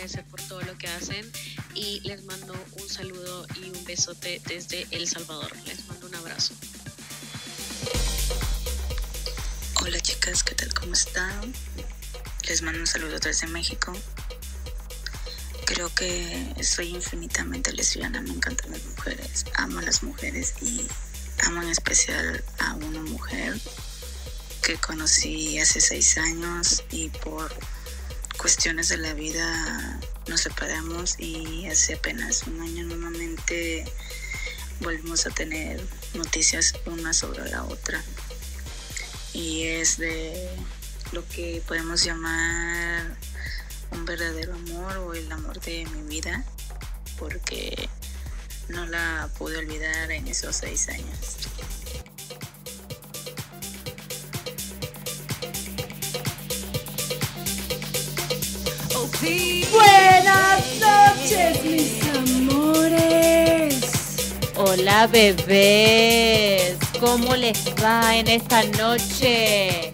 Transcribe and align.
agradecer 0.00 0.24
por 0.24 0.40
todo 0.42 0.62
lo 0.62 0.78
que 0.78 0.88
hacen 0.88 1.30
y 1.74 2.00
les 2.00 2.24
mando 2.24 2.54
un 2.80 2.88
saludo 2.88 3.46
y 3.60 3.68
un 3.68 3.84
besote 3.84 4.40
desde 4.46 4.86
El 4.92 5.06
Salvador. 5.06 5.54
Les 5.66 5.86
mando 5.88 6.06
un 6.06 6.14
abrazo. 6.14 6.54
Hola 9.82 10.00
chicas, 10.00 10.42
¿qué 10.42 10.54
tal? 10.54 10.72
¿Cómo 10.72 10.94
están? 10.94 11.52
Les 12.48 12.62
mando 12.62 12.80
un 12.80 12.86
saludo 12.86 13.18
desde 13.18 13.46
México. 13.48 13.92
Creo 15.66 15.94
que 15.94 16.54
soy 16.62 16.88
infinitamente 16.94 17.70
lesbiana, 17.72 18.22
me 18.22 18.30
encantan 18.30 18.70
las 18.70 18.84
mujeres, 18.84 19.44
amo 19.54 19.80
a 19.80 19.82
las 19.82 20.02
mujeres 20.02 20.54
y 20.62 20.86
amo 21.44 21.60
en 21.60 21.68
especial 21.68 22.42
a 22.58 22.72
una 22.74 23.00
mujer 23.02 23.60
que 24.62 24.76
conocí 24.78 25.58
hace 25.58 25.80
seis 25.82 26.16
años 26.16 26.84
y 26.90 27.10
por 27.10 27.52
cuestiones 28.40 28.88
de 28.88 28.96
la 28.96 29.12
vida 29.12 30.00
nos 30.26 30.40
separamos 30.40 31.16
y 31.18 31.66
hace 31.66 31.94
apenas 31.94 32.44
un 32.44 32.58
año 32.62 32.84
nuevamente 32.84 33.84
volvimos 34.80 35.26
a 35.26 35.30
tener 35.30 35.78
noticias 36.14 36.72
una 36.86 37.12
sobre 37.12 37.50
la 37.50 37.64
otra 37.64 38.02
y 39.34 39.64
es 39.64 39.98
de 39.98 40.48
lo 41.12 41.28
que 41.28 41.62
podemos 41.68 42.02
llamar 42.02 43.14
un 43.90 44.06
verdadero 44.06 44.54
amor 44.54 44.96
o 44.96 45.12
el 45.12 45.30
amor 45.30 45.60
de 45.60 45.84
mi 45.94 46.08
vida 46.08 46.42
porque 47.18 47.90
no 48.70 48.86
la 48.86 49.28
pude 49.36 49.58
olvidar 49.58 50.10
en 50.12 50.26
esos 50.28 50.56
seis 50.56 50.88
años. 50.88 51.36
Mis 61.70 62.02
amores. 62.16 63.74
Hola 64.56 65.06
bebés, 65.06 66.76
¿cómo 67.00 67.34
les 67.36 67.58
va 67.82 68.16
en 68.16 68.28
esta 68.28 68.62
noche 68.64 69.92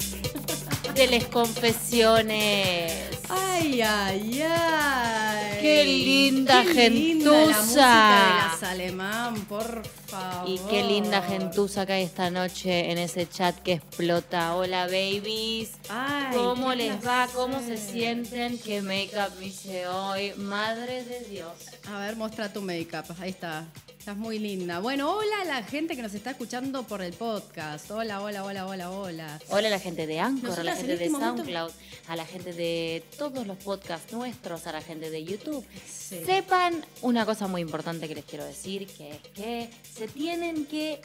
de 0.94 1.06
les 1.06 1.24
confesiones? 1.26 2.92
Ay, 3.28 3.82
ay, 3.82 4.42
ay. 4.42 5.58
Qué 5.60 5.84
linda 5.84 6.62
Qué 6.64 6.90
linda 6.90 7.30
la 7.30 7.44
gentuza. 7.44 7.62
música 7.62 8.22
de 8.26 8.62
las 8.62 8.62
alemán, 8.70 9.34
por 9.48 9.82
favor. 10.20 10.48
Y 10.48 10.58
qué 10.70 10.82
linda 10.84 11.22
gentuza 11.22 11.86
que 11.86 11.92
hay 11.94 12.04
esta 12.04 12.30
noche 12.30 12.90
en 12.90 12.98
ese 12.98 13.28
chat 13.28 13.56
que 13.62 13.74
explota. 13.74 14.54
Hola 14.56 14.86
babies, 14.86 15.72
Ay, 15.88 16.36
¿cómo 16.36 16.74
les 16.74 17.04
va? 17.06 17.28
¿Cómo 17.34 17.60
se 17.60 17.76
sienten? 17.76 18.58
¿Qué 18.58 18.82
make-up 18.82 19.38
me 19.38 19.46
hice 19.46 19.86
hoy? 19.88 20.32
Madre 20.36 21.04
de 21.04 21.20
Dios. 21.20 21.52
A 21.92 22.00
ver, 22.00 22.16
muestra 22.16 22.52
tu 22.52 22.62
make-up. 22.62 23.04
Ahí 23.20 23.30
está. 23.30 23.66
Estás 24.06 24.18
muy 24.18 24.38
linda. 24.38 24.78
Bueno, 24.78 25.16
hola 25.16 25.40
a 25.40 25.44
la 25.46 25.62
gente 25.64 25.96
que 25.96 26.02
nos 26.02 26.14
está 26.14 26.30
escuchando 26.30 26.84
por 26.84 27.02
el 27.02 27.12
podcast. 27.12 27.90
Hola, 27.90 28.22
hola, 28.22 28.44
hola, 28.44 28.64
hola, 28.64 28.90
hola. 28.92 29.40
Hola 29.48 29.66
a 29.66 29.70
la 29.72 29.80
gente 29.80 30.06
de 30.06 30.20
Anchor, 30.20 30.60
a 30.60 30.62
la 30.62 30.76
gente 30.76 30.96
de 30.96 31.06
este 31.06 31.10
momento- 31.10 31.38
SoundCloud, 31.42 31.72
a 32.06 32.14
la 32.14 32.24
gente 32.24 32.52
de 32.52 33.02
todos 33.18 33.44
los 33.48 33.56
podcasts 33.56 34.12
nuestros, 34.12 34.64
a 34.68 34.70
la 34.70 34.80
gente 34.80 35.10
de 35.10 35.24
YouTube. 35.24 35.66
Sí. 35.92 36.20
Sepan 36.24 36.84
una 37.02 37.26
cosa 37.26 37.48
muy 37.48 37.62
importante 37.62 38.06
que 38.06 38.14
les 38.14 38.24
quiero 38.24 38.44
decir, 38.44 38.86
que 38.86 39.10
es 39.10 39.18
que 39.34 39.70
se 39.92 40.06
tienen 40.06 40.66
que 40.66 41.00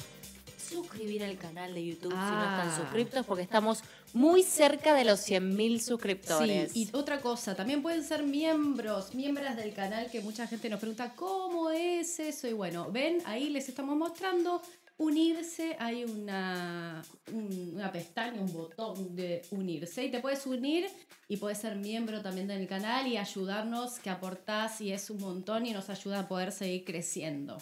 suscribir 0.69 1.23
al 1.23 1.39
canal 1.39 1.73
de 1.73 1.83
YouTube 1.83 2.11
si 2.11 2.17
no 2.17 2.21
Ah. 2.21 2.65
están 2.67 2.83
suscriptos, 2.85 3.25
porque 3.25 3.41
estamos 3.41 3.79
muy 4.13 4.43
cerca 4.43 4.93
de 4.93 5.05
los 5.05 5.27
100.000 5.27 5.79
suscriptores. 5.79 6.71
Sí, 6.71 6.89
y 6.91 6.95
otra 6.95 7.21
cosa, 7.21 7.55
también 7.55 7.81
pueden 7.81 8.03
ser 8.03 8.23
miembros, 8.23 9.13
miembros 9.13 9.55
del 9.55 9.73
canal 9.73 10.09
que 10.11 10.21
mucha 10.21 10.47
gente 10.47 10.69
nos 10.69 10.79
pregunta 10.79 11.13
cómo 11.15 11.69
es 11.69 12.19
eso. 12.19 12.47
Y 12.47 12.53
bueno, 12.53 12.91
ven, 12.91 13.19
ahí 13.25 13.49
les 13.49 13.69
estamos 13.69 13.95
mostrando 13.95 14.61
unirse. 15.01 15.75
Hay 15.79 16.03
una, 16.03 17.01
un- 17.33 17.71
una 17.75 17.91
pestaña, 17.91 18.39
un 18.41 18.53
botón 18.53 19.15
de 19.15 19.41
unirse. 19.51 20.05
Y 20.05 20.11
te 20.11 20.19
puedes 20.19 20.45
unir 20.45 20.87
y 21.27 21.37
puedes 21.37 21.57
ser 21.59 21.75
miembro 21.77 22.21
también 22.21 22.47
del 22.47 22.67
canal 22.67 23.07
y 23.07 23.17
ayudarnos, 23.17 23.99
que 23.99 24.09
aportás 24.09 24.81
y 24.81 24.91
es 24.91 25.09
un 25.09 25.19
montón 25.19 25.65
y 25.65 25.71
nos 25.71 25.89
ayuda 25.89 26.19
a 26.19 26.27
poder 26.27 26.51
seguir 26.51 26.83
creciendo. 26.85 27.57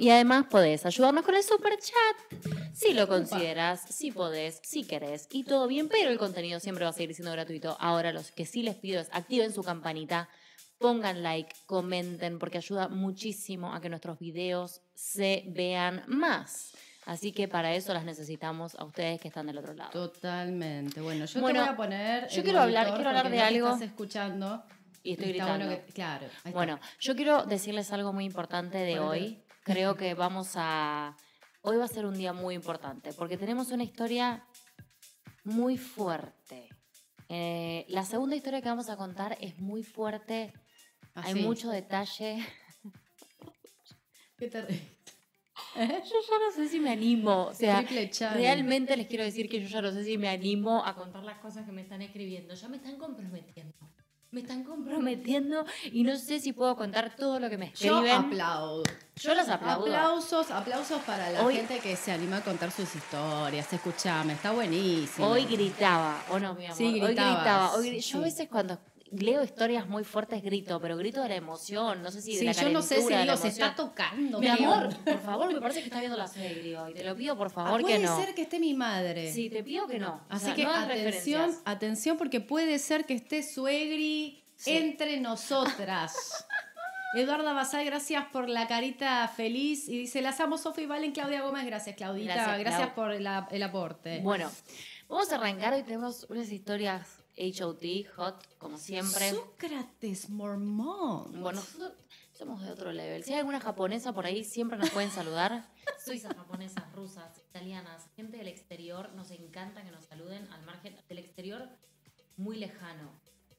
Y 0.00 0.08
además 0.10 0.46
podés 0.50 0.86
ayudarnos 0.86 1.24
con 1.24 1.34
el 1.34 1.42
super 1.42 1.72
chat. 1.78 2.42
Si 2.72 2.94
lo 2.94 3.08
consideras, 3.08 3.82
si 3.90 4.12
podés, 4.12 4.60
si 4.62 4.84
querés. 4.84 5.26
Y 5.32 5.42
todo 5.44 5.66
bien, 5.66 5.88
pero 5.88 6.10
el 6.10 6.18
contenido 6.18 6.60
siempre 6.60 6.84
va 6.84 6.90
a 6.90 6.94
seguir 6.94 7.14
siendo 7.14 7.32
gratuito. 7.32 7.76
Ahora 7.80 8.12
lo 8.12 8.20
que 8.36 8.46
sí 8.46 8.62
les 8.62 8.76
pido 8.76 9.00
es 9.00 9.08
activen 9.12 9.52
su 9.52 9.62
campanita, 9.64 10.28
pongan 10.78 11.22
like, 11.22 11.54
comenten, 11.66 12.38
porque 12.38 12.58
ayuda 12.58 12.88
muchísimo 12.88 13.74
a 13.74 13.80
que 13.80 13.88
nuestros 13.88 14.18
videos 14.18 14.80
se 14.94 15.44
vean 15.48 16.04
más. 16.06 16.72
Así 17.06 17.32
que 17.32 17.48
para 17.48 17.74
eso 17.74 17.94
las 17.94 18.04
necesitamos 18.04 18.74
a 18.74 18.84
ustedes 18.84 19.20
que 19.20 19.28
están 19.28 19.46
del 19.46 19.58
otro 19.58 19.72
lado. 19.74 19.90
Totalmente. 19.90 21.00
Bueno, 21.00 21.24
yo 21.24 21.40
Bueno, 21.40 21.60
te 21.60 21.64
voy 21.66 21.74
a 21.74 21.76
poner. 21.76 22.28
yo 22.28 22.42
quiero 22.42 22.60
hablar- 22.60 22.94
quiero 22.94 23.08
hablar 23.08 23.30
de 23.30 23.36
no 23.38 23.44
algo. 23.44 23.66
estás 23.68 23.82
escuchando. 23.82 24.62
Y 25.02 25.12
estoy 25.12 25.28
gritando. 25.28 25.64
bueno 25.66 25.86
que- 25.86 25.92
claro. 25.92 26.26
Bueno, 26.52 26.78
yo 27.00 27.16
quiero 27.16 27.44
decirles 27.44 27.92
algo 27.92 28.12
muy 28.12 28.24
importante 28.26 28.76
de 28.78 28.92
Bueno, 28.98 29.08
hoy. 29.08 29.42
Creo 29.64 29.96
que 29.96 30.14
vamos 30.14 30.52
a... 30.56 31.16
Hoy 31.62 31.76
va 31.76 31.84
a 31.84 31.88
ser 31.88 32.04
un 32.06 32.14
día 32.14 32.32
muy 32.32 32.54
importante 32.54 33.12
porque 33.14 33.36
tenemos 33.38 33.70
una 33.70 33.84
historia 33.84 34.44
muy 35.44 35.76
fuerte. 35.78 36.68
Eh, 37.28 37.84
la 37.88 38.04
segunda 38.04 38.36
historia 38.36 38.60
que 38.60 38.68
vamos 38.68 38.88
a 38.90 38.96
contar 38.96 39.36
es 39.40 39.58
muy 39.58 39.82
fuerte. 39.82 40.52
Hay 41.24 41.34
mucho 41.36 41.70
detalle. 41.70 42.44
¿Qué 44.38 44.48
Yo 45.76 45.84
ya 45.84 46.38
no 46.38 46.52
sé 46.54 46.68
si 46.68 46.80
me 46.80 46.90
animo. 46.90 47.46
O 47.46 47.54
sea, 47.54 47.84
realmente 48.34 48.96
les 48.96 49.06
quiero 49.06 49.24
decir 49.24 49.48
que 49.48 49.60
yo 49.60 49.68
ya 49.68 49.82
no 49.82 49.92
sé 49.92 50.04
si 50.04 50.18
me 50.18 50.28
animo 50.28 50.84
a 50.84 50.94
contar 50.94 51.22
las 51.24 51.38
cosas 51.38 51.66
que 51.66 51.72
me 51.72 51.82
están 51.82 52.02
escribiendo. 52.02 52.54
Ya 52.54 52.68
me 52.68 52.76
están 52.78 52.96
comprometiendo. 52.96 53.74
Me 54.30 54.40
están 54.42 54.62
comprometiendo 54.62 55.64
y 55.90 56.02
no 56.02 56.14
sé 56.16 56.38
si 56.38 56.52
puedo 56.52 56.76
contar 56.76 57.16
todo 57.16 57.40
lo 57.40 57.48
que 57.48 57.56
me 57.56 57.72
Yo 57.74 57.96
escriben. 57.96 58.26
aplaudo. 58.26 58.82
Yo 59.16 59.34
las 59.34 59.48
aplaudo. 59.48 59.86
Aplausos, 59.86 60.50
aplausos 60.50 61.00
para 61.02 61.30
la 61.30 61.44
Hoy- 61.44 61.54
gente 61.56 61.78
que 61.78 61.96
se 61.96 62.12
anima 62.12 62.36
a 62.38 62.44
contar 62.44 62.70
sus 62.70 62.94
historias. 62.94 63.72
Escuchame, 63.72 64.34
está 64.34 64.52
buenísimo. 64.52 65.28
Hoy 65.28 65.44
gritaba, 65.46 66.22
¿o 66.30 66.38
no, 66.38 66.54
mi 66.54 66.66
amor? 66.66 66.76
Sí, 66.76 66.84
Hoy 67.00 67.00
gritaba. 67.14 67.72
Hoy 67.74 68.00
Yo 68.00 68.18
a 68.18 68.22
veces 68.22 68.48
cuando 68.50 68.78
leo 69.12 69.42
historias 69.42 69.86
muy 69.88 70.04
fuertes 70.04 70.42
grito, 70.42 70.80
pero 70.80 70.96
grito 70.96 71.22
de 71.22 71.28
la 71.28 71.36
emoción, 71.36 72.02
no 72.02 72.10
sé 72.10 72.20
si 72.22 72.32
de 72.34 72.38
Sí, 72.38 72.44
la 72.46 72.52
yo 72.52 72.68
no 72.70 72.82
sé 72.82 73.02
si 73.02 73.14
digo, 73.14 73.36
se 73.36 73.48
está 73.48 73.74
tocando. 73.74 74.38
Mi 74.40 74.48
amor, 74.48 74.94
por 75.04 75.20
favor, 75.20 75.52
me 75.52 75.60
parece 75.60 75.80
que 75.80 75.86
está 75.86 76.00
viendo 76.00 76.16
la 76.16 76.28
Suegri 76.28 76.74
hoy. 76.74 76.94
Te 76.94 77.04
lo 77.04 77.16
pido, 77.16 77.36
por 77.36 77.46
Ah, 77.48 77.50
favor, 77.50 77.80
puede 77.80 77.98
que 77.98 78.04
no. 78.06 78.16
ser 78.18 78.34
que 78.34 78.42
esté 78.42 78.58
mi 78.58 78.74
madre. 78.74 79.32
Sí, 79.32 79.50
te 79.50 79.62
pido 79.62 79.86
que 79.86 79.98
no. 79.98 80.14
O 80.14 80.20
Así 80.28 80.46
sea, 80.46 80.54
que 80.54 80.64
no 80.64 80.70
atención, 80.74 81.54
atención, 81.64 82.16
porque 82.18 82.40
puede 82.40 82.78
ser 82.78 83.04
que 83.06 83.14
esté 83.14 83.42
Suegri 83.42 84.44
Sí. 84.56 84.76
entre 84.76 85.20
nosotras. 85.20 86.14
Eduarda 87.14 87.54
Basal, 87.54 87.84
gracias 87.86 88.26
por 88.32 88.48
la 88.48 88.66
carita 88.68 89.26
feliz. 89.28 89.88
Y 89.88 89.98
dice, 89.98 90.20
las 90.20 90.40
amo, 90.40 90.58
Sofía 90.58 90.84
y 90.84 90.86
Valen, 90.86 91.12
Claudia 91.12 91.40
Gómez. 91.42 91.64
Gracias, 91.64 91.96
Claudita. 91.96 92.34
Gracias, 92.34 92.58
Gracias, 92.58 92.92
Clau. 92.92 92.94
por 92.94 93.12
el 93.54 93.62
aporte. 93.62 94.20
Bueno, 94.20 94.50
vamos 95.08 95.32
a 95.32 95.36
arrancar. 95.36 95.72
Hoy 95.72 95.82
tenemos 95.84 96.26
unas 96.28 96.50
historias 96.52 97.17
HOT, 97.38 97.84
hot, 98.16 98.58
como 98.58 98.76
siempre. 98.78 99.30
Sócrates 99.30 100.28
Mormón. 100.28 101.40
Bueno, 101.40 101.60
nosotros 101.60 101.92
somos 102.32 102.62
de 102.62 102.70
otro 102.70 102.92
level. 102.92 103.22
Si 103.24 103.32
hay 103.32 103.38
alguna 103.38 103.60
japonesa 103.60 104.12
por 104.12 104.26
ahí, 104.26 104.44
siempre 104.44 104.76
nos 104.76 104.90
pueden 104.90 105.10
saludar. 105.10 105.68
Suizas, 106.04 106.34
japonesas, 106.34 106.92
rusas, 106.94 107.38
italianas, 107.48 108.08
gente 108.16 108.36
del 108.38 108.48
exterior, 108.48 109.12
nos 109.14 109.30
encanta 109.30 109.84
que 109.84 109.90
nos 109.90 110.04
saluden 110.04 110.46
al 110.52 110.64
margen 110.64 110.96
del 111.08 111.18
exterior 111.18 111.68
muy 112.36 112.58
lejano. 112.58 113.10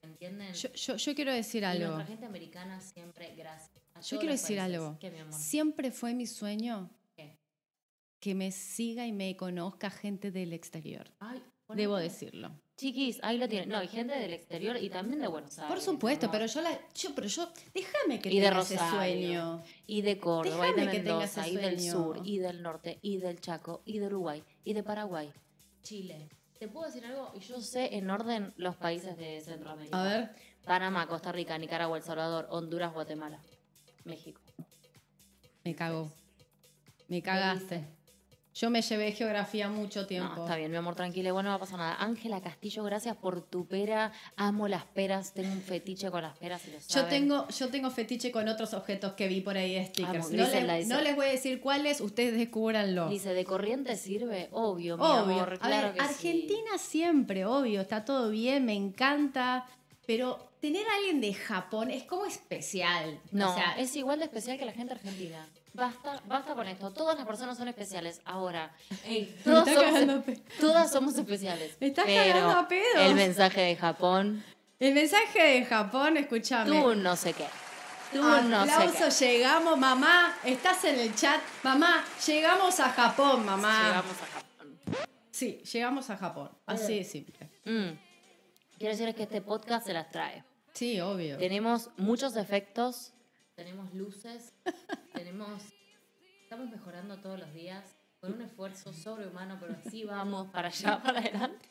¿Entienden? 0.02 0.54
Yo, 0.54 0.72
yo, 0.74 0.96
yo 0.96 1.16
quiero 1.16 1.34
decir 1.34 1.64
y 1.64 1.66
algo. 1.66 1.88
nuestra 1.88 2.06
gente 2.06 2.26
americana 2.26 2.80
siempre, 2.80 3.36
gracias. 3.36 3.72
A 3.94 4.00
Yo 4.02 4.18
quiero 4.18 4.32
decir 4.34 4.58
países. 4.58 4.76
algo. 4.80 4.98
¿Qué, 5.00 5.12
mi 5.12 5.20
amor? 5.20 5.34
Siempre 5.34 5.92
fue 5.92 6.14
mi 6.14 6.26
sueño 6.26 6.90
¿Qué? 7.18 7.38
que 8.22 8.34
me 8.34 8.52
siga 8.52 9.06
y 9.06 9.12
me 9.12 9.36
conozca 9.36 9.90
gente 9.90 10.32
del 10.32 10.54
exterior. 10.54 11.12
Ay, 11.20 11.44
Debo 11.76 11.98
decirlo. 11.98 12.52
Chiquis, 12.80 13.20
ahí 13.24 13.38
lo 13.38 13.50
tienen. 13.50 13.68
No, 13.68 13.78
hay 13.78 13.90
gente 13.90 14.18
del 14.18 14.32
exterior 14.32 14.78
y 14.78 14.90
también 14.90 15.20
de 15.20 15.28
Buenos 15.28 15.60
Aires. 15.60 15.68
Por 15.70 15.82
supuesto, 15.82 16.32
pero 16.32 16.46
yo 16.46 16.62
la. 16.62 16.80
Yo, 16.96 17.14
pero 17.14 17.28
yo. 17.28 17.50
Déjame 17.74 18.22
que 18.22 18.32
Y 18.32 18.40
de 18.40 18.48
tenga 18.48 18.62
ese 18.62 18.76
Rosario. 18.78 18.96
sueño. 18.98 19.64
Y 19.86 20.02
de 20.02 20.18
Córdoba, 20.18 20.70
y 20.70 20.72
de 20.72 20.76
Déjame 20.76 20.92
que 20.92 21.00
tenga 21.04 21.18
Mendoza, 21.18 21.42
ese 21.42 21.52
y 21.52 21.58
del 21.58 21.80
sur, 21.82 22.22
y 22.24 22.38
del 22.38 22.62
norte, 22.62 22.98
y 23.02 23.18
del 23.18 23.42
Chaco, 23.42 23.82
y 23.84 24.00
de 24.00 24.06
Uruguay, 24.06 24.42
y 24.64 24.72
de 24.72 24.82
Paraguay, 24.84 25.30
Chile. 25.84 26.30
¿Te 26.58 26.70
puedo 26.70 26.86
decir 26.86 27.06
algo? 27.06 27.34
Y 27.36 27.42
yo 27.42 27.60
sé 27.60 27.98
en 27.98 28.10
orden 28.10 28.54
los 28.56 28.78
países 28.78 29.18
de 29.18 29.42
Centroamérica. 29.42 30.00
A 30.00 30.04
ver. 30.08 30.30
Panamá, 30.64 31.06
Costa 31.08 31.34
Rica, 31.34 31.58
Nicaragua, 31.58 31.98
El 31.98 32.04
Salvador, 32.04 32.48
Honduras, 32.50 32.94
Guatemala, 32.94 33.42
México. 34.06 34.40
Me 35.66 35.76
cago. 35.76 36.10
Me 37.10 37.22
cagaste. 37.22 37.84
Yo 38.56 38.70
me 38.70 38.82
llevé 38.82 39.12
geografía 39.12 39.70
mucho 39.70 40.08
tiempo. 40.08 40.34
No, 40.36 40.44
está 40.44 40.56
bien, 40.58 40.72
mi 40.72 40.78
amor, 40.78 40.96
tranquila, 40.96 41.30
igual 41.30 41.46
no 41.46 41.52
va 41.52 41.58
a 41.58 41.60
pasar 41.60 41.78
nada. 41.78 41.96
Ángela 42.00 42.42
Castillo, 42.42 42.84
gracias 42.84 43.16
por 43.16 43.42
tu 43.42 43.68
pera. 43.68 44.12
Amo 44.36 44.68
las 44.68 44.86
peras, 44.86 45.34
tengo 45.34 45.52
un 45.52 45.62
fetiche 45.62 46.10
con 46.10 46.24
las 46.24 46.38
peras 46.38 46.68
y 46.68 46.72
lo 46.72 46.80
Yo 46.80 47.06
tengo, 47.06 47.48
yo 47.48 47.70
tengo 47.70 47.92
fetiche 47.92 48.32
con 48.32 48.48
otros 48.48 48.74
objetos 48.74 49.14
que 49.14 49.28
vi 49.28 49.42
por 49.42 49.56
ahí 49.56 49.76
de 49.76 49.86
stickers. 49.86 50.26
Amo, 50.26 50.36
no, 50.36 50.66
les, 50.66 50.88
no 50.88 51.16
voy 51.16 51.28
a 51.28 51.32
decir 51.32 51.62
cuáles, 51.62 52.02
ustedes 52.02 52.36
descúbranlo. 52.36 53.10
Dice, 53.10 53.34
¿de 53.34 53.46
corriente 53.46 53.96
sirve? 53.96 54.50
Obvio, 54.52 54.98
mi 54.98 55.04
Obvio. 55.04 55.36
amor, 55.36 55.54
A 55.54 55.68
claro 55.68 55.88
ver, 55.88 55.96
que 55.96 56.02
sí. 56.02 56.08
Argentina 56.10 56.78
siempre, 56.78 57.46
obvio, 57.46 57.82
está 57.82 58.04
todo 58.04 58.30
bien, 58.30 58.66
me 58.66 58.74
encanta. 58.74 59.66
Pero 60.06 60.50
tener 60.60 60.88
a 60.88 60.96
alguien 60.98 61.22
de 61.22 61.34
Japón 61.34 61.92
es 61.92 62.04
como 62.04 62.26
especial. 62.26 63.20
No, 63.32 63.52
o 63.52 63.54
sea, 63.54 63.74
es 63.78 63.96
igual 63.96 64.20
de 64.20 64.26
especial 64.26 64.58
que 64.58 64.66
la 64.66 64.74
gente 64.74 64.94
argentina. 64.94 65.48
Basta, 65.80 66.22
basta 66.28 66.54
con 66.56 66.68
esto. 66.68 66.92
Todas 66.92 67.18
las 67.18 67.26
personas 67.26 67.58
son 67.58 67.70
especiales. 67.70 68.22
Ahora, 68.26 68.76
todas, 69.44 69.70
somos, 69.70 70.26
todas 70.60 71.18
especiales. 71.18 71.78
Me 71.80 71.88
estás 71.88 72.06
pero 72.06 72.34
cagando 72.34 72.60
a 72.60 72.68
pedos. 72.68 72.96
El 72.98 73.16
mensaje 73.16 73.62
de 73.62 73.76
Japón, 73.78 74.44
el 74.80 74.94
mensaje 74.94 75.42
de 75.42 75.66
Japón, 75.66 76.18
escúchame. 76.18 76.82
tú 76.82 76.96
no 76.96 77.16
sé 77.16 77.34
qué. 77.34 77.46
Tú 78.12 78.22
no 78.22 78.66
sé 78.66 78.72
Aplauso, 78.72 79.20
qué. 79.20 79.26
llegamos, 79.26 79.78
mamá, 79.78 80.36
estás 80.44 80.84
en 80.86 81.00
el 81.00 81.16
chat. 81.16 81.42
Mamá, 81.64 82.04
llegamos 82.26 82.80
a 82.80 82.90
Japón, 82.90 83.46
mamá. 83.46 83.88
Llegamos 83.88 84.16
a 84.22 84.26
Japón. 84.26 85.08
Sí, 85.32 85.62
llegamos 85.72 86.10
a 86.10 86.18
Japón. 86.18 86.50
Así 86.66 86.98
de 86.98 87.04
simple. 87.04 87.50
Mm. 87.66 87.98
Quiero 88.78 88.92
decirles 88.92 89.16
que 89.16 89.24
este 89.24 89.42
podcast 89.42 89.88
se 89.88 89.94
las 89.94 90.10
trae. 90.10 90.44
Sí, 90.74 91.00
obvio. 91.02 91.38
Tenemos 91.38 91.90
muchos 91.98 92.36
efectos, 92.38 93.12
tenemos 93.60 93.94
luces, 93.94 94.54
tenemos... 95.14 95.62
Estamos 96.44 96.70
mejorando 96.70 97.18
todos 97.18 97.38
los 97.38 97.54
días 97.54 97.84
con 98.22 98.32
un 98.34 98.42
esfuerzo 98.42 98.94
sobrehumano, 98.94 99.60
pero 99.60 99.76
así 99.86 100.06
vamos 100.06 100.50
para 100.50 100.70
allá, 100.70 101.04
para 101.04 101.20
adelante. 101.24 101.68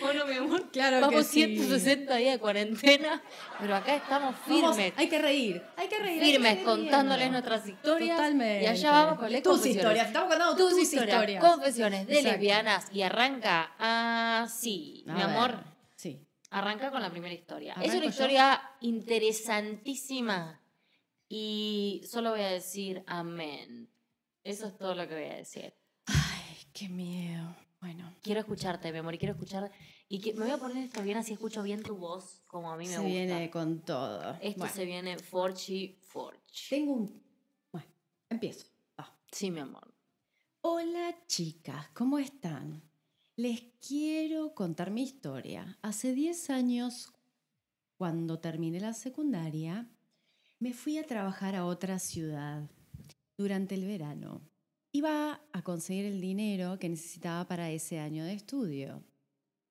Bueno, 0.00 0.24
mi 0.26 0.36
amor, 0.36 0.70
Claro 0.70 0.98
que 0.98 1.00
vamos 1.00 1.26
sí. 1.26 1.44
160 1.44 2.14
días 2.14 2.34
de 2.34 2.38
cuarentena, 2.38 3.20
pero 3.58 3.74
acá 3.74 3.96
estamos 3.96 4.36
Vamos, 4.46 4.76
firmes. 4.76 4.94
hay 4.96 5.08
que 5.08 5.18
reír, 5.18 5.62
hay 5.76 5.88
que 5.88 5.98
reír. 5.98 6.20
que 6.20 6.26
firmes 6.26 6.50
seguir 6.52 6.64
contándoles 6.64 7.30
nuestras 7.32 7.68
historias. 7.68 8.16
Totalmente. 8.18 8.62
Y 8.62 8.66
allá 8.68 8.90
vamos 8.92 9.18
con 9.18 9.32
las 9.32 9.42
tus 9.42 9.66
historias. 9.66 10.06
Estamos 10.06 10.28
contando 10.28 10.56
tus, 10.56 10.70
tus, 10.70 10.82
historias, 10.82 11.16
historias. 11.16 11.44
confesiones 11.44 12.06
de 12.06 12.12
Exacto. 12.12 12.30
lesbianas 12.30 12.86
y 12.92 13.02
arranca 13.02 13.72
así, 14.42 15.04
A 15.08 15.12
mi 15.12 15.18
ver, 15.20 15.28
amor. 15.30 15.64
Sí. 15.96 16.24
Arranca 16.50 16.90
con 16.92 17.02
la 17.02 17.10
primera 17.10 17.34
historia. 17.34 17.72
es 17.72 17.78
¿Arranco 17.78 17.96
una 17.96 18.04
yo? 18.04 18.10
historia 18.10 18.62
interesantísima 18.80 20.61
y 21.34 22.02
solo 22.04 22.32
voy 22.32 22.42
a 22.42 22.50
decir 22.50 23.02
amén. 23.06 23.88
Eso 24.44 24.66
es 24.66 24.76
todo 24.76 24.94
lo 24.94 25.08
que 25.08 25.14
voy 25.14 25.24
a 25.24 25.36
decir. 25.36 25.72
Ay, 26.04 26.56
qué 26.74 26.90
miedo. 26.90 27.56
Bueno, 27.80 28.14
Quiero 28.20 28.40
escucharte, 28.40 28.92
mi 28.92 28.98
amor, 28.98 29.14
y 29.14 29.18
quiero 29.18 29.32
escuchar. 29.32 29.72
Y 30.10 30.20
que, 30.20 30.34
me 30.34 30.44
voy 30.44 30.50
a 30.50 30.58
poner 30.58 30.84
esto 30.84 31.02
bien, 31.02 31.16
así 31.16 31.32
escucho 31.32 31.62
bien 31.62 31.82
tu 31.82 31.96
voz, 31.96 32.42
como 32.46 32.70
a 32.70 32.76
mí 32.76 32.84
me 32.84 32.90
se 32.90 32.96
gusta. 32.98 33.08
viene 33.08 33.50
con 33.50 33.80
todo. 33.80 34.36
Esto 34.42 34.58
Bueno, 34.58 34.74
se 34.74 34.84
viene 34.84 35.18
forchi, 35.18 35.98
forchi. 36.02 36.68
Tengo 36.68 36.92
un. 36.92 37.22
Bueno, 37.72 37.88
empiezo. 38.28 38.66
Sí, 39.30 39.50
mi 39.50 39.60
amor. 39.60 39.94
Hola 40.60 41.16
chicas, 41.26 41.88
¿cómo 41.94 42.18
están? 42.18 42.82
Les 43.36 43.62
quiero 43.80 44.54
contar 44.54 44.90
mi 44.90 45.02
historia. 45.02 45.78
Hace 45.80 46.12
10 46.12 46.50
años, 46.50 47.10
cuando 47.96 48.38
terminé 48.38 48.80
la 48.80 48.92
secundaria, 48.92 49.88
me 50.62 50.72
fui 50.72 50.96
a 50.98 51.02
trabajar 51.06 51.56
a 51.56 51.64
otra 51.66 51.98
ciudad 51.98 52.70
durante 53.36 53.74
el 53.74 53.84
verano. 53.84 54.40
Iba 54.94 55.40
a 55.52 55.62
conseguir 55.62 56.04
el 56.04 56.20
dinero 56.20 56.78
que 56.78 56.88
necesitaba 56.88 57.48
para 57.48 57.70
ese 57.72 57.98
año 57.98 58.24
de 58.24 58.34
estudio, 58.34 59.02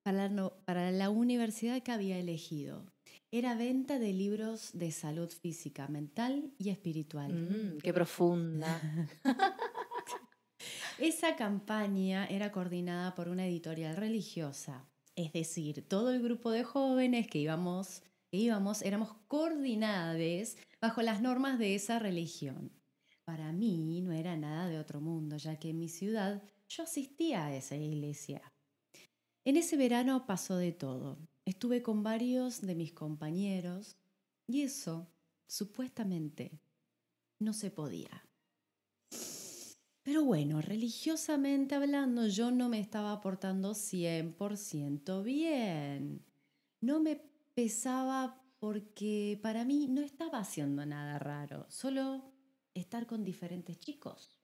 para 0.04 0.18
la, 0.18 0.28
no- 0.28 0.52
para 0.66 0.90
la 0.92 1.08
universidad 1.08 1.82
que 1.82 1.92
había 1.92 2.18
elegido. 2.18 2.84
Era 3.32 3.54
venta 3.54 3.98
de 3.98 4.12
libros 4.12 4.72
de 4.74 4.90
salud 4.92 5.30
física, 5.30 5.88
mental 5.88 6.52
y 6.58 6.68
espiritual. 6.68 7.32
Mm, 7.32 7.78
qué 7.78 7.94
profunda. 7.94 8.78
Esa 10.98 11.36
campaña 11.36 12.26
era 12.26 12.52
coordinada 12.52 13.14
por 13.14 13.28
una 13.28 13.46
editorial 13.46 13.96
religiosa, 13.96 14.86
es 15.16 15.32
decir, 15.32 15.88
todo 15.88 16.10
el 16.12 16.22
grupo 16.22 16.50
de 16.50 16.64
jóvenes 16.64 17.26
que 17.28 17.38
íbamos, 17.38 18.02
íbamos 18.32 18.82
éramos 18.82 19.14
coordinadas 19.28 20.56
bajo 20.80 21.02
las 21.02 21.22
normas 21.22 21.58
de 21.58 21.74
esa 21.74 21.98
religión. 21.98 22.72
Para 23.24 23.52
mí 23.52 24.00
no 24.00 24.12
era 24.12 24.36
nada 24.36 24.68
de 24.68 24.78
otro 24.78 25.00
mundo, 25.00 25.36
ya 25.36 25.58
que 25.58 25.70
en 25.70 25.78
mi 25.78 25.88
ciudad 25.88 26.42
yo 26.68 26.82
asistía 26.82 27.46
a 27.46 27.54
esa 27.54 27.76
iglesia. 27.76 28.42
En 29.44 29.56
ese 29.56 29.76
verano 29.76 30.26
pasó 30.26 30.56
de 30.56 30.72
todo. 30.72 31.18
Estuve 31.44 31.82
con 31.82 32.02
varios 32.02 32.60
de 32.60 32.74
mis 32.74 32.92
compañeros 32.92 33.96
y 34.46 34.62
eso, 34.62 35.08
supuestamente, 35.46 36.60
no 37.38 37.52
se 37.52 37.70
podía. 37.70 38.24
Pero 40.04 40.24
bueno, 40.24 40.60
religiosamente 40.60 41.74
hablando, 41.76 42.26
yo 42.26 42.50
no 42.50 42.68
me 42.68 42.80
estaba 42.80 43.20
portando 43.20 43.72
100% 43.74 45.22
bien. 45.22 46.24
No 46.80 47.00
me 47.00 47.31
pesaba 47.54 48.42
porque 48.58 49.38
para 49.42 49.64
mí 49.64 49.88
no 49.88 50.00
estaba 50.00 50.38
haciendo 50.38 50.86
nada 50.86 51.18
raro, 51.18 51.66
solo 51.68 52.22
estar 52.74 53.06
con 53.06 53.24
diferentes 53.24 53.78
chicos. 53.78 54.38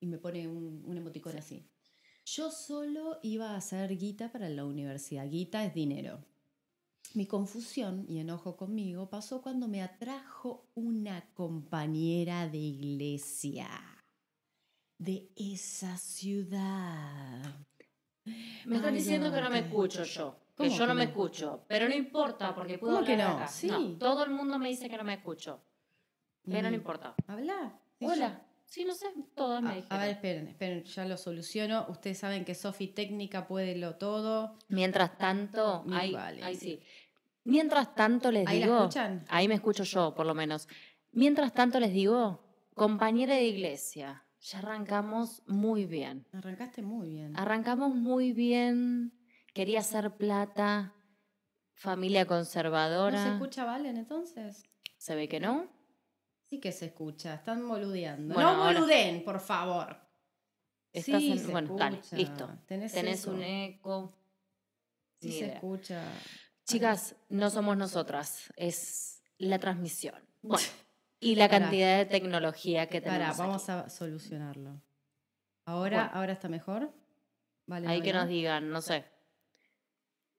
Y 0.00 0.06
me 0.06 0.18
pone 0.18 0.46
un, 0.48 0.82
un 0.84 0.96
emoticón 0.96 1.36
así. 1.38 1.66
Yo 2.26 2.50
solo 2.50 3.20
iba 3.22 3.50
a 3.50 3.56
hacer 3.56 3.96
guita 3.96 4.30
para 4.30 4.48
la 4.48 4.64
universidad. 4.64 5.28
Guita 5.28 5.64
es 5.64 5.74
dinero. 5.74 6.24
Mi 7.14 7.26
confusión 7.26 8.04
y 8.08 8.18
enojo 8.18 8.56
conmigo 8.56 9.08
pasó 9.08 9.40
cuando 9.40 9.68
me 9.68 9.82
atrajo 9.82 10.68
una 10.74 11.32
compañera 11.32 12.48
de 12.48 12.58
iglesia 12.58 13.68
de 14.98 15.30
esa 15.36 15.96
ciudad. 15.98 17.42
Me 18.64 18.76
están 18.76 18.94
diciendo 18.94 19.30
que 19.32 19.40
no 19.40 19.50
me 19.50 19.60
escucho 19.60 20.04
yo. 20.04 20.43
Que 20.56 20.64
¿Cómo 20.68 20.76
yo 20.78 20.86
no 20.86 20.94
me 20.94 21.04
escucho. 21.04 21.64
Pero 21.68 21.88
no 21.88 21.94
importa, 21.94 22.54
porque 22.54 22.78
puedo 22.78 22.94
¿Cómo 22.94 23.06
que 23.06 23.16
no? 23.16 23.24
acá. 23.28 23.48
Sí. 23.48 23.96
todo 23.98 24.24
el 24.24 24.30
mundo 24.30 24.58
me 24.58 24.68
dice 24.68 24.88
que 24.88 24.96
no 24.96 25.04
me 25.04 25.14
escucho. 25.14 25.62
Pero 26.48 26.68
no 26.70 26.76
importa. 26.76 27.14
Habla. 27.26 27.78
Hola. 28.00 28.42
Sí, 28.66 28.84
no 28.84 28.94
sé, 28.94 29.06
todas 29.34 29.62
me 29.62 29.70
A, 29.70 29.74
dijeron. 29.74 29.96
a 29.98 30.00
ver, 30.02 30.10
esperen, 30.10 30.48
esperen, 30.48 30.84
ya 30.84 31.04
lo 31.04 31.16
soluciono. 31.16 31.86
Ustedes 31.88 32.18
saben 32.18 32.44
que 32.44 32.54
Sofi 32.54 32.88
técnica 32.88 33.46
puede 33.46 33.76
lo 33.76 33.96
todo. 33.96 34.58
Mientras 34.68 35.16
tanto, 35.18 35.84
ahí, 35.92 36.12
vale. 36.12 36.42
ahí 36.42 36.56
sí. 36.56 36.80
Mientras 37.44 37.94
tanto 37.94 38.32
les 38.32 38.46
¿Ahí 38.48 38.62
digo, 38.62 38.78
escuchan? 38.78 39.24
ahí 39.28 39.48
me 39.48 39.54
escucho 39.54 39.84
yo, 39.84 40.14
por 40.14 40.24
lo 40.26 40.34
menos. 40.34 40.66
Mientras 41.12 41.52
tanto 41.52 41.78
les 41.78 41.92
digo, 41.92 42.42
compañera 42.74 43.34
de 43.34 43.44
iglesia, 43.44 44.24
ya 44.40 44.58
arrancamos 44.58 45.42
muy 45.46 45.84
bien. 45.84 46.26
Arrancaste 46.32 46.82
muy 46.82 47.10
bien. 47.10 47.36
Arrancamos 47.36 47.94
muy 47.94 48.32
bien. 48.32 49.12
Quería 49.54 49.78
hacer 49.80 50.16
plata, 50.16 50.92
familia 51.74 52.22
¿No 52.24 52.28
conservadora. 52.28 53.22
se 53.24 53.32
escucha 53.34 53.64
Valen 53.64 53.96
entonces? 53.96 54.64
¿Se 54.98 55.14
ve 55.14 55.28
que 55.28 55.40
no? 55.40 55.68
Sí 56.50 56.60
que 56.60 56.72
se 56.72 56.86
escucha, 56.86 57.34
están 57.34 57.66
boludeando. 57.68 58.34
Bueno, 58.34 58.52
no 58.56 58.64
ahora- 58.64 58.80
boluden, 58.80 59.24
por 59.24 59.40
favor. 59.40 59.96
Estás 60.92 61.20
sí, 61.20 61.32
en- 61.32 61.38
se 61.38 61.50
bueno, 61.50 61.74
dale, 61.76 61.96
escucha. 61.98 62.16
listo. 62.16 62.58
Tenés, 62.66 63.26
un 63.26 63.42
eco. 63.42 64.12
Sí 65.20 65.28
Ni 65.28 65.32
se 65.32 65.38
idea. 65.44 65.54
escucha. 65.54 66.04
Chicas, 66.66 67.16
no 67.28 67.48
somos 67.50 67.76
nosotras, 67.76 68.52
es 68.56 69.22
la 69.38 69.58
transmisión. 69.58 70.16
Bueno, 70.42 70.66
y 71.20 71.36
la 71.36 71.48
Pará. 71.48 71.60
cantidad 71.60 71.96
de 71.98 72.04
tecnología 72.04 72.86
que 72.88 73.00
tenemos. 73.00 73.18
Pará, 73.20 73.30
aquí. 73.30 73.38
vamos 73.40 73.68
a 73.70 73.88
solucionarlo. 73.88 74.82
Ahora, 75.64 76.02
Bueno. 76.04 76.10
ahora 76.18 76.32
está 76.34 76.48
mejor. 76.50 76.92
Vale, 77.66 77.88
Ahí 77.88 78.00
no, 78.00 78.04
que 78.04 78.12
¿no? 78.12 78.18
nos 78.20 78.28
digan, 78.28 78.68
no 78.70 78.82
sé. 78.82 79.06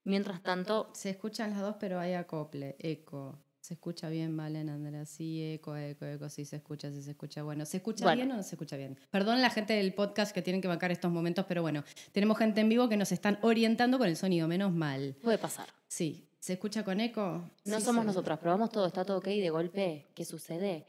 Mientras 0.06 0.42
tanto, 0.42 0.90
Se 0.94 1.10
escuchan 1.10 1.50
las 1.52 1.60
dos, 1.62 1.76
pero 1.80 2.00
hay 2.00 2.14
acople, 2.14 2.76
eco. 2.80 3.38
Se 3.60 3.74
escucha 3.74 4.08
bien, 4.10 4.38
Valen, 4.38 4.70
Andrea. 4.70 5.06
Sí, 5.08 5.42
eco, 5.54 5.76
eco, 5.76 6.06
eco. 6.06 6.30
Sí, 6.30 6.46
se 6.46 6.58
escucha, 6.58 6.92
sí, 6.92 7.02
se 7.02 7.12
escucha. 7.12 7.42
Bueno, 7.42 7.66
¿se 7.66 7.78
escucha 7.78 8.06
Bueno. 8.06 8.18
bien 8.18 8.32
o 8.32 8.36
no 8.38 8.44
se 8.44 8.54
escucha 8.54 8.78
bien? 8.78 8.98
Perdón 9.10 9.42
la 9.42 9.50
gente 9.50 9.74
del 9.74 9.92
podcast 9.96 10.34
que 10.36 10.44
tienen 10.44 10.62
que 10.62 10.68
bancar 10.68 10.92
estos 10.92 11.12
momentos, 11.12 11.46
pero 11.48 11.64
bueno, 11.64 11.84
tenemos 12.12 12.38
gente 12.38 12.62
en 12.62 12.70
vivo 12.70 12.88
que 12.88 12.96
nos 12.98 13.12
están 13.12 13.40
orientando 13.42 13.98
con 13.98 14.08
el 14.08 14.16
sonido, 14.16 14.48
menos 14.48 14.72
mal. 14.72 15.16
puede 15.24 15.40
pasar. 15.40 15.68
Sí, 15.88 16.30
¿se 16.40 16.54
escucha 16.54 16.84
con 16.84 17.00
eco? 17.02 17.50
No 17.66 17.80
Sí, 17.80 17.86
somos 17.86 18.04
se- 18.04 18.08
nosotras, 18.08 18.38
probamos 18.38 18.70
todo, 18.70 18.86
está 18.86 19.04
todo 19.04 19.18
ok. 19.18 19.26
De 19.26 19.50
golpe, 19.50 20.12
¿qué 20.14 20.24
sucede? 20.26 20.86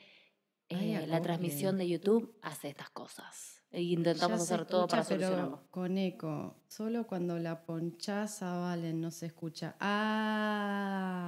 Ay, 0.69 0.97
Eh, 0.97 1.07
la 1.07 1.23
transmisión 1.23 1.79
de 1.79 1.89
YouTube 1.89 2.37
hace 2.43 2.69
estas 2.69 2.91
cosas. 2.91 3.56
E 3.71 3.83
intentamos 3.83 4.41
hacer 4.41 4.65
todo 4.65 4.87
para 4.87 5.05
solucionarlo. 5.05 5.69
Con 5.71 5.99
eco. 5.99 6.57
Solo 6.69 7.07
cuando 7.07 7.39
la 7.39 7.65
ponchás 7.67 8.43
a 8.43 8.57
Valen 8.57 9.01
no 9.01 9.11
se 9.11 9.27
escucha. 9.27 9.77
Ah. 9.81 11.25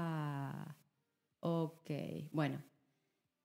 Ok. 1.41 1.91
Bueno. 2.33 2.63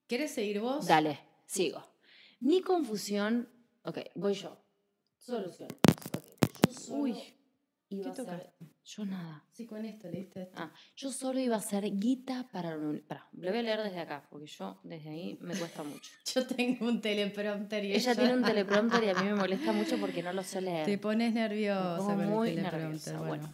¿Quieres 0.08 0.32
seguir 0.32 0.60
vos? 0.62 0.86
Dale, 0.86 1.20
sigo. 1.46 1.84
Mi 2.40 2.62
confusión. 2.62 3.50
Ok, 3.84 4.00
voy 4.16 4.34
yo. 4.34 4.58
Soluciones. 5.18 5.78
Ok, 6.16 6.26
Yo 6.68 6.74
solo 6.80 7.04
Uy, 7.04 7.18
iba 7.96 8.04
¿qué 8.06 8.10
a 8.10 8.16
ser- 8.16 8.26
tocaste? 8.26 8.66
Yo 8.86 9.06
nada. 9.06 9.44
Sí, 9.52 9.66
con 9.66 9.86
esto 9.86 10.10
leíste 10.10 10.42
esto. 10.44 10.56
Ah, 10.60 10.72
yo 10.98 11.12
solo 11.12 11.40
iba 11.40 11.56
a 11.56 11.62
ser 11.62 11.86
guita 11.98 12.48
para... 12.52 12.76
la 12.76 13.00
Pará, 13.08 13.28
lo 13.34 13.50
voy 13.50 13.60
a 13.60 13.64
leer 13.64 13.82
desde 13.84 14.00
acá, 14.00 14.28
porque 14.30 14.48
yo 14.48 14.80
desde 14.84 15.10
ahí 15.10 15.38
me 15.42 15.56
cuesta 15.56 15.84
mucho. 15.84 16.12
Yo 16.34 16.46
tengo 16.48 16.88
un 16.88 17.00
teleprompter 17.02 17.86
y 17.86 17.94
Ella 17.94 18.16
tiene 18.16 18.34
un 18.36 18.44
teleprompter 18.44 19.04
y 19.04 19.10
a 19.10 19.14
mí 19.16 19.24
me 19.26 19.36
molesta 19.36 19.72
mucho 19.72 19.98
porque 20.00 20.22
no 20.24 20.34
lo 20.34 20.44
sé 20.44 20.62
leer. 20.62 20.86
Te 20.86 20.98
pones 20.98 21.34
nerviosa 21.34 21.98
pongo 21.98 22.22
el 22.22 22.28
muy 22.28 22.50
teleprompter. 22.50 22.82
nerviosa, 22.84 23.18
Bueno. 23.20 23.28
bueno. 23.48 23.54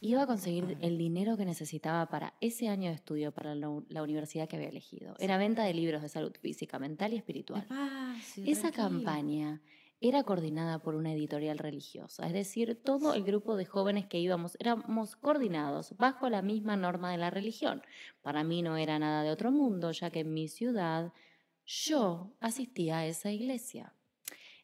Iba 0.00 0.24
a 0.24 0.26
conseguir 0.26 0.76
el 0.82 0.98
dinero 0.98 1.36
que 1.38 1.46
necesitaba 1.46 2.06
para 2.10 2.34
ese 2.42 2.68
año 2.68 2.90
de 2.90 2.94
estudio 2.96 3.32
para 3.32 3.54
la, 3.54 3.68
la 3.88 4.02
universidad 4.02 4.46
que 4.46 4.56
había 4.56 4.68
elegido. 4.68 5.14
Era 5.18 5.38
venta 5.38 5.64
de 5.64 5.72
libros 5.72 6.02
de 6.02 6.10
salud 6.10 6.32
física, 6.42 6.78
mental 6.78 7.14
y 7.14 7.16
espiritual. 7.16 7.62
Despacio, 7.62 8.44
Esa 8.46 8.70
tranquila. 8.70 8.82
campaña 8.88 9.62
era 10.08 10.22
coordinada 10.22 10.80
por 10.80 10.94
una 10.94 11.14
editorial 11.14 11.56
religiosa, 11.56 12.26
es 12.26 12.34
decir, 12.34 12.78
todo 12.84 13.14
el 13.14 13.24
grupo 13.24 13.56
de 13.56 13.64
jóvenes 13.64 14.04
que 14.04 14.18
íbamos 14.18 14.54
éramos 14.60 15.16
coordinados 15.16 15.96
bajo 15.96 16.28
la 16.28 16.42
misma 16.42 16.76
norma 16.76 17.10
de 17.10 17.16
la 17.16 17.30
religión. 17.30 17.82
Para 18.20 18.44
mí 18.44 18.60
no 18.60 18.76
era 18.76 18.98
nada 18.98 19.22
de 19.22 19.30
otro 19.30 19.50
mundo, 19.50 19.92
ya 19.92 20.10
que 20.10 20.20
en 20.20 20.34
mi 20.34 20.48
ciudad 20.48 21.14
yo 21.64 22.34
asistía 22.40 22.98
a 22.98 23.06
esa 23.06 23.30
iglesia. 23.30 23.94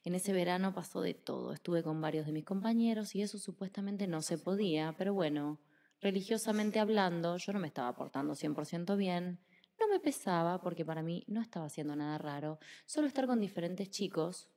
En 0.05 0.15
ese 0.15 0.35
verano 0.35 0.75
pasó 0.75 1.01
de 1.01 1.15
todo. 1.15 1.55
Estuve 1.55 1.83
con 1.83 2.03
varios 2.03 2.27
de 2.27 2.33
mis 2.33 2.45
compañeros 2.45 3.15
y 3.15 3.23
eso 3.23 3.39
supuestamente 3.39 4.07
no 4.07 4.21
se 4.21 4.37
podía, 4.37 4.95
pero 4.99 5.15
bueno, 5.15 5.59
religiosamente 6.03 6.81
hablando, 6.81 7.39
yo 7.39 7.55
no 7.55 7.61
me 7.61 7.67
estaba 7.67 7.95
portando 7.95 8.35
100% 8.35 8.95
bien. 8.99 9.39
No 9.81 9.89
me 9.89 10.01
pesaba 10.01 10.61
porque 10.61 10.85
para 10.85 11.03
mí 11.03 11.25
no 11.29 11.41
estaba 11.41 11.65
haciendo 11.65 11.97
nada 11.97 12.19
raro. 12.19 12.59
Solo 12.85 13.07
estar 13.07 13.27
con 13.27 13.41
diferentes 13.41 13.89
chicos. 13.89 14.51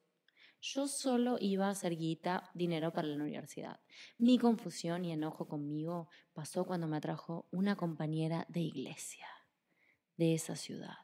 Yo 0.65 0.87
solo 0.87 1.35
iba 1.41 1.67
a 1.67 1.71
hacer 1.71 1.97
guita, 1.97 2.49
dinero 2.53 2.93
para 2.93 3.09
la 3.09 3.21
universidad. 3.21 3.81
Mi 4.17 4.37
confusión 4.37 5.03
y 5.03 5.11
enojo 5.11 5.45
conmigo 5.45 6.07
pasó 6.31 6.63
cuando 6.63 6.87
me 6.87 6.95
atrajo 6.95 7.49
una 7.51 7.75
compañera 7.75 8.45
de 8.47 8.61
iglesia 8.61 9.27
de 10.15 10.33
esa 10.33 10.55
ciudad. 10.55 10.95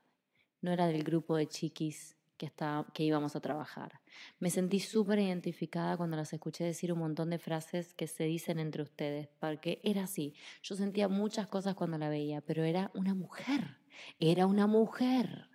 No 0.62 0.72
era 0.72 0.88
del 0.88 1.04
grupo 1.04 1.36
de 1.36 1.48
chiquis 1.48 2.16
que, 2.38 2.46
está, 2.46 2.86
que 2.94 3.04
íbamos 3.04 3.36
a 3.36 3.42
trabajar. 3.42 4.00
Me 4.40 4.50
sentí 4.50 4.80
súper 4.80 5.20
identificada 5.20 5.98
cuando 5.98 6.16
las 6.16 6.32
escuché 6.32 6.64
decir 6.64 6.94
un 6.94 7.00
montón 7.00 7.30
de 7.30 7.38
frases 7.38 7.94
que 7.94 8.08
se 8.08 8.24
dicen 8.24 8.60
entre 8.60 8.84
ustedes, 8.84 9.28
porque 9.42 9.82
era 9.84 10.04
así. 10.04 10.36
Yo 10.64 10.76
sentía 10.76 11.10
muchas 11.10 11.48
cosas 11.48 11.76
cuando 11.76 11.98
la 11.98 12.08
veía, 12.08 12.40
pero 12.40 12.64
era 12.64 12.92
una 12.94 13.14
mujer. 13.14 13.76
Era 14.22 14.48
una 14.48 14.68
mujer. 14.68 15.50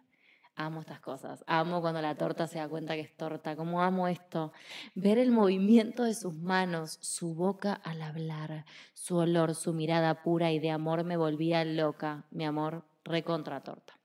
Amo 0.56 0.80
estas 0.80 1.00
cosas. 1.00 1.44
Amo 1.46 1.80
cuando 1.80 2.00
la 2.00 2.16
torta 2.16 2.46
se 2.46 2.58
da 2.58 2.68
cuenta 2.68 2.94
que 2.94 3.00
es 3.00 3.16
torta. 3.16 3.56
Como 3.56 3.82
amo 3.82 4.06
esto. 4.06 4.52
Ver 4.94 5.18
el 5.18 5.32
movimiento 5.32 6.04
de 6.04 6.14
sus 6.14 6.34
manos, 6.36 6.98
su 7.00 7.34
boca 7.34 7.72
al 7.72 8.02
hablar, 8.02 8.64
su 8.92 9.16
olor, 9.16 9.54
su 9.54 9.72
mirada 9.72 10.22
pura 10.22 10.52
y 10.52 10.60
de 10.60 10.70
amor 10.70 11.02
me 11.04 11.16
volvía 11.16 11.64
loca. 11.64 12.26
Mi 12.30 12.44
amor, 12.44 12.84
recontra 13.04 13.62
torta. 13.62 13.98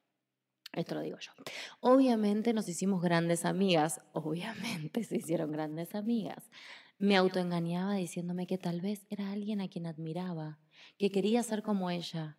Esto 0.74 0.96
lo 0.96 1.02
digo 1.02 1.18
yo. 1.20 1.32
Obviamente 1.82 2.54
nos 2.54 2.68
hicimos 2.68 3.02
grandes 3.02 3.46
amigas. 3.46 4.02
Obviamente 4.14 5.04
se 5.04 5.18
hicieron 5.18 5.52
grandes 5.52 5.94
amigas. 5.94 6.50
Me 6.98 7.16
autoengañaba 7.16 7.94
diciéndome 7.94 8.46
que 8.46 8.58
tal 8.58 8.82
vez 8.82 9.06
era 9.10 9.32
alguien 9.32 9.62
a 9.62 9.70
quien 9.70 9.86
admiraba, 9.86 10.60
que 10.98 11.12
quería 11.12 11.42
ser 11.44 11.64
como 11.64 11.90
ella. 11.90 12.38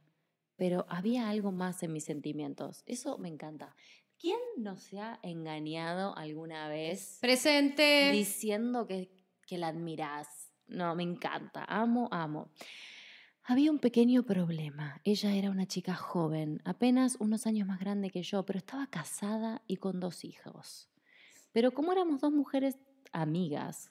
Pero 0.61 0.85
había 0.91 1.31
algo 1.31 1.53
más 1.53 1.83
en 1.83 1.95
mis 1.95 2.05
sentimientos. 2.05 2.83
Eso 2.85 3.17
me 3.17 3.29
encanta. 3.29 3.75
¿Quién 4.19 4.39
no 4.59 4.77
se 4.77 5.01
ha 5.01 5.19
engañado 5.23 6.15
alguna 6.19 6.69
vez 6.69 7.17
Presente. 7.23 8.11
diciendo 8.13 8.87
que, 8.87 9.11
que 9.47 9.57
la 9.57 9.69
admirás? 9.69 10.53
No, 10.67 10.95
me 10.95 11.03
encanta. 11.03 11.65
Amo, 11.67 12.09
amo. 12.13 12.51
Había 13.43 13.71
un 13.71 13.79
pequeño 13.79 14.25
problema. 14.25 15.01
Ella 15.03 15.35
era 15.35 15.49
una 15.49 15.65
chica 15.65 15.95
joven, 15.95 16.61
apenas 16.67 17.17
unos 17.21 17.47
años 17.47 17.67
más 17.67 17.81
grande 17.81 18.11
que 18.11 18.23
yo, 18.23 18.45
pero 18.45 18.59
estaba 18.59 18.87
casada 18.87 19.63
y 19.67 19.79
con 19.79 19.99
dos 19.99 20.27
hijos. 20.27 20.91
Pero 21.53 21.73
como 21.73 21.93
éramos 21.93 22.21
dos 22.21 22.33
mujeres 22.33 22.77
amigas, 23.13 23.91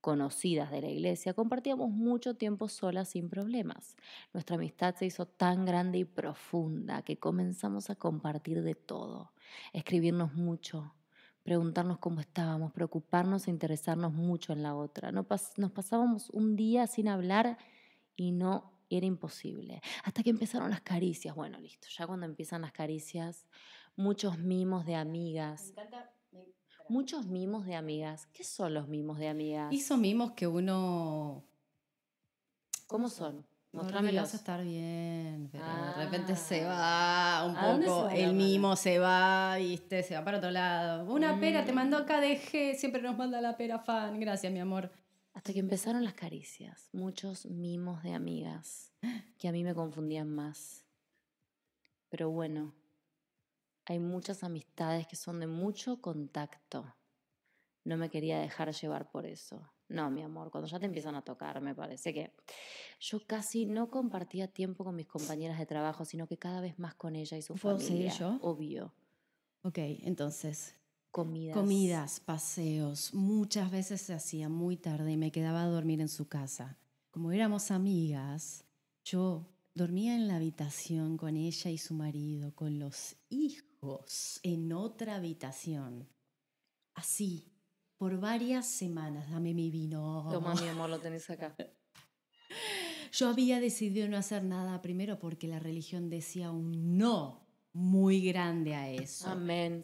conocidas 0.00 0.70
de 0.70 0.80
la 0.80 0.88
iglesia, 0.88 1.34
compartíamos 1.34 1.90
mucho 1.90 2.34
tiempo 2.34 2.68
solas 2.68 3.10
sin 3.10 3.28
problemas. 3.28 3.96
Nuestra 4.32 4.56
amistad 4.56 4.94
se 4.94 5.06
hizo 5.06 5.26
tan 5.26 5.64
grande 5.64 5.98
y 5.98 6.04
profunda 6.04 7.02
que 7.02 7.18
comenzamos 7.18 7.90
a 7.90 7.96
compartir 7.96 8.62
de 8.62 8.74
todo, 8.74 9.32
escribirnos 9.72 10.34
mucho, 10.34 10.94
preguntarnos 11.42 11.98
cómo 11.98 12.20
estábamos, 12.20 12.72
preocuparnos 12.72 13.46
e 13.46 13.50
interesarnos 13.50 14.12
mucho 14.12 14.52
en 14.52 14.62
la 14.62 14.74
otra. 14.74 15.12
Nos 15.12 15.26
pasábamos 15.26 16.30
un 16.30 16.56
día 16.56 16.86
sin 16.86 17.08
hablar 17.08 17.58
y 18.16 18.32
no 18.32 18.72
era 18.90 19.06
imposible. 19.06 19.80
Hasta 20.04 20.22
que 20.22 20.30
empezaron 20.30 20.70
las 20.70 20.80
caricias. 20.80 21.34
Bueno, 21.34 21.58
listo, 21.60 21.88
ya 21.96 22.06
cuando 22.06 22.26
empiezan 22.26 22.62
las 22.62 22.72
caricias, 22.72 23.46
muchos 23.96 24.38
mimos 24.38 24.84
de 24.84 24.96
amigas. 24.96 25.72
Muchos 26.90 27.26
mimos 27.26 27.66
de 27.66 27.76
amigas. 27.76 28.26
¿Qué 28.32 28.42
son 28.42 28.74
los 28.74 28.88
mimos 28.88 29.16
de 29.20 29.28
amigas? 29.28 29.72
Hizo 29.72 29.96
mimos 29.96 30.32
que 30.32 30.48
uno. 30.48 31.44
¿Cómo 32.88 33.08
son? 33.08 33.46
No 33.72 33.82
Mostrámelos. 33.82 34.22
vas 34.24 34.34
a 34.34 34.36
estar 34.38 34.64
bien, 34.64 35.48
pero 35.52 35.62
Ah. 35.64 35.94
de 35.96 36.04
repente 36.04 36.34
se 36.34 36.64
va 36.64 37.46
un 37.48 37.56
¿A 37.56 37.68
dónde 37.68 37.86
se 37.86 37.90
poco, 37.92 38.04
va 38.06 38.14
el 38.16 38.32
mimo 38.34 38.74
se 38.74 38.98
va, 38.98 39.54
viste, 39.58 40.02
se 40.02 40.16
va 40.16 40.24
para 40.24 40.38
otro 40.38 40.50
lado. 40.50 41.04
Una 41.14 41.38
pera 41.38 41.64
te 41.64 41.70
Mm. 41.70 41.74
mandó 41.76 41.96
acá 41.98 42.20
de 42.20 42.40
G, 42.40 42.74
siempre 42.74 43.00
nos 43.00 43.16
manda 43.16 43.40
la 43.40 43.56
pera 43.56 43.78
fan. 43.78 44.18
Gracias, 44.18 44.52
mi 44.52 44.58
amor. 44.58 44.90
Hasta 45.32 45.52
que 45.52 45.60
empezaron 45.60 46.02
las 46.02 46.14
caricias, 46.14 46.88
muchos 46.92 47.46
mimos 47.46 48.02
de 48.02 48.14
amigas, 48.14 48.92
que 49.38 49.46
a 49.46 49.52
mí 49.52 49.62
me 49.62 49.76
confundían 49.76 50.28
más. 50.28 50.84
Pero 52.08 52.30
bueno, 52.30 52.74
hay 53.90 53.98
muchas 53.98 54.44
amistades 54.44 55.08
que 55.08 55.16
son 55.16 55.40
de 55.40 55.48
mucho 55.48 56.00
contacto. 56.00 56.94
No 57.84 57.96
me 57.96 58.08
quería 58.08 58.38
dejar 58.38 58.72
llevar 58.72 59.10
por 59.10 59.26
eso. 59.26 59.68
No, 59.88 60.12
mi 60.12 60.22
amor, 60.22 60.52
cuando 60.52 60.68
ya 60.68 60.78
te 60.78 60.86
empiezan 60.86 61.16
a 61.16 61.22
tocar, 61.22 61.60
me 61.60 61.74
parece 61.74 62.14
que 62.14 62.32
yo 63.00 63.18
casi 63.26 63.66
no 63.66 63.90
compartía 63.90 64.46
tiempo 64.46 64.84
con 64.84 64.94
mis 64.94 65.08
compañeras 65.08 65.58
de 65.58 65.66
trabajo, 65.66 66.04
sino 66.04 66.28
que 66.28 66.38
cada 66.38 66.60
vez 66.60 66.78
más 66.78 66.94
con 66.94 67.16
ella 67.16 67.36
y 67.36 67.42
su 67.42 67.56
¿Puedo 67.56 67.80
seguir 67.80 68.12
familia. 68.12 68.38
yo? 68.38 68.38
Obvio. 68.48 68.94
Ok, 69.62 69.78
entonces, 69.78 70.76
Comidas. 71.10 71.56
comidas, 71.56 72.20
paseos, 72.20 73.12
muchas 73.12 73.72
veces 73.72 74.00
se 74.00 74.14
hacía 74.14 74.48
muy 74.48 74.76
tarde 74.76 75.10
y 75.10 75.16
me 75.16 75.32
quedaba 75.32 75.64
a 75.64 75.66
dormir 75.66 76.00
en 76.00 76.08
su 76.08 76.28
casa. 76.28 76.78
Como 77.10 77.32
éramos 77.32 77.72
amigas, 77.72 78.64
yo 79.02 79.48
dormía 79.74 80.14
en 80.14 80.28
la 80.28 80.36
habitación 80.36 81.16
con 81.16 81.36
ella 81.36 81.70
y 81.72 81.78
su 81.78 81.94
marido, 81.94 82.54
con 82.54 82.78
los 82.78 83.16
hijos 83.30 83.69
en 84.42 84.72
otra 84.72 85.16
habitación. 85.16 86.08
Así, 86.94 87.52
por 87.96 88.18
varias 88.18 88.66
semanas, 88.66 89.30
dame 89.30 89.54
mi 89.54 89.70
vino. 89.70 90.26
Toma, 90.30 90.54
mi 90.54 90.68
amor, 90.68 90.90
lo 90.90 90.98
tenés 90.98 91.28
acá. 91.30 91.54
Yo 93.12 93.28
había 93.28 93.60
decidido 93.60 94.08
no 94.08 94.16
hacer 94.16 94.44
nada 94.44 94.80
primero 94.82 95.18
porque 95.18 95.48
la 95.48 95.58
religión 95.58 96.08
decía 96.08 96.50
un 96.50 96.96
no 96.96 97.46
muy 97.72 98.22
grande 98.22 98.74
a 98.74 98.90
eso. 98.90 99.28
Amén. 99.28 99.82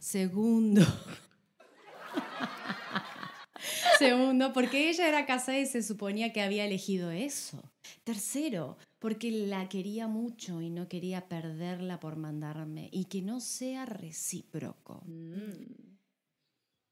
Segundo. 0.00 0.82
Segundo, 3.98 4.52
porque 4.52 4.90
ella 4.90 5.08
era 5.08 5.26
casada 5.26 5.58
y 5.58 5.66
se 5.66 5.82
suponía 5.82 6.32
que 6.32 6.42
había 6.42 6.64
elegido 6.64 7.10
eso. 7.10 7.62
Tercero, 8.04 8.76
porque 8.98 9.30
la 9.30 9.68
quería 9.68 10.08
mucho 10.08 10.60
y 10.60 10.70
no 10.70 10.88
quería 10.88 11.28
perderla 11.28 12.00
por 12.00 12.16
mandarme 12.16 12.88
y 12.92 13.04
que 13.06 13.22
no 13.22 13.40
sea 13.40 13.84
recíproco. 13.86 15.02
Mm. 15.06 15.94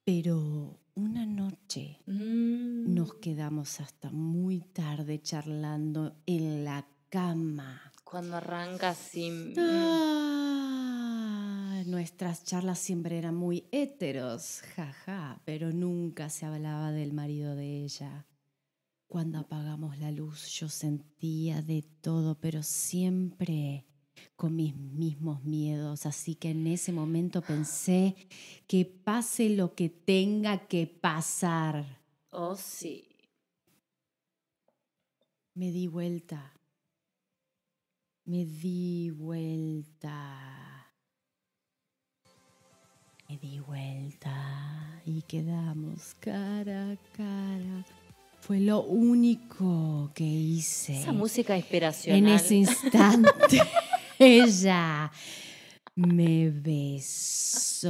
Pero 0.04 0.80
una 0.94 1.24
noche 1.26 2.00
Mm. 2.06 2.92
nos 2.94 3.14
quedamos 3.14 3.80
hasta 3.80 4.10
muy 4.10 4.60
tarde 4.60 5.22
charlando 5.22 6.16
en 6.26 6.64
la 6.64 6.86
cama. 7.08 7.92
Cuando 8.04 8.36
arranca 8.36 8.90
así. 8.90 9.30
mm, 9.30 9.54
Ah, 10.64 11.82
nuestras 11.86 12.44
charlas 12.44 12.78
siempre 12.78 13.16
eran 13.18 13.34
muy 13.34 13.66
héteros, 13.72 14.60
jaja, 14.74 15.40
pero 15.44 15.72
nunca 15.72 16.28
se 16.30 16.46
hablaba 16.46 16.92
del 16.92 17.12
marido 17.12 17.54
de 17.56 17.84
ella. 17.84 18.26
Cuando 19.12 19.40
apagamos 19.40 19.98
la 19.98 20.10
luz 20.10 20.48
yo 20.48 20.70
sentía 20.70 21.60
de 21.60 21.82
todo, 22.00 22.34
pero 22.40 22.62
siempre 22.62 23.84
con 24.36 24.56
mis 24.56 24.74
mismos 24.74 25.44
miedos, 25.44 26.06
así 26.06 26.34
que 26.34 26.52
en 26.52 26.66
ese 26.66 26.92
momento 26.92 27.42
pensé 27.42 28.16
que 28.66 28.86
pase 28.86 29.50
lo 29.50 29.74
que 29.74 29.90
tenga 29.90 30.66
que 30.66 30.86
pasar. 30.86 32.00
Oh, 32.30 32.56
sí. 32.56 33.06
Me 35.52 35.70
di 35.70 35.88
vuelta. 35.88 36.54
Me 38.24 38.46
di 38.46 39.10
vuelta. 39.10 40.90
Me 43.28 43.36
di 43.36 43.60
vuelta 43.60 45.02
y 45.04 45.20
quedamos 45.20 46.14
cara 46.14 46.92
a 46.92 46.96
cara. 47.14 48.01
Fue 48.42 48.58
lo 48.58 48.82
único 48.82 50.10
que 50.14 50.24
hice. 50.24 51.00
Esa 51.00 51.12
música 51.12 51.56
inspiracional. 51.56 52.18
En 52.18 52.28
ese 52.28 52.56
instante, 52.56 53.62
ella 54.18 55.10
me 55.94 56.50
besó. 56.50 57.88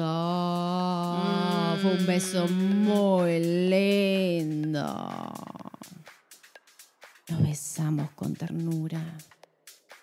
Fue 1.81 1.97
un 1.99 2.07
beso 2.07 2.47
Mm. 2.49 2.85
muy 2.85 3.41
lindo. 3.71 5.33
Nos 7.31 7.43
besamos 7.43 8.11
con 8.11 8.35
ternura, 8.35 9.03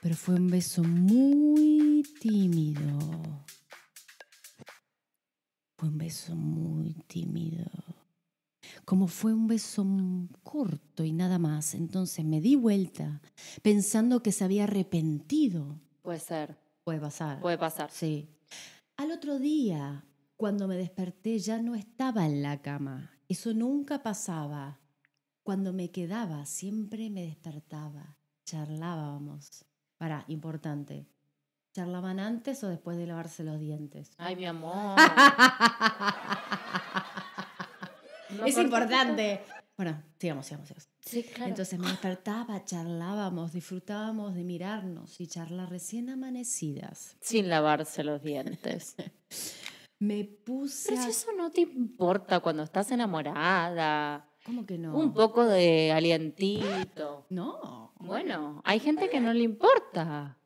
pero 0.01 0.15
fue 0.15 0.33
un 0.35 0.49
beso 0.49 0.83
muy 0.83 2.03
tímido. 2.19 2.97
Fue 5.77 5.89
un 5.89 5.97
beso 5.99 6.35
muy 6.35 6.93
tímido. 7.07 7.65
Como 8.89 9.05
fue 9.05 9.35
un 9.35 9.45
beso 9.45 9.85
corto 10.41 11.03
y 11.03 11.11
nada 11.11 11.37
más, 11.37 11.75
entonces 11.75 12.25
me 12.25 12.41
di 12.41 12.55
vuelta 12.55 13.21
pensando 13.61 14.23
que 14.23 14.31
se 14.31 14.43
había 14.43 14.63
arrepentido. 14.63 15.79
Puede 16.01 16.19
ser, 16.19 16.57
Puede 16.83 16.99
pasar. 16.99 17.39
puede 17.39 17.59
pasar. 17.59 17.91
Sí. 17.91 18.27
Al 18.97 19.11
otro 19.11 19.37
día, 19.37 20.03
cuando 20.35 20.67
me 20.67 20.75
desperté, 20.75 21.37
ya 21.37 21.61
no 21.61 21.75
estaba 21.75 22.25
en 22.25 22.41
la 22.41 22.63
cama. 22.63 23.11
Eso 23.27 23.53
nunca 23.53 24.01
pasaba. 24.01 24.79
Cuando 25.43 25.71
me 25.71 25.91
quedaba, 25.91 26.47
siempre 26.47 27.11
me 27.11 27.21
despertaba. 27.21 28.17
Charlábamos. 28.43 29.65
Para, 29.99 30.25
importante. 30.29 31.05
¿Charlaban 31.73 32.19
antes 32.19 32.63
o 32.63 32.67
después 32.67 32.97
de 32.97 33.05
lavarse 33.05 33.43
los 33.43 33.59
dientes? 33.59 34.09
Ay, 34.17 34.35
mi 34.35 34.47
amor. 34.47 34.97
No, 38.37 38.45
es 38.45 38.55
por 38.55 38.63
importante. 38.65 39.41
Bueno, 39.77 40.03
sigamos, 40.19 40.45
sigamos, 40.45 40.67
sigamos. 40.67 40.89
Sí, 41.01 41.23
claro. 41.23 41.49
Entonces 41.49 41.79
me 41.79 41.87
despertaba, 41.87 42.63
charlábamos, 42.65 43.53
disfrutábamos 43.53 44.35
de 44.35 44.43
mirarnos 44.43 45.19
y 45.21 45.27
charlar 45.27 45.69
recién 45.69 46.09
amanecidas. 46.09 47.15
Sin 47.21 47.49
lavarse 47.49 48.03
los 48.03 48.21
dientes. 48.21 48.95
Me 49.99 50.23
puse 50.23 50.89
Pero 50.89 51.01
a... 51.01 51.03
si 51.03 51.09
eso 51.09 51.31
no 51.33 51.51
te 51.51 51.61
importa 51.61 52.39
cuando 52.39 52.63
estás 52.63 52.89
enamorada. 52.91 54.29
¿Cómo 54.45 54.65
que 54.65 54.77
no? 54.77 54.97
Un 54.97 55.13
poco 55.13 55.45
de 55.45 55.91
alientito. 55.91 57.25
No. 57.29 57.93
Bueno, 57.99 58.61
hay 58.63 58.79
gente 58.79 59.09
que 59.09 59.19
no 59.19 59.33
le 59.33 59.43
importa. 59.43 60.37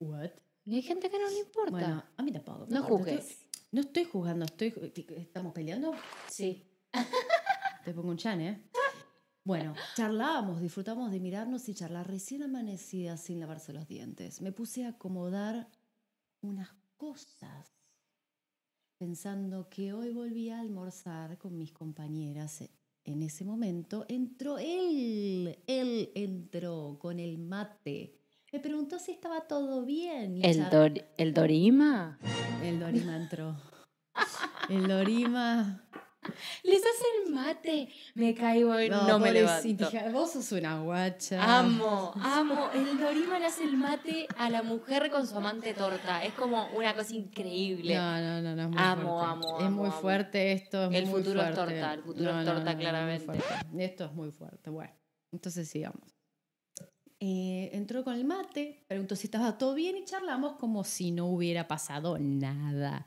What? 0.00 0.30
Y 0.64 0.76
hay 0.76 0.82
gente 0.82 1.10
que 1.10 1.18
no 1.18 1.28
le 1.28 1.38
importa. 1.38 1.70
Bueno, 1.70 2.04
a 2.16 2.22
mí 2.22 2.32
tampoco. 2.32 2.66
me 2.66 2.74
no 2.74 2.82
juzgues. 2.84 3.43
No 3.74 3.80
estoy 3.80 4.04
jugando, 4.04 4.44
estoy... 4.44 4.72
¿Estamos 5.16 5.52
peleando? 5.52 5.92
Sí. 6.28 6.64
Te 7.84 7.92
pongo 7.92 8.10
un 8.10 8.16
chan, 8.16 8.40
¿eh? 8.40 8.70
Bueno, 9.42 9.74
charlábamos, 9.96 10.60
disfrutamos 10.60 11.10
de 11.10 11.18
mirarnos 11.18 11.68
y 11.68 11.74
charlar 11.74 12.06
recién 12.08 12.44
amanecidas 12.44 13.20
sin 13.20 13.40
lavarse 13.40 13.72
los 13.72 13.88
dientes. 13.88 14.40
Me 14.40 14.52
puse 14.52 14.84
a 14.84 14.90
acomodar 14.90 15.68
unas 16.40 16.68
cosas, 16.96 17.72
pensando 18.96 19.68
que 19.68 19.92
hoy 19.92 20.12
volví 20.12 20.50
a 20.50 20.60
almorzar 20.60 21.36
con 21.36 21.58
mis 21.58 21.72
compañeras. 21.72 22.62
En 23.02 23.24
ese 23.24 23.44
momento 23.44 24.06
entró 24.08 24.56
él, 24.58 25.58
él 25.66 26.12
entró 26.14 26.96
con 27.00 27.18
el 27.18 27.38
mate. 27.38 28.20
Me 28.52 28.60
preguntó 28.60 29.00
si 29.00 29.10
estaba 29.10 29.48
todo 29.48 29.84
bien. 29.84 30.38
¿El, 30.44 30.70
Dor- 30.70 31.04
¿El 31.18 31.34
Dorima? 31.34 32.20
El 32.68 32.80
Dorima 32.80 33.16
entró. 33.16 33.56
El 34.68 34.86
Dorima 34.88 35.80
Les 36.62 36.80
hace 36.80 37.04
el 37.26 37.32
mate. 37.34 37.88
Me 38.14 38.34
caigo 38.34 38.80
y 38.80 38.88
no, 38.88 39.18
me 39.18 39.30
pobrecita, 39.32 39.90
levanto. 39.90 40.12
Vos 40.18 40.32
sos 40.32 40.52
una 40.52 40.80
guacha. 40.80 41.58
Amo, 41.58 42.12
amo. 42.16 42.70
El 42.72 42.98
Dorima 42.98 43.38
le 43.38 43.46
hace 43.46 43.64
el 43.64 43.76
mate 43.76 44.26
a 44.38 44.48
la 44.48 44.62
mujer 44.62 45.10
con 45.10 45.26
su 45.26 45.36
amante 45.36 45.74
torta. 45.74 46.24
Es 46.24 46.32
como 46.34 46.66
una 46.74 46.94
cosa 46.94 47.14
increíble. 47.14 47.94
No, 47.94 48.20
no, 48.20 48.40
no, 48.40 48.56
no, 48.56 48.62
es 48.62 48.68
muy 48.68 48.78
Amo, 48.78 49.18
fuerte. 49.18 49.30
amo, 49.30 49.58
Es 49.58 49.64
amo, 49.66 49.76
muy 49.76 49.88
amo. 49.90 50.00
fuerte 50.00 50.52
esto. 50.52 50.84
es 50.90 50.94
El 50.96 51.06
muy 51.06 51.20
futuro 51.22 51.42
es 51.42 51.54
torta, 51.54 51.92
el 51.94 52.02
futuro 52.02 52.40
es 52.40 52.46
torta, 52.46 52.76
claramente. 52.78 53.38
Esto 53.78 54.04
es 54.06 54.12
muy 54.12 54.30
fuerte. 54.30 54.70
Bueno, 54.70 54.94
entonces 55.30 55.68
sigamos. 55.68 56.13
Eh, 57.20 57.70
entró 57.72 58.04
con 58.04 58.14
el 58.14 58.24
mate, 58.24 58.84
preguntó 58.86 59.16
si 59.16 59.26
estaba 59.26 59.56
todo 59.56 59.74
bien 59.74 59.96
y 59.96 60.04
charlamos 60.04 60.54
como 60.54 60.84
si 60.84 61.10
no 61.10 61.26
hubiera 61.26 61.68
pasado 61.68 62.18
nada. 62.18 63.06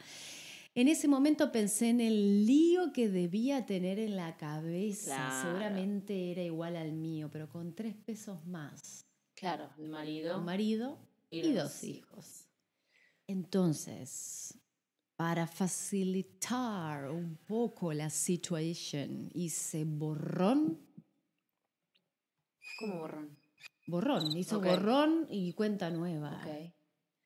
En 0.74 0.88
ese 0.88 1.08
momento 1.08 1.52
pensé 1.52 1.90
en 1.90 2.02
el 2.02 2.46
lío 2.46 2.94
que 2.94 3.10
debía 3.10 3.66
tener 3.66 4.00
en 4.00 4.16
la 4.16 4.38
cabeza. 4.38 5.16
Claro. 5.16 5.42
Seguramente 5.42 6.32
era 6.32 6.44
igual 6.44 6.76
al 6.76 6.94
mío, 6.94 7.30
pero 7.32 7.50
con 7.50 7.74
tres 7.74 7.96
pesos 7.96 8.46
más. 8.46 9.06
Claro, 9.36 9.70
el 9.78 9.90
marido 9.90 10.38
Un 10.38 10.46
marido 10.46 10.98
y, 11.30 11.40
y 11.40 11.54
dos 11.54 11.84
hijos. 11.84 12.46
Entonces, 13.28 14.58
para 15.16 15.48
facilitar 15.48 17.10
un 17.10 17.38
poco 17.38 17.92
la 17.92 18.10
situación, 18.10 19.30
hice 19.34 19.84
borrón, 19.84 20.80
¿Cómo 22.78 23.00
borrón? 23.00 23.37
Borrón, 23.88 24.36
hizo 24.38 24.60
Ok. 24.60 24.66
borrón 24.66 25.28
y 25.30 25.54
cuenta 25.54 25.90
nueva. 25.90 26.40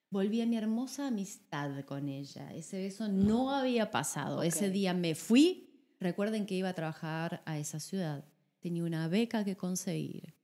Volví 0.09 0.41
a 0.41 0.45
mi 0.45 0.57
hermosa 0.57 1.07
amistad 1.07 1.83
con 1.85 2.09
ella. 2.09 2.53
Ese 2.53 2.81
beso 2.81 3.07
no 3.07 3.51
había 3.53 3.91
pasado. 3.91 4.43
Ese 4.43 4.69
día 4.69 4.93
me 4.93 5.15
fui. 5.15 5.67
Recuerden 5.99 6.45
que 6.45 6.55
iba 6.55 6.69
a 6.69 6.73
trabajar 6.73 7.41
a 7.45 7.57
esa 7.57 7.79
ciudad. 7.79 8.25
Tenía 8.59 8.83
una 8.83 9.07
beca 9.07 9.43
que 9.45 9.55
conseguir. 9.55 10.35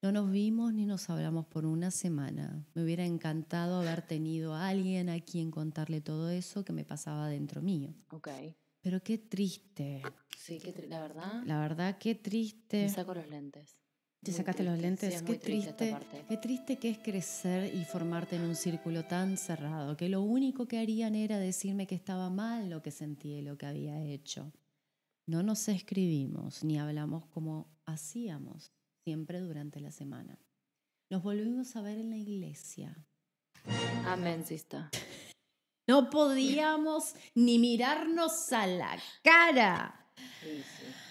No 0.00 0.12
nos 0.12 0.30
vimos 0.30 0.72
ni 0.72 0.86
nos 0.86 1.10
hablamos 1.10 1.46
por 1.46 1.66
una 1.66 1.90
semana. 1.90 2.64
Me 2.74 2.84
hubiera 2.84 3.04
encantado 3.04 3.80
haber 3.80 4.02
tenido 4.02 4.54
a 4.54 4.68
alguien 4.68 5.08
a 5.08 5.18
quien 5.18 5.50
contarle 5.50 6.00
todo 6.00 6.30
eso 6.30 6.64
que 6.64 6.72
me 6.72 6.84
pasaba 6.84 7.28
dentro 7.28 7.60
mío. 7.60 7.92
Ok. 8.12 8.28
Pero 8.80 9.02
qué 9.02 9.18
triste. 9.18 10.02
Sí, 10.38 10.60
qué 10.60 10.72
tri- 10.72 10.86
la 10.86 11.00
verdad. 11.00 11.42
La 11.44 11.58
verdad, 11.58 11.98
qué 11.98 12.14
triste. 12.14 12.84
Me 12.84 12.88
saco 12.88 13.12
los 13.14 13.28
lentes. 13.28 13.76
¿Te 14.22 14.32
sacaste 14.32 14.64
los 14.64 14.78
lentes? 14.78 15.14
sí, 15.14 15.24
qué 15.24 15.34
triste. 15.36 15.96
Qué 16.28 16.36
triste 16.36 16.76
que 16.76 16.90
es 16.90 16.98
crecer 16.98 17.74
y 17.74 17.84
formarte 17.84 18.36
en 18.36 18.42
un 18.42 18.56
círculo 18.56 19.04
tan 19.04 19.36
cerrado, 19.36 19.96
que 19.96 20.08
lo 20.08 20.22
único 20.22 20.66
que 20.66 20.78
harían 20.78 21.14
era 21.14 21.38
decirme 21.38 21.86
que 21.86 21.94
estaba 21.94 22.28
mal 22.28 22.68
lo 22.68 22.82
que 22.82 22.90
sentía 22.90 23.38
y 23.38 23.42
lo 23.42 23.56
que 23.56 23.66
había 23.66 24.02
hecho. 24.02 24.52
No 25.26 25.42
nos 25.42 25.68
escribimos 25.68 26.64
ni 26.64 26.78
hablamos 26.78 27.26
como 27.26 27.68
hacíamos 27.84 28.72
siempre 29.04 29.40
durante 29.40 29.80
la 29.80 29.92
semana. 29.92 30.38
Nos 31.10 31.22
volvimos 31.22 31.76
a 31.76 31.82
ver 31.82 31.98
en 31.98 32.10
la 32.10 32.16
iglesia. 32.16 32.96
Amén, 34.04 34.44
sista. 34.44 34.90
No 35.86 36.10
podíamos 36.10 37.14
ni 37.34 37.58
mirarnos 37.58 38.52
a 38.52 38.66
la 38.66 38.98
cara. 39.22 40.10
Sí, 40.42 40.62
sí. 40.62 41.07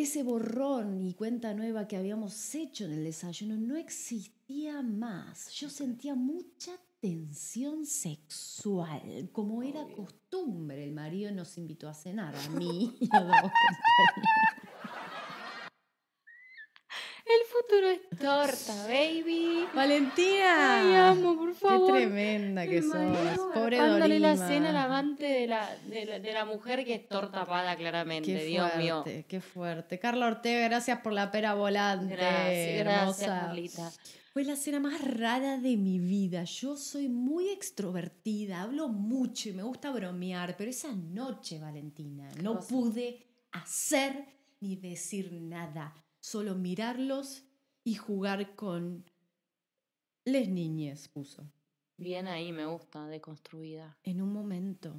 Ese 0.00 0.22
borrón 0.22 1.06
y 1.06 1.12
cuenta 1.12 1.52
nueva 1.52 1.86
que 1.86 1.98
habíamos 1.98 2.54
hecho 2.54 2.86
en 2.86 2.92
el 2.92 3.04
desayuno 3.04 3.58
no 3.58 3.76
existía 3.76 4.80
más. 4.80 5.50
Yo 5.50 5.68
sentía 5.68 6.14
mucha 6.14 6.72
tensión 7.00 7.84
sexual, 7.84 9.28
como 9.30 9.62
era 9.62 9.84
costumbre. 9.94 10.84
El 10.84 10.92
marido 10.92 11.30
nos 11.32 11.58
invitó 11.58 11.86
a 11.86 11.92
cenar 11.92 12.34
a 12.34 12.48
mí 12.48 12.96
y 12.98 13.14
a 13.14 13.20
dos 13.20 13.30
compañeras. 13.30 13.50
El 17.26 17.39
futuro 17.50 17.88
es 17.88 18.00
torta, 18.18 18.86
baby. 18.86 19.66
Valentina. 19.74 20.80
Ay, 20.80 20.94
amo, 21.18 21.36
por 21.36 21.48
Qué 21.52 21.54
favor. 21.58 21.92
tremenda 21.92 22.66
que 22.66 22.82
sos. 22.82 22.94
Pobre 23.54 23.78
armándole 23.80 24.20
la 24.20 24.36
cena 24.36 24.70
al 24.70 24.76
amante 24.76 25.24
de 25.26 25.46
la, 25.46 25.68
de, 25.86 26.04
la, 26.06 26.18
de 26.18 26.32
la 26.32 26.44
mujer 26.44 26.84
que 26.84 26.94
es 26.94 27.08
torta 27.08 27.46
pada, 27.46 27.76
claramente. 27.76 28.32
Qué 28.32 28.44
Dios 28.44 28.70
mío. 28.76 29.02
fuerte, 29.02 29.24
qué 29.28 29.40
fuerte. 29.40 29.98
Carla 29.98 30.26
Ortega, 30.28 30.68
gracias 30.68 31.00
por 31.00 31.12
la 31.12 31.30
pera 31.30 31.54
volante. 31.54 32.14
Gracias, 32.14 32.78
gracias, 32.78 33.28
hermosa. 33.28 33.40
Carlita. 33.46 33.92
Fue 34.32 34.44
la 34.44 34.54
cena 34.54 34.78
más 34.78 35.00
rara 35.02 35.58
de 35.58 35.76
mi 35.76 35.98
vida. 35.98 36.44
Yo 36.44 36.76
soy 36.76 37.08
muy 37.08 37.48
extrovertida, 37.48 38.62
hablo 38.62 38.88
mucho 38.88 39.48
y 39.48 39.52
me 39.52 39.64
gusta 39.64 39.90
bromear, 39.90 40.56
pero 40.56 40.70
esa 40.70 40.92
noche, 40.92 41.58
Valentina, 41.58 42.28
no 42.40 42.60
pude 42.60 43.26
hacer 43.50 44.24
ni 44.60 44.76
decir 44.76 45.32
nada, 45.32 45.92
solo 46.20 46.54
mirarlos 46.54 47.44
y 47.84 47.94
jugar 47.94 48.54
con 48.54 49.04
les 50.24 50.48
niñes, 50.48 51.08
puso. 51.08 51.50
Bien 51.96 52.28
ahí, 52.28 52.52
me 52.52 52.66
gusta, 52.66 53.06
deconstruida. 53.06 53.98
En 54.04 54.20
un 54.22 54.32
momento 54.32 54.94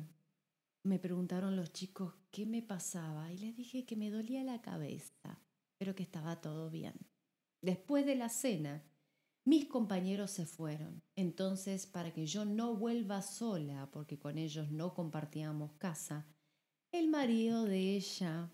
me 0.83 0.99
preguntaron 0.99 1.55
los 1.55 1.71
chicos 1.71 2.15
qué 2.31 2.45
me 2.45 2.61
pasaba 2.61 3.31
y 3.31 3.37
les 3.37 3.55
dije 3.55 3.85
que 3.85 3.95
me 3.95 4.09
dolía 4.09 4.43
la 4.43 4.61
cabeza, 4.61 5.39
pero 5.77 5.95
que 5.95 6.03
estaba 6.03 6.41
todo 6.41 6.69
bien. 6.69 6.93
Después 7.61 8.05
de 8.05 8.15
la 8.15 8.29
cena, 8.29 8.83
Mis 9.43 9.65
compañeros 9.65 10.29
se 10.31 10.45
fueron. 10.45 11.01
Entonces, 11.15 11.87
para 11.87 12.13
que 12.13 12.27
yo 12.27 12.45
no 12.45 12.75
vuelva 12.75 13.21
sola, 13.23 13.89
porque 13.91 14.19
con 14.19 14.37
ellos 14.37 14.69
no 14.71 14.93
compartíamos 14.93 15.73
casa, 15.73 16.27
el 16.91 17.07
marido 17.09 17.65
de 17.65 17.95
ella 17.95 18.51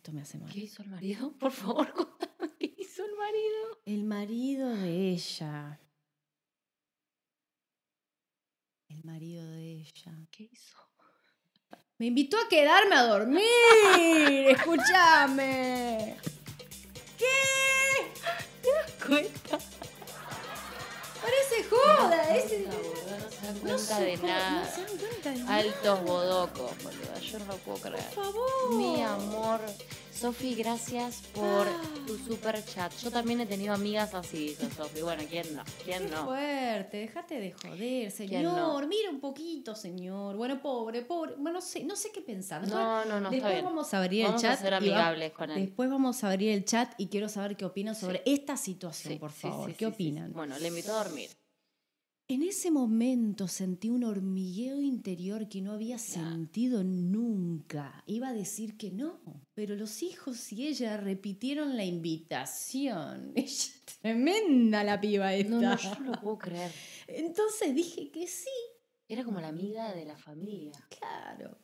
Esto 0.00 0.12
me 0.12 0.22
hace 0.22 0.38
mal. 0.38 0.50
¿Qué 0.50 0.60
hizo 0.60 0.82
el 0.82 0.88
marido? 0.88 1.30
Por 1.38 1.52
favor, 1.52 1.92
contame 1.92 2.50
qué 2.58 2.74
hizo 2.78 3.04
el 3.04 3.14
marido. 3.16 3.82
El 3.84 4.04
marido 4.04 4.70
de 4.74 5.10
ella. 5.10 5.78
El 8.88 9.04
marido 9.04 9.46
de 9.50 9.72
ella. 9.72 10.26
¿Qué 10.30 10.44
hizo? 10.50 10.78
Me 11.98 12.06
invitó 12.06 12.38
a 12.38 12.48
quedarme 12.48 12.94
a 12.96 13.02
dormir. 13.08 13.44
Escúchame. 14.48 16.16
¿Qué? 17.18 17.26
¿Te 18.62 18.72
das 18.72 18.92
cuenta? 19.06 19.58
Parece 21.20 21.64
joda. 21.68 22.36
Ese- 22.38 22.60
no 22.66 22.72
dan 23.54 23.64
No 23.64 23.78
se 23.78 24.02
de 24.04 24.16
nada. 24.18 24.64
No 24.64 24.70
se 24.74 24.80
dan 24.82 24.96
cuenta 24.98 25.30
de 25.30 25.38
nada. 25.38 25.56
Altos 25.56 26.04
bodocos, 26.04 26.70
boluda. 26.84 27.18
Yo 27.20 27.38
no 27.40 27.44
lo 27.46 27.56
puedo 27.58 27.78
creer. 27.78 28.04
Por 28.14 28.24
favor. 28.24 28.74
Mi 28.74 29.02
amor. 29.02 29.60
Sofi, 30.12 30.54
gracias 30.54 31.22
por 31.32 31.66
Ah. 31.66 31.80
tu 32.06 32.18
super 32.18 32.62
chat. 32.62 32.92
Yo 33.02 33.10
también 33.10 33.40
he 33.40 33.46
tenido 33.46 33.72
amigas 33.72 34.12
así, 34.12 34.48
dice 34.48 34.68
Sofi. 34.70 35.00
Bueno, 35.00 35.22
¿quién 35.30 35.54
no? 35.56 35.62
¿Quién 35.82 36.04
Qué 36.04 36.10
no? 36.14 36.24
fuerte, 36.26 36.96
déjate 36.98 37.40
de 37.40 37.52
joder, 37.52 37.78
¿Quién 37.78 38.42
no? 38.42 38.54
señor. 38.54 38.86
Mira 38.86 39.08
un 39.08 39.20
poquito, 39.20 39.74
señor. 39.74 40.36
Bueno, 40.36 40.60
pobre, 40.60 41.02
pobre. 41.02 41.34
Bueno, 41.36 41.52
no 41.52 41.60
sé, 41.62 41.84
no 41.84 41.96
sé 41.96 42.10
qué 42.12 42.20
pensar. 42.20 42.60
Después, 42.60 42.82
No, 42.82 43.04
no, 43.06 43.12
no, 43.20 43.28
está 43.28 43.30
después 43.30 43.52
bien. 43.54 43.64
vamos 43.64 43.94
a 43.94 43.98
abrir 43.98 44.24
Vamos 44.26 44.42
el 44.44 44.50
a 44.50 44.52
chat. 44.52 44.60
ser 44.60 44.68
y 44.68 44.70
va- 44.72 44.76
amigables 44.76 45.32
con 45.32 45.50
él. 45.52 45.64
Después 45.64 45.88
vamos 45.88 46.22
a 46.22 46.28
abrir 46.30 46.50
el 46.50 46.64
chat 46.66 46.92
y 46.98 47.06
quiero 47.08 47.28
saber 47.30 47.56
qué 47.56 47.64
opinan 47.64 47.94
sobre 47.94 48.18
Sí. 48.18 48.32
esta 48.32 48.58
situación, 48.58 49.14
Sí, 49.14 49.18
por 49.18 49.30
favor. 49.30 49.70
sí, 49.70 49.76
¿Qué 49.78 49.86
opinan? 49.86 50.32
Bueno, 50.34 50.58
le 50.58 50.68
invito 50.68 50.92
a 50.92 51.02
dormir. 51.04 51.30
En 52.30 52.44
ese 52.44 52.70
momento 52.70 53.48
sentí 53.48 53.90
un 53.90 54.04
hormigueo 54.04 54.80
interior 54.80 55.48
que 55.48 55.60
no 55.60 55.72
había 55.72 55.98
sentido 55.98 56.84
nunca. 56.84 58.04
Iba 58.06 58.28
a 58.28 58.32
decir 58.32 58.76
que 58.76 58.92
no, 58.92 59.20
pero 59.52 59.74
los 59.74 60.00
hijos 60.04 60.52
y 60.52 60.68
ella 60.68 60.96
repitieron 60.96 61.76
la 61.76 61.84
invitación. 61.84 63.32
Ella, 63.34 63.72
tremenda 64.00 64.84
la 64.84 65.00
piba 65.00 65.34
esta. 65.34 65.50
No, 65.50 65.60
no, 65.60 65.76
yo 65.76 65.98
no 65.98 66.12
lo 66.12 66.20
puedo 66.20 66.38
creer. 66.38 66.70
Entonces 67.08 67.74
dije 67.74 68.12
que 68.12 68.28
sí, 68.28 68.48
Era 69.08 69.24
como 69.24 69.40
la 69.40 69.48
amiga 69.48 69.92
de 69.92 70.04
la 70.04 70.16
familia. 70.16 70.70
claro. 70.88 71.58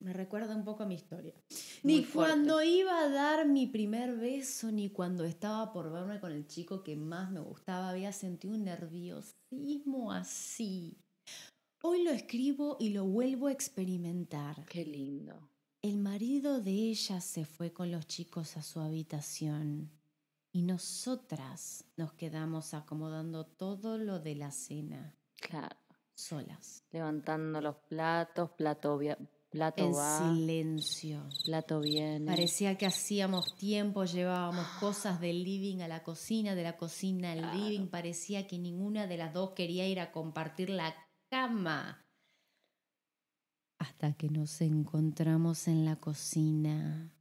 Me 0.00 0.12
recuerda 0.12 0.54
un 0.54 0.64
poco 0.64 0.84
a 0.84 0.86
mi 0.86 0.94
historia. 0.94 1.34
Muy 1.82 1.94
Ni 1.96 2.04
fuerte. 2.04 2.32
cuando 2.32 2.62
iba 2.62 3.00
a 3.00 3.08
dar 3.08 3.46
mi 3.48 3.66
primer 3.66 4.16
beso, 4.16 4.70
ni 4.70 4.90
cuando 4.90 5.24
estaba 5.24 5.72
por 5.72 5.90
verme 5.90 6.20
con 6.20 6.32
el 6.32 6.46
chico 6.46 6.84
que 6.84 6.96
más 6.96 7.30
me 7.30 7.40
gustaba, 7.40 7.90
había 7.90 8.12
sentido 8.12 8.54
un 8.54 8.64
nerviosismo 8.64 10.12
así. 10.12 10.96
Hoy 11.82 12.02
lo 12.04 12.10
escribo 12.10 12.76
y 12.78 12.90
lo 12.90 13.04
vuelvo 13.06 13.48
a 13.48 13.52
experimentar. 13.52 14.64
Qué 14.66 14.84
lindo. 14.84 15.48
El 15.82 15.98
marido 15.98 16.60
de 16.60 16.70
ella 16.72 17.20
se 17.20 17.44
fue 17.44 17.72
con 17.72 17.90
los 17.90 18.06
chicos 18.06 18.56
a 18.56 18.62
su 18.62 18.80
habitación 18.80 19.90
y 20.52 20.62
nosotras 20.62 21.84
nos 21.96 22.12
quedamos 22.14 22.74
acomodando 22.74 23.46
todo 23.46 23.96
lo 23.98 24.18
de 24.20 24.34
la 24.34 24.50
cena, 24.50 25.14
Claro. 25.40 25.76
solas, 26.14 26.84
Levantando 26.90 27.60
los 27.60 27.76
platos, 27.88 28.50
plato, 28.50 28.98
plato 29.58 29.84
en 29.86 29.92
va, 29.94 30.18
silencio. 30.34 31.28
plato 31.44 31.80
viene. 31.80 32.24
Parecía 32.26 32.76
que 32.78 32.86
hacíamos 32.86 33.56
tiempo, 33.56 34.04
llevábamos 34.04 34.66
cosas 34.80 35.20
del 35.20 35.42
living 35.44 35.80
a 35.80 35.88
la 35.88 36.02
cocina, 36.02 36.54
de 36.54 36.62
la 36.62 36.76
cocina 36.76 37.32
al 37.32 37.38
Claro. 37.40 37.58
living. 37.58 37.86
Parecía 37.88 38.46
que 38.46 38.58
ninguna 38.58 39.06
de 39.06 39.16
las 39.16 39.32
dos 39.34 39.50
quería 39.50 39.86
ir 39.88 40.00
a 40.00 40.12
compartir 40.12 40.70
la 40.70 40.94
cama. 41.30 42.04
Hasta 43.78 44.12
que 44.14 44.28
nos 44.28 44.60
encontramos 44.60 45.68
en 45.68 45.84
la 45.84 45.96
cocina. 45.96 47.12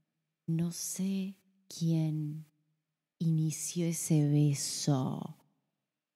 No 0.47 0.71
sé 0.71 1.35
quién 1.67 2.45
inició 3.19 3.85
ese 3.87 4.27
beso. 4.29 5.37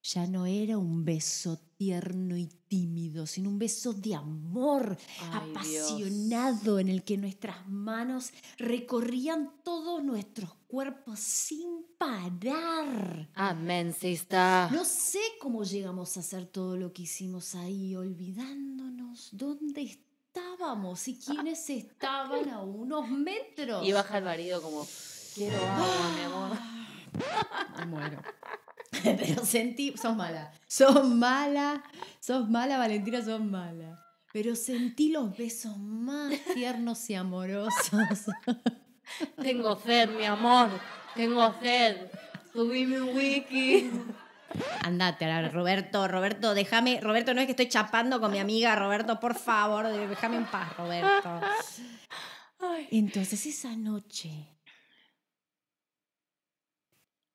Ya 0.03 0.25
no 0.25 0.45
era 0.47 0.77
un 0.77 1.05
beso 1.05 1.59
tierno 1.81 2.37
y 2.37 2.45
tímido, 2.67 3.25
sino 3.25 3.49
un 3.49 3.57
beso 3.57 3.91
de 3.91 4.13
amor, 4.13 4.95
Ay, 5.19 5.49
apasionado 5.49 6.77
en 6.77 6.89
el 6.89 7.03
que 7.03 7.17
nuestras 7.17 7.67
manos 7.67 8.29
recorrían 8.59 9.51
todos 9.63 10.03
nuestros 10.03 10.53
cuerpos 10.67 11.19
sin 11.19 11.87
parar. 11.97 13.31
Amén, 13.33 13.95
sister. 13.95 14.71
No 14.71 14.85
sé 14.85 15.21
cómo 15.39 15.63
llegamos 15.63 16.15
a 16.17 16.19
hacer 16.19 16.45
todo 16.45 16.77
lo 16.77 16.93
que 16.93 17.01
hicimos 17.01 17.55
ahí, 17.55 17.95
olvidándonos 17.95 19.29
dónde 19.31 19.81
estábamos 19.81 21.07
y 21.07 21.17
quiénes 21.17 21.67
estaban 21.67 22.47
a 22.51 22.61
unos 22.61 23.09
metros. 23.09 23.87
Y 23.87 23.91
baja 23.91 24.19
el 24.19 24.25
marido 24.25 24.61
como, 24.61 24.85
quiero 25.33 25.57
agua, 25.57 26.11
mi 26.15 26.21
amor. 26.21 26.57
Me 27.79 27.85
muero. 27.87 28.21
Pero 29.17 29.45
sentí, 29.45 29.95
sos 29.97 30.15
mala, 30.15 30.51
sos 30.67 31.05
mala, 31.05 31.83
sos 32.19 32.49
mala, 32.49 32.77
Valentina, 32.77 33.23
sos 33.23 33.41
mala. 33.41 34.05
Pero 34.33 34.55
sentí 34.55 35.09
los 35.09 35.35
besos 35.37 35.77
más 35.77 36.33
tiernos 36.53 37.09
y 37.09 37.15
amorosos. 37.15 38.25
Tengo 39.41 39.77
sed, 39.77 40.09
mi 40.17 40.25
amor. 40.25 40.69
Tengo 41.15 41.53
sed. 41.61 41.97
Subí 42.53 42.85
mi 42.85 42.99
wiki. 42.99 43.91
Andate, 44.83 45.25
ahora, 45.25 45.49
Roberto, 45.49 46.07
Roberto, 46.07 46.53
déjame, 46.53 46.99
Roberto, 47.01 47.33
no 47.33 47.41
es 47.41 47.45
que 47.45 47.51
estoy 47.51 47.69
chapando 47.69 48.19
con 48.19 48.31
mi 48.31 48.39
amiga, 48.39 48.75
Roberto, 48.75 49.19
por 49.19 49.35
favor, 49.35 49.87
déjame 49.87 50.37
en 50.37 50.45
paz, 50.45 50.75
Roberto. 50.75 51.39
Entonces 52.91 53.45
esa 53.45 53.75
noche, 53.75 54.50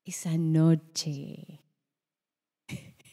esa 0.07 0.37
noche, 0.37 1.59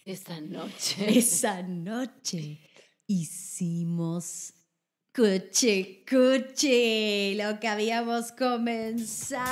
Esta 0.05 0.41
noche. 0.41 1.19
esa 1.19 1.61
noche 1.63 2.61
hicimos 3.09 4.53
coche, 5.13 6.05
coche, 6.09 7.35
lo 7.37 7.59
que 7.59 7.69
habíamos 7.69 8.31
comenzado, 8.33 9.43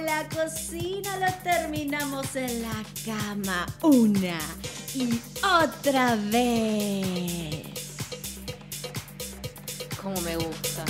la 0.00 0.28
cocina 0.28 1.16
lo 1.18 1.32
terminamos 1.42 2.36
en 2.36 2.62
la 2.62 2.84
cama, 3.06 3.66
una 3.82 4.38
y 4.94 5.18
otra 5.42 6.16
vez. 6.16 7.62
Como 10.00 10.20
me 10.20 10.36
gusta. 10.36 10.84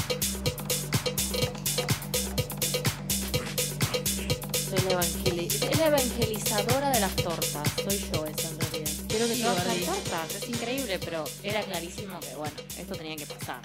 Soy 4.73 4.81
la, 4.89 5.01
evangeli- 5.01 5.47
es 5.71 5.79
la 5.79 5.87
evangelizadora 5.89 6.89
de 6.91 7.01
las 7.01 7.15
tortas. 7.17 7.69
Soy 7.85 7.99
yo 8.11 8.25
esa 8.25 8.49
en 8.49 8.59
realidad. 8.59 8.91
Quiero 9.07 9.27
que 9.29 9.37
todas 9.37 9.63
sean 9.65 9.85
tortas. 9.85 10.35
Es 10.35 10.49
increíble, 10.49 10.99
pero 10.99 11.25
era 11.43 11.61
clarísimo 11.63 12.19
que, 12.21 12.35
bueno, 12.37 12.55
esto 12.79 12.95
tenía 12.95 13.17
que 13.17 13.27
pasar. 13.27 13.61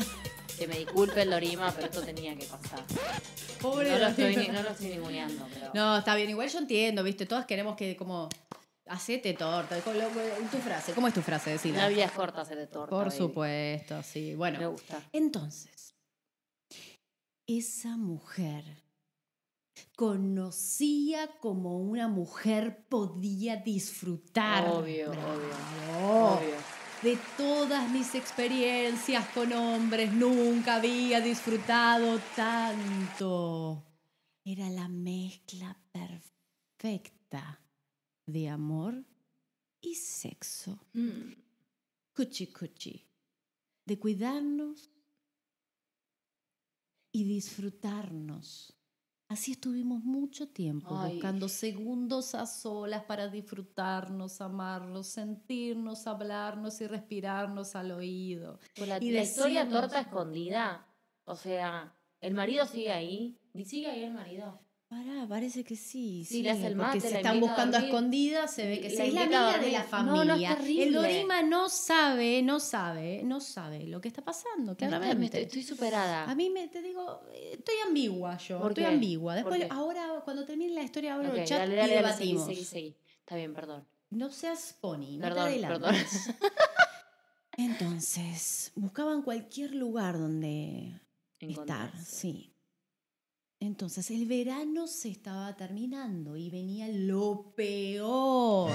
Que 0.59 0.67
me 0.67 0.79
disculpe 0.79 1.21
el 1.21 1.29
Dorima, 1.29 1.71
pero 1.71 1.85
esto 1.87 2.01
tenía 2.01 2.35
que 2.35 2.45
pasar. 2.45 2.83
Pobre 3.61 3.89
no, 3.91 3.99
lo 3.99 4.07
estoy, 4.07 4.47
no 4.49 4.61
lo 4.61 4.69
estoy 4.69 4.87
ninguneando, 4.89 5.47
pero... 5.53 5.71
No, 5.73 5.97
está 5.99 6.13
bien, 6.15 6.29
igual 6.29 6.49
yo 6.49 6.59
entiendo, 6.59 7.03
viste, 7.03 7.25
todas 7.25 7.45
queremos 7.45 7.77
que 7.77 7.95
como 7.95 8.27
hacete 8.87 9.33
torta, 9.33 9.77
tu 9.79 10.57
frase, 10.57 10.91
¿cómo 10.93 11.07
es 11.07 11.13
tu 11.13 11.21
frase? 11.21 11.51
Decila. 11.51 11.83
La 11.83 11.87
vida 11.87 12.03
es 12.03 12.11
corta, 12.11 12.41
hacer 12.41 12.57
de 12.57 12.67
torta. 12.67 12.89
Por 12.89 13.07
baby. 13.07 13.17
supuesto, 13.17 14.03
sí. 14.03 14.31
Me 14.31 14.35
Bueno, 14.35 14.71
gusta. 14.71 15.01
entonces, 15.13 15.95
esa 17.47 17.95
mujer 17.95 18.63
conocía 19.97 21.27
como 21.39 21.79
una 21.79 22.07
mujer 22.07 22.85
podía 22.87 23.57
disfrutar. 23.57 24.69
Obvio. 24.69 25.09
Obvio. 25.09 26.55
De 27.01 27.17
todas 27.35 27.89
mis 27.89 28.13
experiencias 28.13 29.27
con 29.29 29.51
hombres, 29.53 30.13
nunca 30.13 30.75
había 30.75 31.19
disfrutado 31.19 32.19
tanto. 32.35 33.87
Era 34.45 34.69
la 34.69 34.87
mezcla 34.87 35.75
perfecta 35.91 37.59
de 38.27 38.49
amor 38.49 39.03
y 39.81 39.95
sexo. 39.95 40.79
Mm. 40.93 41.33
Cuchi 42.15 42.53
cuchi. 42.53 43.03
De 43.83 43.97
cuidarnos 43.97 44.91
y 47.11 47.23
disfrutarnos. 47.23 48.76
Así 49.29 49.51
estuvimos 49.51 50.03
mucho 50.03 50.47
tiempo 50.47 50.97
Ay. 50.97 51.13
buscando 51.13 51.49
segundos 51.49 52.33
a 52.33 52.45
solas 52.45 53.03
para 53.03 53.27
disfrutarnos, 53.27 54.39
amarnos, 54.39 55.07
sentirnos, 55.07 56.07
hablarnos 56.07 56.79
y 56.79 56.87
respirarnos 56.87 57.75
al 57.75 57.91
oído. 57.91 58.59
Pues 58.75 58.87
la, 58.87 58.97
Y 59.03 59.11
la 59.11 59.23
historia 59.23 59.67
torta 59.67 59.99
escondida, 59.99 60.87
o 61.25 61.35
sea, 61.35 61.93
¿El 62.19 62.33
marido 62.33 62.65
sigue 62.65 62.91
ahí? 62.91 63.37
¿Sigue 63.63 63.87
ahí 63.87 64.03
el 64.03 64.13
marido? 64.13 64.59
Pará, 64.87 65.25
parece 65.27 65.65
que 65.65 65.75
sí. 65.75 66.23
Sí, 66.23 66.47
el 66.47 66.55
porque 66.59 66.75
mate, 66.75 67.01
se 67.01 67.11
la 67.11 67.17
están 67.17 67.41
buscando 67.41 67.75
a 67.77 67.81
escondidas, 67.81 68.53
se 68.53 68.65
ve 68.65 68.79
que 68.79 68.89
sí. 68.89 68.95
Es 69.01 69.13
la 69.13 69.23
amiga 69.23 69.57
de 69.59 69.71
la 69.71 69.83
dormir. 69.83 70.05
No, 70.05 70.23
no, 70.23 70.33
familia. 70.37 70.57
el 70.81 70.93
Dorima 70.93 71.43
no 71.43 71.67
sabe, 71.67 72.41
no 72.41 72.61
sabe, 72.61 73.21
no 73.23 73.41
sabe 73.41 73.85
lo 73.85 73.99
que 73.99 74.07
está 74.07 74.21
pasando, 74.23 74.71
Me 74.71 74.77
claramente. 74.77 75.25
estoy, 75.41 75.41
estoy 75.59 75.63
superada. 75.63 76.23
A 76.23 76.33
mí 76.35 76.49
me 76.49 76.69
te 76.69 76.81
digo, 76.81 77.21
eh, 77.33 77.55
estoy 77.57 77.75
ambigua 77.85 78.37
yo, 78.37 78.59
¿Por 78.59 78.71
estoy 78.71 78.85
qué? 78.85 78.89
ambigua. 78.89 79.41
¿Por 79.43 79.51
Después, 79.53 79.71
ahora, 79.71 80.21
cuando 80.23 80.45
termine 80.45 80.73
la 80.73 80.83
historia, 80.83 81.15
abro 81.15 81.31
Ok, 81.31 81.37
el 81.37 81.43
chat 81.45 81.59
dale, 81.59 81.73
y 81.73 81.77
dale, 81.77 81.93
dale, 81.95 82.13
seguí, 82.13 82.31
debatimos. 82.31 82.45
seguí, 82.45 82.63
seguí. 82.63 82.95
Está 83.19 83.35
bien, 83.35 83.53
perdón. 83.53 83.85
No 84.11 84.29
seas 84.29 84.77
pony, 84.79 85.17
no 85.17 85.21
Perdón, 85.21 85.51
te 85.51 85.65
adelantes. 85.65 86.29
Entonces, 87.57 88.71
buscaban 88.75 89.21
cualquier 89.21 89.75
lugar 89.75 90.17
donde 90.17 90.93
estar, 91.39 91.91
sí. 92.05 92.53
Entonces, 93.59 94.11
el 94.11 94.27
verano 94.27 94.87
se 94.87 95.09
estaba 95.09 95.55
terminando 95.55 96.37
y 96.37 96.49
venía 96.49 96.87
lo 96.89 97.53
peor. 97.55 98.71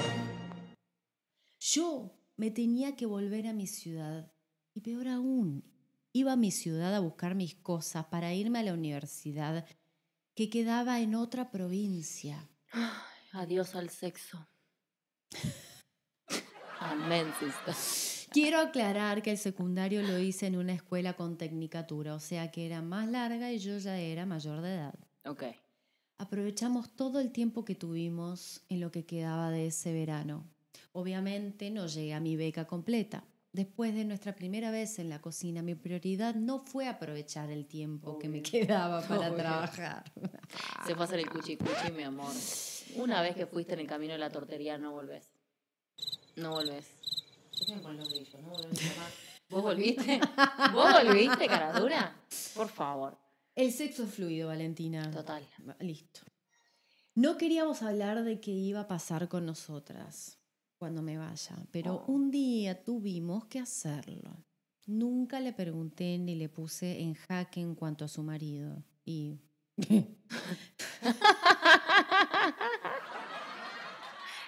Yo 1.61 2.19
me 2.37 2.51
tenía 2.51 2.97
que 2.97 3.07
volver 3.07 3.47
a 3.47 3.53
mi 3.53 3.67
ciudad. 3.67 4.33
Y 4.75 4.81
peor 4.81 5.09
aún, 5.09 5.65
iba 6.13 6.33
a 6.33 6.37
mi 6.37 6.51
ciudad 6.51 6.95
a 6.95 7.01
buscar 7.01 7.35
mis 7.35 7.55
cosas 7.55 8.07
para 8.07 8.35
irme 8.35 8.59
a 8.59 8.63
la 8.65 8.75
universidad 8.75 9.67
que 10.35 10.51
quedaba 10.51 11.01
en 11.01 11.15
otra 11.15 11.51
provincia. 11.51 12.49
Adiós 13.33 13.75
al 13.75 13.91
sexo. 13.91 14.47
Amén, 16.81 17.33
sister. 17.39 18.22
Quiero 18.33 18.61
aclarar 18.61 19.23
que 19.23 19.31
el 19.31 19.39
secundario 19.39 20.03
lo 20.03 20.19
hice 20.19 20.47
en 20.47 20.57
una 20.57 20.73
escuela 20.73 21.15
con 21.15 21.37
tecnicatura, 21.37 22.15
o 22.15 22.21
sea 22.21 22.51
que 22.51 22.67
era 22.67 22.83
más 22.83 23.09
larga 23.09 23.53
y 23.53 23.59
yo 23.59 23.79
ya 23.79 23.99
era 23.99 24.27
mayor 24.27 24.61
de 24.63 24.75
edad. 24.75 24.95
Ok. 25.25 25.45
Aprovechamos 26.19 26.95
todo 26.95 27.21
el 27.21 27.33
tiempo 27.33 27.65
que 27.65 27.75
tuvimos 27.75 28.63
en 28.69 28.81
lo 28.81 28.91
que 28.91 29.05
quedaba 29.05 29.51
de 29.51 29.67
ese 29.67 29.93
verano. 29.93 30.45
Obviamente 30.93 31.71
no 31.71 31.87
llegué 31.87 32.15
a 32.15 32.21
mi 32.21 32.37
beca 32.37 32.67
completa. 32.67 33.25
Después 33.53 33.95
de 33.95 34.05
nuestra 34.05 34.35
primera 34.35 34.71
vez 34.71 34.99
en 34.99 35.11
la 35.11 35.21
cocina, 35.21 35.61
mi 35.61 35.75
prioridad 35.75 36.35
no 36.35 36.61
fue 36.61 36.89
aprovechar 36.89 37.51
el 37.51 37.67
tiempo 37.67 38.19
que 38.19 38.29
me 38.29 38.41
quedaba 38.41 39.03
para 39.03 39.29
Obvio. 39.29 39.35
trabajar. 39.37 40.05
Se 40.87 40.95
fue 40.95 41.03
a 41.03 41.05
hacer 41.05 41.19
el 41.19 41.29
cuchi 41.29 41.57
cuchi, 41.57 41.93
mi 41.95 42.03
amor. 42.03 42.33
Una 42.97 43.21
vez 43.21 43.35
que 43.35 43.47
fuiste 43.47 43.75
en 43.75 43.81
el 43.81 43.87
camino 43.87 44.15
de 44.15 44.19
la 44.19 44.31
tortería, 44.31 44.79
no 44.79 44.93
volvés. 44.93 45.29
No 46.37 46.53
volvés. 46.53 46.87
No. 47.69 49.01
¿Vos 49.51 49.63
volviste? 49.63 50.21
¿Vos 50.73 50.93
volviste, 51.05 51.47
cara 51.47 51.79
dura? 51.79 52.17
Por 52.55 52.69
favor. 52.69 53.17
El 53.55 53.71
sexo 53.73 54.05
es 54.05 54.15
fluido, 54.15 54.49
Valentina. 54.49 55.11
Total. 55.11 55.47
Listo. 55.81 56.21
No 57.15 57.37
queríamos 57.37 57.83
hablar 57.83 58.25
de 58.25 58.41
qué 58.41 58.51
iba 58.51 58.81
a 58.81 58.89
pasar 58.89 59.29
con 59.29 59.45
nosotras 59.45 60.39
cuando 60.79 61.03
me 61.03 61.19
vaya, 61.19 61.57
pero 61.71 61.97
Oh. 62.07 62.13
un 62.13 62.31
día 62.31 62.83
tuvimos 62.83 63.45
que 63.45 63.59
hacerlo. 63.61 64.45
Nunca 64.87 65.39
le 65.41 65.53
pregunté 65.53 66.17
ni 66.19 66.35
le 66.35 66.49
puse 66.49 67.01
en 67.03 67.15
jaque 67.15 67.61
en 67.61 67.75
cuanto 67.75 68.05
a 68.07 68.09
su 68.09 68.23
marido. 68.23 68.83
Y 69.05 69.39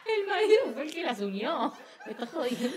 El 0.07 0.27
marido 0.29 0.72
fue 0.72 0.83
el 0.83 0.92
que 0.92 1.03
las 1.03 1.20
unió. 1.20 1.72
Me 2.07 2.12
estás 2.12 2.29
jodiendo. 2.31 2.69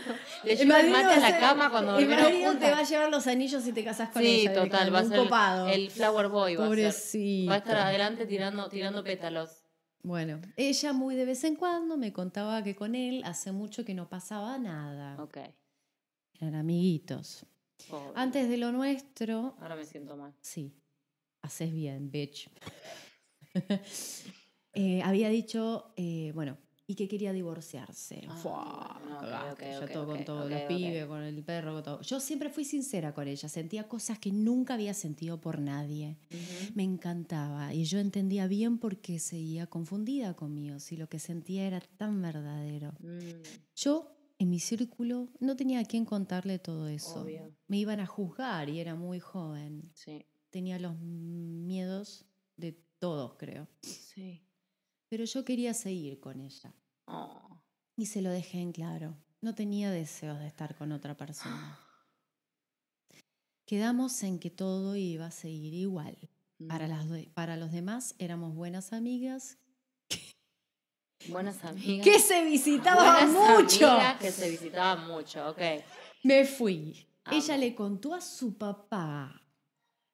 Le 0.44 0.56
lleva 0.56 0.80
el 0.80 0.90
mate 0.92 1.14
a 1.16 1.20
la 1.20 1.40
cama 1.40 1.70
cuando 1.70 1.94
marido 2.00 2.58
te 2.58 2.72
va 2.72 2.80
a 2.80 2.84
llevar 2.84 3.10
los 3.12 3.28
anillos 3.28 3.66
y 3.68 3.74
te 3.74 3.84
casas 3.84 4.10
con 4.10 4.22
Sí, 4.22 4.42
ella. 4.42 4.54
total, 4.54 4.94
va 4.94 5.00
a 5.00 5.04
ser 5.04 5.14
el- 5.20 5.24
copado. 5.24 5.68
el 5.68 5.92
flower 5.92 6.28
boy 6.30 6.56
va 6.56 6.64
a 6.66 6.68
ser. 6.70 6.78
Pobrecito. 6.78 7.50
Va 7.50 7.56
a 7.56 7.58
estar 7.58 7.76
adelante 7.78 8.26
tirando, 8.26 8.70
tirando 8.70 9.04
pétalos. 9.04 9.64
Bueno, 10.04 10.40
ella 10.56 10.94
muy 10.94 11.16
de 11.16 11.26
vez 11.26 11.44
en 11.44 11.56
cuando 11.56 11.98
me 11.98 12.14
contaba 12.14 12.64
que 12.64 12.76
con 12.76 12.96
él 12.96 13.22
hace 13.26 13.52
mucho 13.52 13.84
que 13.84 13.94
no 13.94 14.08
pasaba 14.08 14.58
nada. 14.58 15.22
Ok. 15.22 15.38
Eran 16.40 16.56
amiguitos. 16.56 17.46
pobre. 17.90 18.14
Antes 18.16 18.48
de 18.48 18.58
lo 18.58 18.72
nuestro, 18.72 19.56
Ahora 19.60 19.76
me 19.76 19.84
siento 19.86 20.16
mal. 20.16 20.34
Sí, 20.40 20.74
haces 21.42 21.74
bien, 21.74 22.10
bitch. 22.12 22.50
Eh, 24.80 25.02
había 25.04 25.30
dicho, 25.30 25.92
eh, 25.96 26.32
bueno, 26.36 26.58
y 26.90 26.96
que 26.96 27.10
quería 27.10 27.34
divorciarse. 27.34 28.24
Ah, 28.30 28.36
Fua, 28.38 29.00
bueno, 29.02 29.18
ok, 29.18 29.22
cagaste, 29.22 29.66
ok, 29.66 29.72
ya 29.72 29.86
ok, 29.86 29.92
todo 29.92 30.06
con 30.08 30.24
todos 30.26 30.50
los 30.50 30.62
pibes, 30.62 31.06
con 31.06 31.22
el 31.22 31.44
perro, 31.44 31.74
con 31.74 31.84
todo. 31.84 32.02
Yo 32.02 32.22
siempre 32.22 32.50
fui 32.50 32.64
sincera 32.64 33.14
con 33.14 33.28
ella, 33.28 33.50
sentía 33.50 33.90
cosas 33.90 34.20
que 34.20 34.32
nunca 34.32 34.76
había 34.76 34.94
sentido 34.94 35.42
por 35.42 35.60
nadie. 35.60 36.18
Me 36.76 36.84
encantaba 36.84 37.74
y 37.74 37.84
yo 37.84 38.00
entendía 38.00 38.48
bien 38.48 38.78
por 38.78 38.98
qué 38.98 39.20
seguía 39.20 39.68
confundida 39.68 40.34
conmigo, 40.36 40.80
si 40.80 40.96
lo 40.96 41.10
que 41.10 41.20
sentía 41.20 41.68
era 41.68 41.82
tan 41.82 42.22
verdadero. 42.22 42.94
Mm, 43.02 43.42
Yo, 43.76 44.16
en 44.40 44.50
mi 44.50 44.60
círculo, 44.60 45.28
no 45.42 45.58
tenía 45.58 45.80
a 45.80 45.84
quién 45.84 46.06
contarle 46.06 46.58
todo 46.58 46.88
eso. 46.88 47.22
Obvio. 47.22 47.52
Me 47.68 47.78
iban 47.78 48.00
a 48.00 48.06
juzgar 48.06 48.70
y 48.70 48.80
era 48.80 48.96
muy 48.96 49.20
joven 49.20 49.92
sí. 49.94 50.26
tenía 50.50 50.80
los 50.80 50.98
miedos 50.98 52.26
de 52.56 52.80
todos, 53.00 53.34
creo. 53.38 53.68
Sí. 53.82 54.47
Pero 55.10 55.24
yo 55.26 55.44
quería 55.46 55.74
seguir 55.74 56.20
con 56.20 56.42
ella. 56.42 56.74
Oh. 57.06 57.62
Y 57.96 58.06
se 58.08 58.22
lo 58.22 58.30
dejé 58.30 58.60
en 58.62 58.72
claro. 58.72 59.16
No 59.42 59.56
tenía 59.56 59.92
deseos 59.92 60.40
de 60.40 60.48
estar 60.48 60.76
con 60.76 60.92
otra 60.92 61.16
persona. 61.16 61.80
Quedamos 63.66 64.24
en 64.24 64.40
que 64.40 64.50
todo 64.50 64.96
iba 64.96 65.26
a 65.28 65.32
seguir 65.32 65.74
igual. 65.74 66.18
Para, 66.68 66.88
Mm. 66.88 66.90
las 66.90 67.26
para 67.36 67.56
los 67.56 67.72
demás 67.72 68.16
éramos 68.18 68.56
buenas 68.56 68.92
amigas 68.92 69.60
Buenas 71.30 71.64
amigas. 71.64 72.04
que 72.04 72.18
se 72.20 72.44
visitaban 72.46 73.32
Buenas 73.32 73.62
mucho. 73.62 73.88
amigas 73.92 74.20
que 74.20 74.32
se 74.32 74.50
visitaban 74.50 75.08
mucho, 75.08 75.50
ok. 75.50 75.60
Me 76.24 76.46
fui. 76.46 77.06
Ella 77.30 77.58
le 77.58 77.76
contó 77.76 78.14
a 78.16 78.22
su 78.22 78.58
papá. 78.58 79.40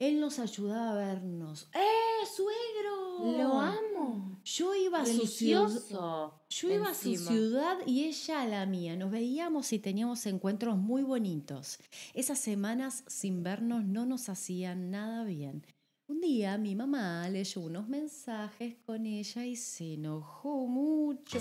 Él 0.07 0.19
nos 0.19 0.39
ayudaba 0.39 0.91
a 0.91 0.95
vernos. 0.95 1.69
¡Eh, 1.73 2.25
suegro! 2.35 3.37
Lo 3.37 3.59
amo. 3.59 4.39
Yo 4.43 4.75
iba 4.75 5.01
a 5.01 5.05
su 5.05 5.25
ciudad. 5.27 6.31
Yo 6.49 6.69
iba 6.71 6.89
a 6.89 6.93
su 6.93 7.15
ciudad 7.15 7.77
y 7.85 8.03
ella 8.03 8.41
a 8.41 8.45
la 8.47 8.65
mía. 8.65 8.95
Nos 8.97 9.11
veíamos 9.11 9.71
y 9.71 9.79
teníamos 9.79 10.25
encuentros 10.25 10.77
muy 10.77 11.03
bonitos. 11.03 11.79
Esas 12.13 12.39
semanas 12.39 13.03
sin 13.07 13.43
vernos 13.43 13.85
no 13.85 14.05
nos 14.05 14.27
hacían 14.29 14.91
nada 14.91 15.23
bien. 15.23 15.65
Un 16.07 16.19
día 16.19 16.57
mi 16.57 16.75
mamá 16.75 17.29
leyó 17.29 17.61
unos 17.61 17.87
mensajes 17.87 18.75
con 18.85 19.05
ella 19.05 19.45
y 19.45 19.55
se 19.55 19.93
enojó 19.93 20.67
mucho. 20.67 21.39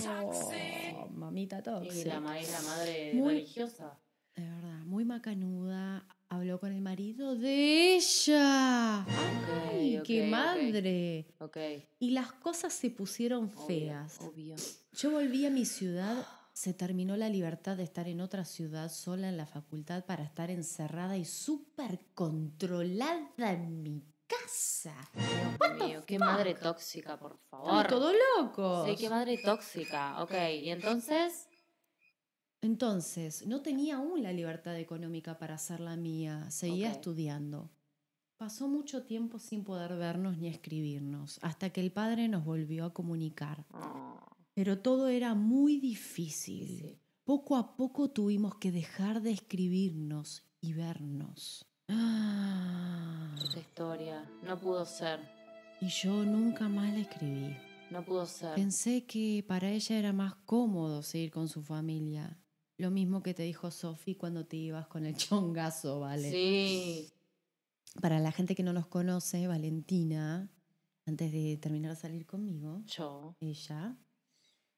Mamita 1.10 1.58
Y 1.58 1.62
tóxica. 1.62 2.20
la, 2.20 2.40
y 2.40 2.46
la 2.46 2.60
madre 2.62 3.12
Muy- 3.14 3.34
religiosa. 3.34 3.98
De 4.36 4.42
verdad, 4.48 4.84
muy 4.86 5.04
macanuda. 5.04 6.06
Habló 6.32 6.58
con 6.58 6.72
el 6.72 6.80
marido 6.80 7.36
de 7.36 7.96
ella. 7.96 9.04
¡Ay, 9.70 10.00
qué 10.02 10.28
madre! 10.28 11.26
Y 11.98 12.12
las 12.12 12.32
cosas 12.32 12.72
se 12.72 12.88
pusieron 12.88 13.50
obvio, 13.54 13.66
feas. 13.66 14.18
Obvio. 14.22 14.56
Yo 14.94 15.10
volví 15.10 15.44
a 15.44 15.50
mi 15.50 15.66
ciudad, 15.66 16.26
se 16.54 16.72
terminó 16.72 17.18
la 17.18 17.28
libertad 17.28 17.76
de 17.76 17.82
estar 17.82 18.08
en 18.08 18.22
otra 18.22 18.46
ciudad 18.46 18.90
sola 18.90 19.28
en 19.28 19.36
la 19.36 19.44
facultad 19.44 20.06
para 20.06 20.24
estar 20.24 20.50
encerrada 20.50 21.18
y 21.18 21.26
súper 21.26 21.98
controlada 22.14 23.52
en 23.52 23.82
mi 23.82 24.02
casa. 24.26 24.94
Dios 25.12 25.86
mío, 25.86 26.02
qué 26.06 26.18
madre 26.18 26.54
tóxica, 26.54 27.18
por 27.18 27.36
favor. 27.50 27.86
todos 27.88 28.14
locos. 28.38 28.88
Sí, 28.88 28.96
qué 28.96 29.10
madre 29.10 29.36
tóxica. 29.36 30.22
Ok, 30.22 30.32
y 30.62 30.70
entonces. 30.70 31.46
Entonces, 32.62 33.46
no 33.46 33.60
tenía 33.60 33.96
aún 33.96 34.22
la 34.22 34.32
libertad 34.32 34.78
económica 34.78 35.36
para 35.38 35.54
hacer 35.56 35.80
la 35.80 35.96
mía, 35.96 36.50
seguía 36.50 36.90
estudiando. 36.90 37.70
Pasó 38.36 38.68
mucho 38.68 39.02
tiempo 39.04 39.38
sin 39.38 39.64
poder 39.64 39.96
vernos 39.96 40.38
ni 40.38 40.48
escribirnos, 40.48 41.38
hasta 41.42 41.70
que 41.70 41.80
el 41.80 41.92
padre 41.92 42.28
nos 42.28 42.44
volvió 42.44 42.84
a 42.86 42.94
comunicar. 42.94 43.66
oh, 43.74 44.18
Pero 44.54 44.78
todo 44.78 45.08
era 45.08 45.34
muy 45.34 45.78
difícil. 45.78 46.66
sí. 46.66 46.98
Poco 47.24 47.56
a 47.56 47.76
poco 47.76 48.10
tuvimos 48.10 48.56
que 48.56 48.72
dejar 48.72 49.22
de 49.22 49.30
escribirnos 49.30 50.42
y 50.60 50.72
vernos. 50.72 51.64
Ah, 51.88 53.34
Esta 53.44 53.60
historia. 53.60 54.28
No 54.42 54.58
pudo 54.58 54.84
ser. 54.84 55.20
y 55.80 55.86
yo 55.88 56.24
nunca 56.24 56.68
más 56.68 56.92
le 56.92 57.02
escribí. 57.02 57.56
No 57.90 58.04
pudo 58.04 58.26
ser. 58.26 58.54
Pensé 58.56 59.04
que 59.04 59.44
para 59.46 59.70
ella 59.70 59.96
era 59.98 60.12
más 60.12 60.34
cómodo 60.46 61.02
seguir 61.02 61.30
con 61.30 61.48
su 61.48 61.62
familia. 61.62 62.38
Lo 62.82 62.90
mismo 62.90 63.22
que 63.22 63.32
te 63.32 63.44
dijo 63.44 63.70
Sofi 63.70 64.16
cuando 64.16 64.44
te 64.44 64.56
ibas 64.56 64.88
con 64.88 65.06
el 65.06 65.14
chongazo, 65.16 66.00
¿vale? 66.00 66.32
Sí. 66.32 67.12
Para 68.00 68.18
la 68.18 68.32
gente 68.32 68.56
que 68.56 68.64
no 68.64 68.72
nos 68.72 68.88
conoce, 68.88 69.46
Valentina, 69.46 70.50
antes 71.06 71.30
de 71.30 71.58
terminar 71.58 71.94
de 71.94 72.00
salir 72.00 72.26
conmigo, 72.26 72.82
Yo. 72.86 73.36
ella 73.38 73.96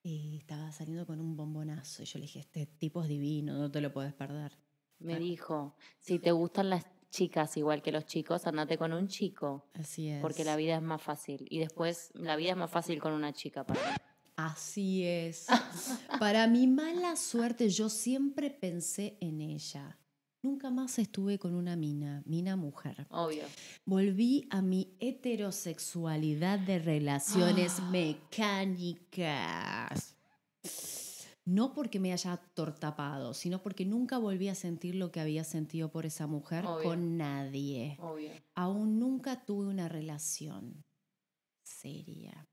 eh, 0.03 0.37
estaba 0.37 0.71
saliendo 0.71 1.07
con 1.07 1.19
un 1.19 1.35
bombonazo. 1.35 2.03
Y 2.03 2.05
yo 2.05 2.19
le 2.19 2.27
dije, 2.27 2.41
este 2.41 2.67
tipo 2.67 3.01
es 3.01 3.09
divino, 3.09 3.57
no 3.57 3.71
te 3.71 3.81
lo 3.81 3.91
puedes 3.91 4.13
perder. 4.13 4.59
Me 4.99 5.19
dijo, 5.19 5.75
si 5.99 6.19
te 6.19 6.33
gustan 6.33 6.69
las 6.69 6.85
chicas 7.09 7.57
igual 7.57 7.81
que 7.81 7.91
los 7.91 8.05
chicos, 8.05 8.47
andate 8.47 8.77
con 8.77 8.93
un 8.93 9.09
chico. 9.09 9.71
Así 9.73 10.11
es. 10.11 10.21
Porque 10.21 10.45
la 10.45 10.57
vida 10.57 10.77
es 10.77 10.83
más 10.83 11.01
fácil. 11.01 11.47
Y 11.49 11.59
después, 11.59 12.11
la 12.13 12.37
vida 12.37 12.51
es 12.51 12.57
más 12.59 12.71
fácil 12.71 13.01
con 13.01 13.15
una 13.15 13.33
chica. 13.33 13.65
Para 13.65 13.81
mí. 13.81 13.97
Así 14.37 15.05
es. 15.05 15.47
Para 16.21 16.47
mi 16.47 16.67
mala 16.67 17.17
suerte, 17.17 17.69
yo 17.69 17.89
siempre 17.89 18.51
pensé 18.51 19.17
en 19.21 19.41
ella. 19.41 19.99
Nunca 20.43 20.71
más 20.71 20.99
estuve 20.99 21.39
con 21.39 21.55
una 21.55 21.75
mina, 21.77 22.23
mina 22.27 22.57
mujer. 22.57 23.07
Obvio. 23.11 23.45
Volví 23.87 24.47
a 24.51 24.61
mi 24.61 24.95
heterosexualidad 25.01 26.59
de 26.59 26.79
relaciones 26.81 27.81
mecánicas. 27.91 29.25
No 31.47 31.73
porque 31.73 32.01
me 32.01 32.13
haya 32.13 32.37
tortapado, 32.55 33.35
sino 33.35 33.63
porque 33.63 33.87
nunca 33.87 34.19
volví 34.19 34.49
a 34.49 34.55
sentir 34.55 34.97
lo 34.97 35.11
que 35.13 35.21
había 35.21 35.45
sentido 35.45 35.91
por 35.91 36.05
esa 36.07 36.27
mujer 36.27 36.67
Obvio. 36.67 36.83
con 36.91 37.17
nadie. 37.17 37.97
Obvio. 38.01 38.31
Aún 38.55 38.99
nunca 38.99 39.45
tuve 39.45 39.67
una 39.67 39.89
relación 39.89 40.85
seria. 41.63 42.47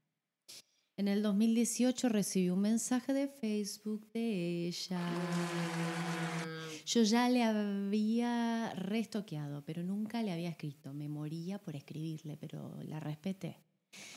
En 1.02 1.08
el 1.08 1.24
2018 1.24 2.10
recibí 2.10 2.52
un 2.52 2.62
mensaje 2.62 3.12
de 3.12 3.28
Facebook 3.28 4.06
de 4.14 4.68
ella. 4.68 5.00
Mm, 5.00 6.86
Yo 6.86 7.02
ya 7.02 7.28
le 7.28 7.42
había 7.42 8.72
restoqueado, 8.76 9.66
pero 9.66 9.82
nunca 9.82 10.22
le 10.22 10.32
había 10.32 10.50
escrito. 10.50 10.94
Me 10.94 11.10
moría 11.10 11.58
por 11.58 11.76
escribirle, 11.76 12.38
pero 12.38 12.78
la 12.84 13.00
respeté. 13.00 13.58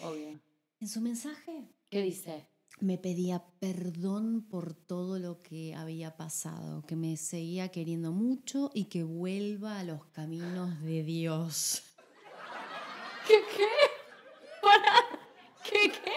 obvio. 0.03 0.39
En 0.79 0.87
su 0.87 1.01
mensaje 1.01 1.71
¿Qué 1.89 2.03
dice? 2.03 2.47
me 2.81 2.99
pedía 2.99 3.43
perdón 3.61 4.43
por 4.47 4.75
todo 4.75 5.19
lo 5.19 5.41
que 5.41 5.75
había 5.75 6.19
pasado, 6.19 6.83
que 6.83 6.97
me 6.97 7.17
seguía 7.17 7.71
queriendo 7.71 8.13
mucho 8.13 8.71
y 8.75 8.91
que 8.91 9.05
vuelva 9.05 9.79
a 9.81 9.85
los 9.85 10.05
caminos 10.09 10.83
de 10.83 11.03
Dios. 11.03 11.83
¿Qué 13.27 13.41
qué? 13.57 13.69
Para. 14.61 14.93
¿Qué 15.65 15.91
qué? 15.91 16.13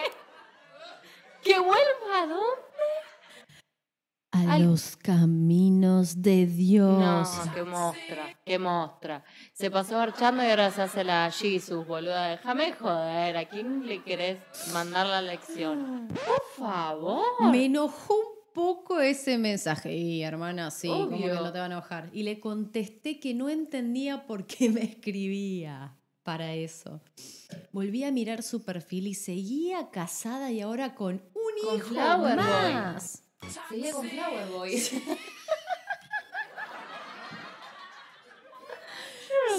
¿Que 1.40 1.58
vuelva 1.58 2.22
a 2.22 2.26
dónde? 2.26 2.84
Los 4.58 4.96
caminos 4.96 6.22
de 6.22 6.46
Dios. 6.46 6.98
No, 6.98 7.54
qué 7.54 7.62
mostra, 7.62 8.38
qué 8.44 8.58
mostra. 8.58 9.24
Se 9.52 9.70
pasó 9.70 9.94
marchando 9.94 10.42
y 10.42 10.46
ahora 10.46 10.70
se 10.70 10.82
hace 10.82 11.04
la 11.04 11.30
Jesus, 11.30 11.86
boluda. 11.86 12.28
Déjame 12.28 12.72
joder, 12.72 13.36
¿a 13.36 13.48
quién 13.48 13.86
le 13.86 14.02
querés 14.02 14.38
mandar 14.72 15.06
la 15.06 15.22
lección? 15.22 16.08
Por 16.08 16.66
favor. 16.66 17.24
Me 17.50 17.66
enojó 17.66 18.14
un 18.14 18.52
poco 18.52 19.00
ese 19.00 19.38
mensaje. 19.38 19.94
Y 19.94 20.22
hermana, 20.22 20.70
sí, 20.70 20.88
como 20.88 21.10
que 21.10 21.30
Obvio. 21.30 21.34
no 21.42 21.52
te 21.52 21.58
va 21.58 21.64
a 21.64 21.68
enojar. 21.68 22.10
Y 22.12 22.22
le 22.24 22.40
contesté 22.40 23.20
que 23.20 23.34
no 23.34 23.48
entendía 23.48 24.26
por 24.26 24.46
qué 24.46 24.68
me 24.68 24.82
escribía 24.82 25.94
para 26.22 26.54
eso. 26.54 27.00
Volví 27.72 28.04
a 28.04 28.12
mirar 28.12 28.42
su 28.42 28.62
perfil 28.62 29.06
y 29.06 29.14
seguía 29.14 29.90
casada 29.90 30.50
y 30.50 30.60
ahora 30.60 30.94
con 30.94 31.14
un 31.14 31.66
Con 31.66 31.76
hijo 31.78 31.88
Flower 31.88 32.36
Boy. 32.36 33.00
Seguía 33.48 33.92
con 33.92 34.08
Flower 34.08 34.48
Boy. 34.48 34.78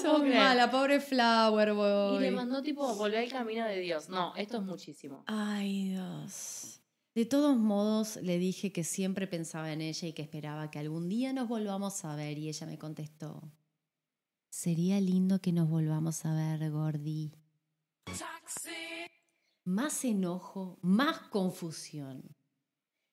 Sos 0.01 0.23
mala, 0.23 0.71
pobre 0.71 0.99
Flower 0.99 1.73
Boy. 1.73 2.17
Y 2.17 2.21
le 2.21 2.31
mandó 2.31 2.61
tipo, 2.61 2.95
volver 2.95 3.19
al 3.19 3.31
camino 3.31 3.65
de 3.65 3.79
Dios. 3.79 4.09
No, 4.09 4.35
esto 4.35 4.57
es 4.57 4.63
muchísimo. 4.63 5.23
Ay, 5.27 5.89
Dios. 5.89 6.81
De 7.15 7.25
todos 7.25 7.57
modos, 7.57 8.17
le 8.17 8.37
dije 8.37 8.71
que 8.71 8.83
siempre 8.83 9.27
pensaba 9.27 9.71
en 9.71 9.81
ella 9.81 10.07
y 10.07 10.13
que 10.13 10.21
esperaba 10.21 10.71
que 10.71 10.79
algún 10.79 11.09
día 11.09 11.33
nos 11.33 11.47
volvamos 11.47 12.05
a 12.05 12.15
ver. 12.15 12.37
Y 12.37 12.49
ella 12.49 12.65
me 12.67 12.77
contestó: 12.77 13.51
Sería 14.49 15.01
lindo 15.01 15.39
que 15.41 15.51
nos 15.51 15.69
volvamos 15.69 16.25
a 16.25 16.33
ver, 16.33 16.71
Gordi. 16.71 17.33
Más 19.65 20.03
enojo, 20.05 20.79
más 20.81 21.19
confusión. 21.19 22.35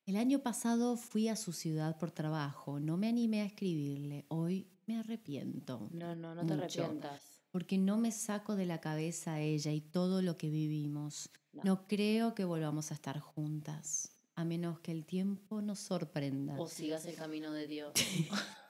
El 0.06 0.14
año 0.14 0.38
pasado 0.38 0.96
fui 0.96 1.26
a 1.26 1.34
su 1.34 1.52
ciudad 1.52 1.98
por 1.98 2.12
trabajo. 2.12 2.78
No 2.78 2.96
me 2.96 3.08
animé 3.08 3.42
a 3.42 3.46
escribirle. 3.46 4.24
Hoy 4.28 4.68
me 4.86 5.00
arrepiento. 5.00 5.88
No, 5.92 6.14
no, 6.14 6.32
no 6.32 6.46
te 6.46 6.54
Mucho. 6.54 6.84
arrepientas. 6.84 7.40
Porque 7.50 7.76
no 7.76 7.96
me 7.96 8.12
saco 8.12 8.54
de 8.54 8.66
la 8.66 8.80
cabeza 8.80 9.34
a 9.34 9.40
ella 9.40 9.72
y 9.72 9.80
todo 9.80 10.22
lo 10.22 10.36
que 10.36 10.48
vivimos. 10.48 11.30
No. 11.52 11.62
No, 11.64 11.86
creo 11.88 12.36
que 12.36 12.44
volvamos 12.44 12.92
a 12.92 12.94
estar 12.94 13.18
juntas, 13.18 14.12
a 14.36 14.44
menos 14.44 14.78
que 14.78 14.92
el 14.92 15.04
tiempo 15.04 15.60
nos 15.60 15.80
sorprenda. 15.80 16.54
O 16.56 16.68
sigas 16.68 17.04
el 17.06 17.16
camino 17.16 17.50
de 17.50 17.66
Dios. 17.66 17.92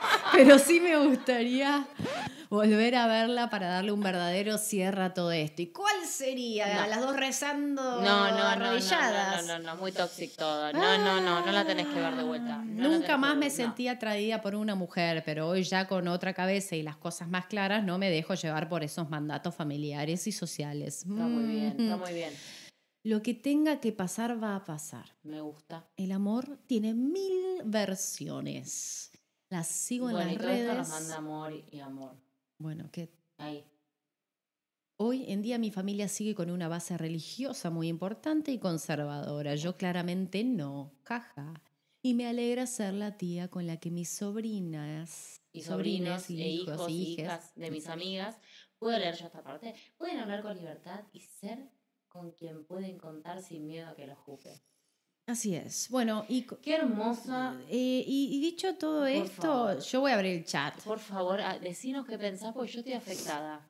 Pero 0.32 0.58
sí 0.58 0.80
me 0.80 0.96
gustaría 0.96 1.86
volver 2.48 2.94
a 2.94 3.06
verla 3.06 3.50
para 3.50 3.68
darle 3.68 3.92
un 3.92 4.00
verdadero 4.02 4.58
cierre 4.58 5.02
a 5.02 5.14
todo 5.14 5.32
esto. 5.32 5.62
¿Y 5.62 5.68
cuál 5.68 6.04
sería? 6.06 6.82
No. 6.82 6.86
Las 6.88 7.00
dos 7.00 7.16
rezando 7.16 7.82
No, 7.82 8.02
no, 8.02 8.30
no, 8.30 8.36
no, 8.36 8.42
arrodilladas. 8.44 9.46
no, 9.46 9.58
no, 9.58 9.64
no, 9.64 9.76
muy 9.76 9.92
tóxico 9.92 10.34
todo. 10.36 10.72
No, 10.72 10.98
no, 10.98 11.20
no, 11.20 11.44
no 11.44 11.52
la 11.52 11.64
tenés 11.64 11.86
que 11.86 12.00
ver 12.00 12.16
de 12.16 12.22
vuelta. 12.22 12.58
No 12.58 12.88
Nunca 12.88 13.16
más 13.16 13.36
me 13.36 13.50
sentí 13.50 13.88
atraída 13.88 14.40
por 14.40 14.54
una 14.54 14.74
mujer, 14.74 15.22
pero 15.24 15.48
hoy 15.48 15.62
ya 15.62 15.86
con 15.86 16.08
otra 16.08 16.34
cabeza 16.34 16.76
y 16.76 16.82
las 16.82 16.96
cosas 16.96 17.28
más 17.28 17.46
claras 17.46 17.84
no 17.84 17.98
me 17.98 18.10
dejo 18.10 18.34
llevar 18.34 18.68
por 18.68 18.84
esos 18.84 19.10
mandatos 19.10 19.54
familiares 19.54 20.26
y 20.26 20.32
sociales. 20.32 20.98
Está 20.98 21.12
muy 21.12 21.44
bien, 21.44 21.80
está 21.80 21.96
muy 21.96 22.12
bien. 22.12 22.32
Lo 23.02 23.22
que 23.22 23.34
tenga 23.34 23.78
que 23.78 23.92
pasar 23.92 24.42
va 24.42 24.56
a 24.56 24.64
pasar. 24.64 25.04
Me 25.22 25.40
gusta. 25.40 25.86
El 25.96 26.10
amor 26.10 26.58
tiene 26.66 26.92
mil 26.92 27.62
versiones. 27.64 29.12
Las 29.48 29.68
sigo 29.68 30.06
bueno, 30.10 30.18
y 30.20 30.22
en 30.22 30.28
las 30.28 30.38
todo 30.38 30.50
esto 30.50 30.64
redes. 30.64 30.78
nos 30.78 30.88
manda 30.88 31.16
amor 31.16 31.52
y 31.70 31.78
amor. 31.80 32.16
Bueno, 32.58 32.90
que 32.90 33.10
Ahí. 33.38 33.64
hoy 34.96 35.30
en 35.30 35.42
día 35.42 35.58
mi 35.58 35.70
familia 35.70 36.08
sigue 36.08 36.34
con 36.34 36.50
una 36.50 36.68
base 36.68 36.96
religiosa 36.96 37.70
muy 37.70 37.88
importante 37.88 38.50
y 38.50 38.58
conservadora. 38.58 39.54
Yo 39.54 39.76
claramente 39.76 40.42
no, 40.44 40.92
jaja. 41.04 41.62
Y 42.02 42.14
me 42.14 42.26
alegra 42.26 42.66
ser 42.66 42.94
la 42.94 43.16
tía 43.16 43.48
con 43.48 43.66
la 43.66 43.78
que 43.78 43.90
mis 43.90 44.08
sobrinas 44.08 45.40
Y 45.52 45.62
sobrinos, 45.62 46.22
sobrines 46.22 46.46
e 46.46 46.48
hijos, 46.48 46.88
y 46.88 46.92
y 46.92 47.20
hijas 47.20 47.52
de 47.56 47.70
mis 47.70 47.88
amigas. 47.88 48.38
Puedo 48.78 48.98
leer 48.98 49.16
yo 49.16 49.26
esta 49.26 49.42
parte. 49.42 49.74
Pueden 49.96 50.18
hablar 50.18 50.42
con 50.42 50.56
libertad 50.56 51.04
y 51.12 51.20
ser 51.20 51.68
con 52.08 52.30
quien 52.32 52.64
pueden 52.64 52.96
contar 52.98 53.42
sin 53.42 53.66
miedo 53.66 53.88
a 53.88 53.94
que 53.96 54.06
los 54.06 54.18
juzguen. 54.18 54.60
Así 55.26 55.56
es. 55.56 55.88
Bueno, 55.90 56.24
y, 56.28 56.42
Qué 56.42 56.76
hermosa. 56.76 57.56
eh, 57.68 58.04
y, 58.06 58.36
y 58.36 58.40
dicho 58.40 58.76
todo 58.76 59.00
Por 59.00 59.08
esto, 59.08 59.42
favor. 59.42 59.80
yo 59.80 60.00
voy 60.00 60.10
a 60.12 60.14
abrir 60.14 60.36
el 60.36 60.44
chat. 60.44 60.80
Por 60.82 61.00
favor, 61.00 61.40
ah, 61.40 61.58
decinos 61.58 62.06
qué 62.06 62.16
pensás, 62.16 62.52
porque 62.54 62.70
yo 62.70 62.78
estoy 62.80 62.92
afectada. 62.94 63.68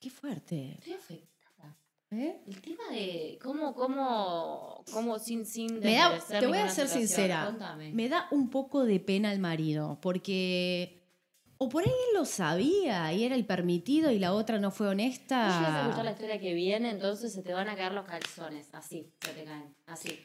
Qué 0.00 0.10
fuerte. 0.10 0.72
Estoy 0.78 0.94
afectada. 0.94 1.78
¿eh? 2.10 2.42
El 2.46 2.60
tema 2.60 2.82
de 2.90 3.38
cómo, 3.40 3.72
cómo, 3.74 4.84
cómo 4.92 5.18
sin, 5.20 5.46
sin 5.46 5.78
Me 5.78 5.94
da- 5.94 6.18
te 6.40 6.46
voy 6.46 6.58
a 6.58 6.68
ser 6.68 6.88
sincera. 6.88 7.46
Contame. 7.46 7.92
Me 7.92 8.08
da 8.08 8.26
un 8.32 8.50
poco 8.50 8.84
de 8.84 8.98
pena 8.98 9.32
el 9.32 9.38
marido, 9.38 9.98
porque 10.02 11.00
o 11.58 11.68
por 11.68 11.84
ahí 11.84 11.88
él 11.90 12.18
lo 12.18 12.24
sabía 12.24 13.12
y 13.12 13.22
era 13.24 13.36
el 13.36 13.46
permitido 13.46 14.10
y 14.10 14.18
la 14.18 14.32
otra 14.34 14.58
no 14.58 14.72
fue 14.72 14.88
Vos 14.88 14.96
llegas 14.96 15.20
a 15.30 15.46
escuchar 15.48 15.72
la 15.72 15.80
honesta. 16.00 16.10
historia 16.10 16.40
que 16.40 16.52
viene, 16.52 16.90
entonces 16.90 17.32
se 17.32 17.42
te 17.42 17.52
van 17.52 17.68
a 17.68 17.76
caer 17.76 17.92
los 17.92 18.04
calzones. 18.04 18.68
Así, 18.74 19.12
se 19.20 19.32
te 19.32 19.44
caen. 19.44 19.72
Así. 19.86 20.18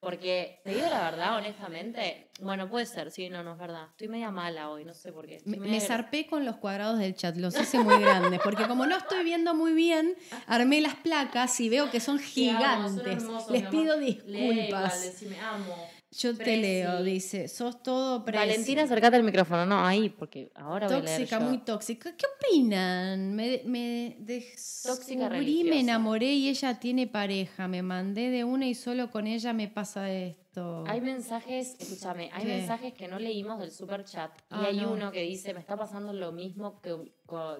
Porque, 0.00 0.60
te 0.62 0.74
digo 0.74 0.86
la 0.88 1.10
verdad, 1.10 1.36
honestamente, 1.38 2.30
bueno, 2.40 2.68
puede 2.70 2.86
ser, 2.86 3.10
sí, 3.10 3.28
no, 3.30 3.42
no 3.42 3.52
es 3.54 3.58
verdad. 3.58 3.88
Estoy 3.90 4.06
media 4.06 4.30
mala 4.30 4.70
hoy, 4.70 4.84
no 4.84 4.94
sé 4.94 5.12
por 5.12 5.26
qué. 5.26 5.36
Estoy 5.36 5.58
Me, 5.58 5.68
me 5.68 5.80
zarpé 5.80 6.26
con 6.28 6.44
los 6.44 6.56
cuadrados 6.58 7.00
del 7.00 7.16
chat, 7.16 7.36
los 7.36 7.58
hice 7.60 7.80
muy 7.80 8.00
grandes, 8.00 8.40
porque 8.44 8.68
como 8.68 8.86
no 8.86 8.96
estoy 8.96 9.24
viendo 9.24 9.54
muy 9.54 9.72
bien, 9.72 10.14
armé 10.46 10.80
las 10.80 10.94
placas 10.94 11.58
y 11.58 11.68
veo 11.68 11.90
que 11.90 11.98
son 11.98 12.18
Te 12.18 12.50
amo, 12.50 12.88
son 12.88 12.98
gigantes. 13.00 13.22
hermosos, 13.24 13.50
Les 13.50 13.66
pido 13.66 13.98
disculpas. 13.98 15.02
decime, 15.02 15.40
amo. 15.40 15.74
Yo 16.10 16.30
te 16.32 16.42
Preci. 16.44 16.60
leo, 16.62 17.02
dice, 17.02 17.48
sos 17.48 17.82
todo 17.82 18.24
presi. 18.24 18.38
Valentina, 18.48 18.82
acercate 18.84 19.16
al 19.16 19.24
micrófono, 19.24 19.66
no, 19.66 19.84
ahí, 19.86 20.08
porque 20.08 20.50
ahora 20.54 20.86
voy 20.86 20.96
a 20.96 21.00
leer 21.00 21.18
Tóxica, 21.20 21.38
yo. 21.38 21.46
muy 21.46 21.58
tóxica. 21.58 22.16
¿Qué 22.16 22.24
opinan? 22.48 23.34
Me, 23.34 23.60
me 23.66 24.16
descubrí, 24.20 25.64
me 25.64 25.80
enamoré 25.80 26.32
y 26.32 26.48
ella 26.48 26.78
tiene 26.80 27.06
pareja. 27.06 27.68
Me 27.68 27.82
mandé 27.82 28.30
de 28.30 28.44
una 28.44 28.66
y 28.66 28.74
solo 28.74 29.10
con 29.10 29.26
ella 29.26 29.52
me 29.52 29.68
pasa 29.68 30.10
esto. 30.10 30.84
Hay 30.88 31.00
mensajes, 31.00 31.76
escúchame, 31.78 32.30
hay 32.32 32.42
¿Qué? 32.44 32.56
mensajes 32.56 32.94
que 32.94 33.06
no 33.06 33.18
leímos 33.18 33.60
del 33.60 33.70
super 33.70 34.04
chat. 34.04 34.30
y 34.50 34.54
Ah, 34.54 34.64
hay 34.68 34.76
no. 34.78 34.92
uno 34.92 35.12
que 35.12 35.20
dice, 35.22 35.52
me 35.54 35.60
está 35.60 35.76
pasando 35.76 36.12
lo 36.12 36.32
mismo 36.32 36.80
que, 36.80 36.96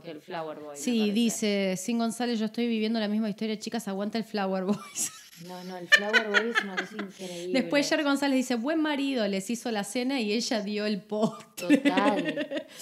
que 0.02 0.10
el 0.10 0.20
Flower 0.20 0.58
Boy. 0.58 0.76
sí, 0.76 0.98
parece". 1.00 1.12
dice, 1.12 1.74
Sin 1.76 1.98
González, 1.98 2.38
yo 2.38 2.46
estoy 2.46 2.66
viviendo 2.66 2.98
la 2.98 3.08
misma 3.08 3.28
historia. 3.28 3.58
Chicas, 3.58 3.86
aguanta 3.88 4.16
el 4.18 4.24
Flower 4.24 4.64
Boys. 4.64 5.12
No, 5.46 5.62
no, 5.64 5.76
el 5.76 5.88
Flower 5.88 6.28
Boy 6.28 6.50
es 6.50 6.64
una 6.64 6.76
cosa 6.76 6.94
increíble. 6.96 7.60
Después 7.60 7.88
Jer 7.88 8.02
González 8.02 8.36
dice, 8.36 8.56
buen 8.56 8.80
marido, 8.80 9.26
les 9.28 9.48
hizo 9.50 9.70
la 9.70 9.84
cena 9.84 10.20
y 10.20 10.32
ella 10.32 10.60
dio 10.60 10.86
el 10.86 11.02
post. 11.02 11.42
Total. 11.56 12.66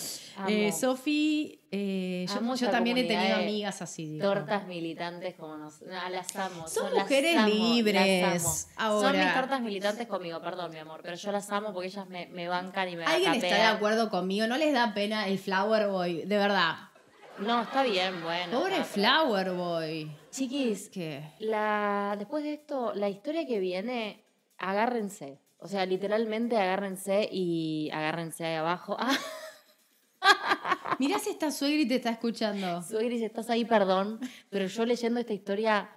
Eh, 0.49 0.71
Sofi, 0.71 1.63
eh, 1.71 2.27
yo, 2.29 2.71
también 2.71 2.99
he 2.99 3.05
tenido 3.05 3.37
amigas 3.37 3.81
así. 3.81 4.19
Tortas 4.21 4.67
militantes 4.67 5.35
como 5.35 5.57
nos... 5.57 5.81
No, 5.81 6.09
las 6.11 6.37
amo. 6.37 6.69
Son 6.69 6.93
mujeres 6.93 7.39
amo, 7.39 7.49
libres. 7.49 8.69
Son 8.77 9.19
mis 9.19 9.35
tortas 9.35 9.63
militantes 9.63 10.07
conmigo, 10.07 10.41
perdón, 10.43 10.73
mi 10.73 10.79
amor, 10.79 11.01
pero 11.03 11.17
yo 11.17 11.33
las 11.33 11.51
amo 11.51 11.73
porque 11.73 11.89
ellas 11.89 12.07
me, 12.09 12.27
me 12.27 12.49
bancan 12.49 12.89
y 12.89 12.97
me 12.97 13.05
¿Alguien 13.07 13.35
está 13.35 13.57
de 13.57 13.63
acuerdo 13.63 14.11
conmigo? 14.11 14.47
¿No 14.47 14.59
les 14.59 14.75
da 14.75 14.93
pena 14.93 15.27
el 15.27 15.39
Flower 15.39 15.89
Boy? 15.89 16.27
De 16.27 16.37
verdad. 16.37 16.91
No, 17.39 17.63
está 17.63 17.83
bien, 17.83 18.23
bueno. 18.23 18.59
Pobre 18.59 18.73
pero- 18.77 18.85
Flower 18.85 19.51
Boy. 19.53 20.11
Chiquis, 20.31 20.89
¿Qué? 20.89 21.23
la, 21.41 22.15
después 22.19 22.43
de 22.45 22.55
esto, 22.55 22.93
la 22.95 23.09
historia 23.09 23.47
que 23.47 23.59
viene, 23.59 24.25
agárrense. 24.59 25.39
O 25.59 25.69
sea, 25.69 25.85
literalmente 25.87 26.57
agárrense 26.57 27.29
y 27.31 27.91
agárrense 27.93 28.45
ahí 28.47 28.55
abajo. 28.55 28.97
Ah, 28.99 29.17
Mirá 30.99 31.19
si 31.19 31.31
esta 31.31 31.51
suegra 31.51 31.87
te 31.89 31.97
está 31.97 32.11
escuchando. 32.11 32.83
Suegris, 32.83 33.23
estás 33.23 33.51
ahí, 33.51 33.65
perdón, 33.65 34.19
pero 34.51 34.67
yo 34.67 34.85
leyendo 34.87 35.21
esta 35.21 35.33
historia. 35.35 35.91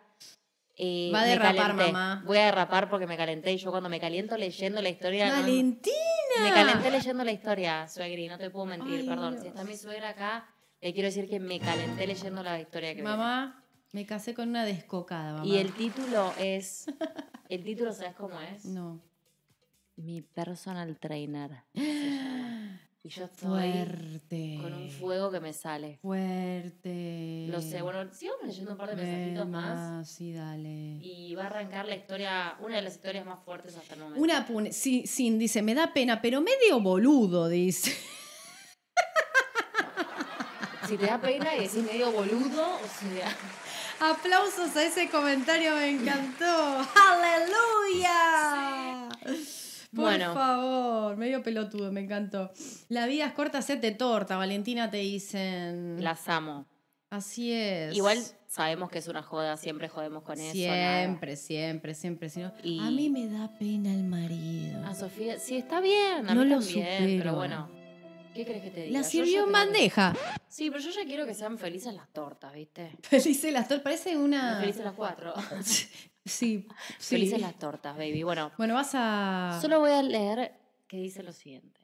eh, 0.77 1.09
Va 1.13 1.21
a 1.21 1.25
derrapar, 1.25 1.73
mamá. 1.73 2.23
Voy 2.25 2.37
a 2.37 2.45
derrapar 2.45 2.89
porque 2.89 3.07
me 3.07 3.15
calenté 3.17 3.53
y 3.53 3.57
yo 3.57 3.71
cuando 3.71 3.89
me 3.89 3.99
caliento 3.99 4.37
leyendo 4.37 4.81
la 4.81 4.89
historia. 4.89 5.29
no- 5.29 5.41
¡Valentina! 5.41 5.95
me 6.41 6.51
calenté 6.51 6.91
leyendo 6.91 7.23
la 7.23 7.31
historia, 7.31 7.87
suegri, 7.87 8.27
no 8.27 8.37
te 8.37 8.49
puedo 8.49 8.65
mentir, 8.65 8.99
Ay, 9.01 9.07
perdón. 9.07 9.41
Si 9.41 9.47
está 9.47 9.63
mi 9.63 9.75
suegra 9.75 10.09
acá, 10.09 10.47
le 10.81 10.93
quiero 10.93 11.07
decir 11.07 11.29
que 11.29 11.39
me 11.39 11.59
calenté 11.59 12.07
leyendo 12.07 12.43
la 12.43 12.59
historia 12.59 12.95
que. 12.95 13.03
Mamá, 13.03 13.63
me 13.91 14.05
casé 14.05 14.33
con 14.33 14.49
una 14.49 14.65
descocada, 14.65 15.33
mamá. 15.33 15.45
Y 15.45 15.57
el 15.57 15.73
título 15.73 16.33
es. 16.39 16.85
El 17.49 17.63
título, 17.63 17.91
¿sabes 17.91 18.13
cómo 18.13 18.39
es? 18.39 18.65
No. 18.65 19.01
Mi 19.95 20.21
personal 20.21 20.95
trainer. 20.99 21.63
Y 23.01 23.09
yo 23.09 23.25
estoy 23.25 23.49
Fuerte. 23.49 24.59
con 24.61 24.73
un 24.73 24.89
fuego 24.91 25.31
que 25.31 25.39
me 25.39 25.51
sale. 25.51 25.97
Fuerte. 26.01 27.47
Lo 27.49 27.59
sé. 27.59 27.81
Bueno, 27.81 28.07
sigamos 28.13 28.45
leyendo 28.45 28.73
un 28.73 28.77
par 28.77 28.89
de 28.89 28.97
mensajitos 28.97 29.45
Ven 29.45 29.51
más. 29.51 30.07
Sí, 30.07 30.31
dale. 30.33 30.99
Y 31.01 31.33
va 31.33 31.45
a 31.45 31.47
arrancar 31.47 31.87
la 31.87 31.95
historia, 31.95 32.55
una 32.61 32.75
de 32.75 32.81
las 32.83 32.95
historias 32.95 33.25
más 33.25 33.43
fuertes 33.43 33.75
hasta 33.77 33.95
el 33.95 34.01
momento. 34.01 34.21
Una 34.21 34.45
pune. 34.45 34.71
Sí, 34.73 35.07
sí, 35.07 35.31
dice, 35.31 35.63
me 35.63 35.73
da 35.73 35.91
pena, 35.91 36.21
pero 36.21 36.39
medio 36.41 36.79
boludo, 36.81 37.47
dice. 37.47 37.91
Si 40.89 40.97
te 40.97 41.05
da 41.05 41.21
pena 41.21 41.55
y 41.55 41.59
decís 41.61 41.83
medio 41.83 42.11
boludo, 42.11 42.63
o 42.75 42.87
sea. 42.99 43.35
Aplausos 44.11 44.75
a 44.75 44.83
ese 44.83 45.09
comentario, 45.09 45.75
me 45.75 45.89
encantó. 45.89 46.85
¡Aleluya! 47.89 49.09
Por 49.95 50.03
Bueno. 50.03 50.33
favor, 50.33 51.17
medio 51.17 51.41
pelotudo, 51.43 51.91
me 51.91 52.01
encantó. 52.01 52.51
La 52.89 53.05
vida 53.07 53.25
es 53.25 53.33
corta, 53.33 53.57
hacete 53.59 53.91
torta, 53.91 54.37
Valentina, 54.37 54.89
te 54.89 54.97
dicen. 54.97 56.03
Las 56.03 56.27
amo. 56.29 56.65
Así 57.09 57.51
es. 57.51 57.95
Igual 57.95 58.19
sabemos 58.47 58.89
que 58.91 58.99
es 58.99 59.07
una 59.07 59.23
joda, 59.23 59.57
siempre 59.57 59.89
jodemos 59.89 60.21
con 60.23 60.39
eso. 60.39 60.51
Siempre, 60.53 61.35
siempre, 61.35 61.95
siempre. 61.95 62.29
Y- 62.63 62.79
A 62.79 62.91
mí 62.91 63.09
me 63.09 63.27
da 63.27 63.49
pena 63.57 63.91
el 63.91 64.03
marido. 64.03 64.85
A 64.85 64.93
Sofía, 64.93 65.39
sí, 65.39 65.57
está 65.57 65.81
bien, 65.81 66.29
a 66.29 66.33
No 66.35 66.43
mí 66.43 66.49
lo 66.49 66.59
también, 66.59 66.85
supero. 66.99 67.17
pero 67.23 67.35
bueno. 67.35 67.78
¿Qué 68.39 68.45
crees 68.45 68.63
que 68.63 68.71
te 68.71 68.83
diga? 68.83 68.99
La 68.99 69.03
sirvió 69.03 69.43
en 69.43 69.51
bandeja. 69.51 70.15
Sí, 70.47 70.69
pero 70.69 70.81
yo 70.81 70.91
ya 70.91 71.03
quiero 71.03 71.25
que 71.25 71.33
sean 71.33 71.57
felices 71.57 71.93
las 71.93 72.07
tortas, 72.13 72.53
¿viste? 72.53 72.95
Felices 73.03 73.51
las 73.51 73.67
tortas. 73.67 73.83
Parece 73.83 74.15
una. 74.17 74.61
Felices 74.61 74.83
las 74.85 74.93
cuatro. 74.93 75.33
Sí, 75.61 75.87
sí. 76.25 76.67
Felices 76.99 77.41
las 77.41 77.57
tortas, 77.59 77.97
baby. 77.97 78.23
Bueno, 78.23 78.51
Bueno, 78.57 78.75
vas 78.75 78.91
a. 78.93 79.57
solo 79.61 79.79
voy 79.79 79.91
a 79.91 80.01
leer 80.03 80.53
que 80.87 80.97
dice 80.97 81.21
lo 81.23 81.33
siguiente. 81.33 81.81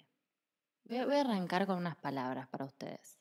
Voy 0.85 0.97
a, 0.99 1.05
voy 1.05 1.15
a 1.15 1.21
arrancar 1.21 1.65
con 1.65 1.77
unas 1.77 1.95
palabras 1.97 2.47
para 2.47 2.63
ustedes. 2.63 3.17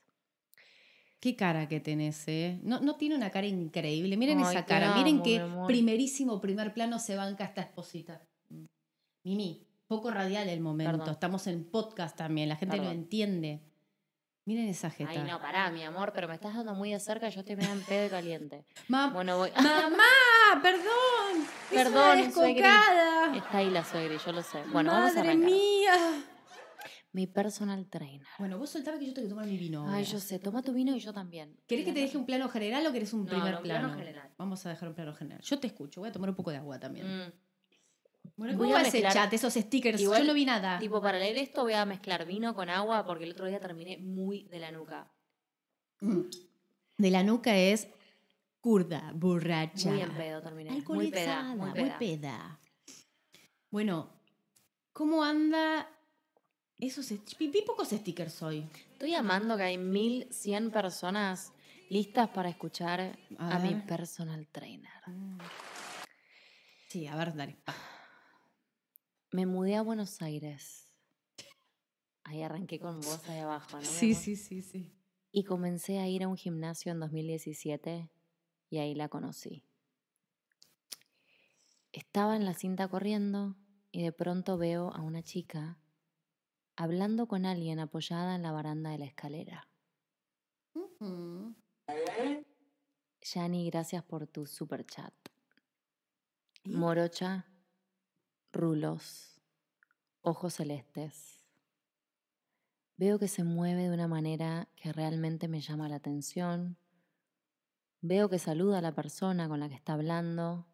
Qué 1.19 1.35
cara 1.35 1.67
que 1.67 1.81
tenés, 1.81 2.29
¿eh? 2.29 2.61
No, 2.63 2.79
no 2.81 2.97
tiene 2.97 3.17
una 3.17 3.31
cara 3.31 3.47
increíble. 3.47 4.17
Miren 4.17 4.39
Ay, 4.41 4.45
esa 4.55 4.65
cara. 4.67 4.93
amo, 4.93 5.03
Miren 5.03 5.41
amor. 5.41 5.67
primerísimo 5.67 6.41
primer 6.41 6.73
plano 6.75 6.99
se 7.01 7.17
banca 7.17 7.45
esta 7.45 7.63
esposita. 7.63 8.21
Mimi, 9.25 9.67
poco 9.97 10.11
radial 10.11 10.49
el 10.49 10.61
momento. 10.61 10.93
Perdón. 10.93 11.11
Estamos 11.13 11.47
en 11.47 11.65
podcast 11.71 12.17
también. 12.17 12.49
La 12.49 12.57
gente 12.57 12.77
Perdón. 12.77 12.93
entiende. 12.93 13.63
Miren 14.47 14.69
esa 14.69 14.91
jeta. 14.91 15.11
Ay, 15.11 15.23
no, 15.27 15.41
pará, 15.41 15.71
mi 15.71 15.83
amor, 15.85 16.13
pero 16.15 16.29
me 16.29 16.35
estás 16.35 16.55
dando 16.55 16.75
muy 16.75 16.91
de 16.93 17.01
cerca 17.01 17.31
yo 17.31 17.41
estoy 17.41 17.57
en 17.59 17.81
pedo 17.83 18.07
y 18.07 18.11
caliente. 18.11 18.67
Ma- 18.89 19.09
Bueno, 19.09 19.39
voy. 19.39 19.51
¡Mamá! 19.57 20.05
¡Perdón! 20.63 21.47
¡Es 21.71 21.77
Perdón, 21.83 22.19
una 22.19 22.31
suegri. 22.31 22.55
descocada! 22.61 23.37
Está 23.37 23.59
ahí 23.59 23.71
la 23.71 23.83
suegra, 23.85 24.19
yo 24.23 24.33
lo 24.33 24.43
sé. 24.43 24.63
Bueno, 24.71 24.91
vamos 24.93 25.13
a 25.13 25.15
¡Madre 25.17 25.31
arrancar. 25.31 25.51
mía! 25.51 26.25
Mi 27.13 27.27
personal 27.29 27.87
trainer. 27.89 28.27
Bueno, 28.41 28.59
vos 28.59 28.69
soltame 28.71 28.99
que 28.99 29.07
yo 29.07 29.15
tengo 29.15 29.27
que 29.29 29.31
tomar 29.31 29.47
mi 29.47 29.57
vino. 29.57 29.87
Ay, 29.89 30.05
yo 30.05 30.19
sé, 30.19 30.39
toma 30.41 30.63
tu 30.63 30.73
vino 30.75 30.95
y 30.97 30.99
yo 30.99 31.13
también. 31.13 31.57
¿Querés 31.69 31.85
que 31.87 31.93
te 31.93 32.01
deje 32.01 32.19
un 32.19 32.27
plano 32.27 32.49
general 32.49 32.85
o 32.87 32.93
querés 32.93 33.13
un 33.13 33.21
No, 33.25 33.31
primer 33.31 33.53
no, 33.53 33.57
un 33.59 33.63
plano 33.63 33.87
plano? 33.89 33.99
general. 33.99 34.31
Vamos 34.37 34.67
a 34.67 34.69
dejar 34.71 34.89
un 34.89 34.95
plano 34.97 35.15
general. 35.15 35.41
Yo 35.41 35.59
te 35.61 35.69
escucho, 35.69 36.01
voy 36.01 36.11
a 36.11 36.13
tomar 36.13 36.29
un 36.31 36.37
poco 36.37 36.51
de 36.51 36.57
agua 36.57 36.79
también. 36.81 37.07
Mm. 37.07 37.33
Bueno, 38.37 38.57
Voy 38.59 38.67
¿cómo 38.69 38.77
a 38.77 38.83
va 38.83 38.89
ese 38.89 38.99
mezclar- 38.99 39.13
chat, 39.13 39.33
esos 39.33 39.55
stickers? 39.55 40.01
Igual, 40.01 40.23
yo 40.23 40.27
no 40.29 40.35
vi 40.35 40.45
nada. 40.45 40.79
Tipo, 40.79 41.01
para 41.01 41.19
leer 41.19 41.39
esto 41.39 41.63
voy 41.63 41.75
a 41.75 41.85
mezclar 41.85 42.27
vino 42.27 42.55
con 42.55 42.69
agua 42.69 43.05
porque 43.07 43.25
el 43.25 43.33
otro 43.33 43.47
día 43.47 43.61
terminé 43.61 43.99
muy 43.99 44.45
de 44.45 44.59
la 44.59 44.73
nuca. 44.73 45.13
De 46.01 47.11
la 47.11 47.23
nuca 47.23 47.57
es 47.57 47.89
curda, 48.61 49.13
borracha. 49.15 49.91
Muy 49.91 50.01
en 50.01 50.11
pedo 50.17 50.43
terminé. 50.43 50.71
Muy 50.89 51.11
peda, 51.11 51.43
muy 51.55 51.71
muy 51.71 51.91
peda. 51.99 52.59
Bueno, 53.71 54.11
¿cómo 54.93 55.23
anda 55.25 55.89
esos 56.79 57.13
vi, 57.39 57.63
pocos 57.67 57.89
stickers 57.89 58.43
hoy. 58.43 58.67
Estoy 58.93 59.15
amando 59.15 59.57
que 59.57 59.63
hay 59.63 59.79
1100 59.79 60.71
personas 60.71 61.53
listas 61.89 62.29
para 62.31 62.49
escuchar 62.49 63.17
A 63.39 63.57
a, 63.57 63.59
mi 63.59 63.75
personal 63.75 64.47
trainer. 64.49 64.91
Sí, 66.89 67.07
a 67.07 67.17
ver, 67.17 67.35
dale. 67.35 67.57
Me 69.35 69.47
mudé 69.47 69.75
a 69.75 69.83
Buenos 69.83 70.23
Aires. 70.23 70.89
Ahí 72.23 72.43
arranqué 72.43 72.79
con 72.79 73.01
vos 73.01 73.29
ahí 73.29 73.41
abajo, 73.41 73.79
¿no? 73.79 73.83
Sí, 73.83 74.15
sí, 74.15 74.37
sí, 74.37 74.63
sí. 74.63 74.95
Y 75.33 75.43
comencé 75.43 75.99
a 75.99 76.07
ir 76.07 76.23
a 76.23 76.29
un 76.29 76.37
gimnasio 76.37 76.93
en 76.93 77.01
2017 77.01 78.13
y 78.71 78.79
ahí 78.79 78.95
la 78.95 79.09
conocí. 79.09 79.65
Estaba 81.91 82.37
en 82.37 82.45
la 82.45 82.55
cinta 82.55 82.87
corriendo 82.87 83.57
y 83.91 84.05
de 84.05 84.13
pronto 84.13 84.57
veo 84.57 84.95
a 84.95 85.01
una 85.01 85.25
chica 85.25 85.81
hablando 86.77 87.27
con 87.27 87.45
alguien 87.45 87.81
apoyada 87.81 88.37
en 88.37 88.43
la 88.43 88.53
baranda 88.53 88.91
de 88.91 88.99
la 88.99 89.07
escalera. 89.07 89.69
Yani, 93.21 93.69
gracias 93.69 94.05
por 94.05 94.29
tu 94.29 94.47
super 94.47 94.87
chat. 94.87 95.13
Morocha, 96.67 97.49
rulos, 98.55 99.41
ojos 100.23 100.55
celestes. 100.55 101.45
Veo 102.97 103.19
que 103.19 103.29
se 103.29 103.43
mueve 103.43 103.89
de 103.89 103.95
una 103.95 104.07
manera 104.07 104.69
que 104.77 104.93
realmente 104.93 105.49
me 105.49 105.61
llama 105.61 105.89
la 105.89 105.97
atención. 105.97 106.79
Veo 108.01 108.29
que 108.29 108.39
saluda 108.39 108.79
a 108.79 108.83
la 108.83 108.95
persona 108.95 109.49
con 109.49 109.59
la 109.61 109.69
que 109.69 109.75
está 109.75 109.95
hablando. 109.95 110.67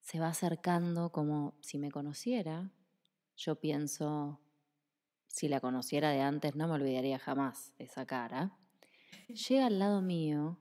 Se 0.00 0.18
va 0.18 0.28
acercando 0.28 1.12
como 1.12 1.58
si 1.60 1.78
me 1.78 1.90
conociera. 1.90 2.72
Yo 3.36 3.60
pienso, 3.60 4.40
si 5.26 5.48
la 5.48 5.60
conociera 5.60 6.10
de 6.10 6.22
antes 6.22 6.56
no 6.56 6.66
me 6.66 6.74
olvidaría 6.74 7.18
jamás 7.18 7.74
esa 7.78 8.06
cara. 8.06 8.56
Llega 9.28 9.66
al 9.66 9.78
lado 9.78 10.00
mío. 10.00 10.58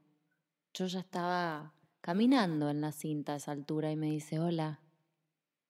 Yo 0.73 0.87
ya 0.87 0.99
estaba 0.99 1.73
caminando 2.01 2.69
en 2.69 2.81
la 2.81 2.91
cinta 2.91 3.33
a 3.33 3.35
esa 3.37 3.51
altura 3.53 3.91
y 3.91 3.95
me 3.95 4.07
dice, 4.07 4.39
hola, 4.39 4.81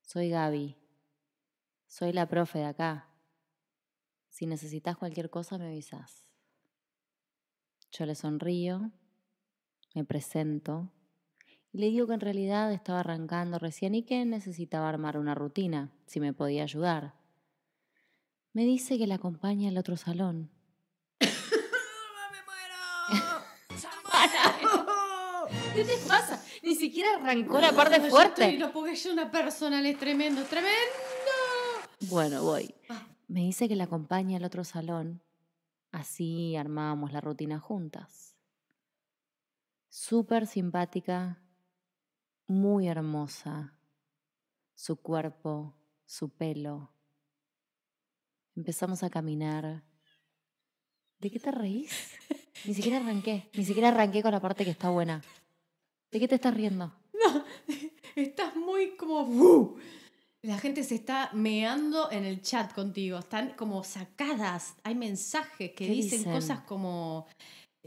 soy 0.02 0.30
Gaby. 0.30 0.79
Soy 1.90 2.14
la 2.14 2.28
profe 2.28 2.60
de 2.60 2.66
acá. 2.66 3.08
Si 4.30 4.46
necesitas 4.46 4.96
cualquier 4.96 5.30
cosa 5.32 5.58
me 5.58 5.66
avisas. 5.68 6.24
Yo 7.92 8.06
le 8.06 8.14
sonrío, 8.14 8.92
me 9.96 10.06
presento 10.06 10.92
y 11.74 11.80
le 11.80 11.88
digo 11.88 12.06
que 12.08 12.14
en 12.14 12.20
realidad 12.20 12.72
estaba 12.72 13.00
arrancando 13.00 13.58
recién 13.58 13.96
y 13.96 14.04
que 14.04 14.24
necesitaba 14.26 14.88
armar 14.88 15.18
una 15.18 15.34
rutina, 15.34 15.92
si 16.06 16.20
me 16.20 16.32
podía 16.32 16.62
ayudar. 16.64 17.16
Me 18.54 18.64
dice 18.66 18.98
que 19.00 19.08
la 19.08 19.16
acompaña 19.16 19.70
al 19.70 19.78
otro 19.80 19.98
salón. 19.98 20.52
¿Qué 25.76 25.84
te 25.84 25.98
pasa? 26.08 26.44
Ni 26.64 26.76
siquiera 26.76 27.16
arrancó 27.16 27.60
la 27.60 27.72
parte 27.72 27.98
No, 27.98 28.06
yo 28.06 28.10
fuerte. 28.12 28.44
estoy- 28.44 28.58
no, 28.60 28.72
porque 28.72 28.96
yo 28.96 29.14
una 29.14 29.32
personal 29.32 29.86
es 29.86 29.98
tremendo, 29.98 30.44
tremendo. 30.44 30.76
Bueno, 32.10 32.44
voy. 32.44 32.74
Ah. 32.90 33.08
Me 33.28 33.42
dice 33.42 33.68
que 33.68 33.76
la 33.76 33.84
acompaña 33.84 34.38
al 34.38 34.44
otro 34.44 34.64
salón. 34.64 35.22
Así 35.92 36.56
armábamos 36.56 37.14
la 37.14 37.22
rutina 37.22 37.60
juntas. 37.60 38.36
Súper 39.90 40.48
simpática, 40.48 41.40
muy 42.48 42.88
hermosa. 42.88 43.76
Su 44.74 44.96
cuerpo, 44.98 45.76
su 46.06 46.30
pelo. 46.30 46.92
Empezamos 48.56 49.04
a 49.04 49.10
caminar. 49.12 49.84
¿De 51.20 51.30
qué 51.30 51.40
te 51.40 51.52
reís? 51.52 52.18
Ni 52.66 52.74
siquiera 52.74 52.98
arranqué. 52.98 53.50
Ni 53.54 53.66
siquiera 53.66 53.90
arranqué 53.90 54.24
con 54.24 54.32
la 54.32 54.40
parte 54.40 54.66
que 54.66 54.72
está 54.72 54.90
buena. 54.90 55.22
¿De 56.12 56.20
qué 56.20 56.28
te 56.28 56.36
estás 56.36 56.56
riendo? 56.56 56.92
Estás 58.16 58.56
muy 58.56 58.96
como... 58.96 59.78
La 60.42 60.58
gente 60.58 60.84
se 60.86 60.96
está 60.96 61.30
meando 61.34 62.10
en 62.12 62.24
el 62.24 62.42
chat 62.42 62.74
contigo. 62.74 63.20
Están 63.20 63.50
como 63.58 63.84
sacadas. 63.84 64.76
Hay 64.84 64.96
mensajes 64.96 65.72
que 65.72 65.76
¿Qué 65.76 65.88
dicen, 65.90 66.20
dicen? 66.20 66.34
cosas 66.34 66.62
como... 66.62 67.28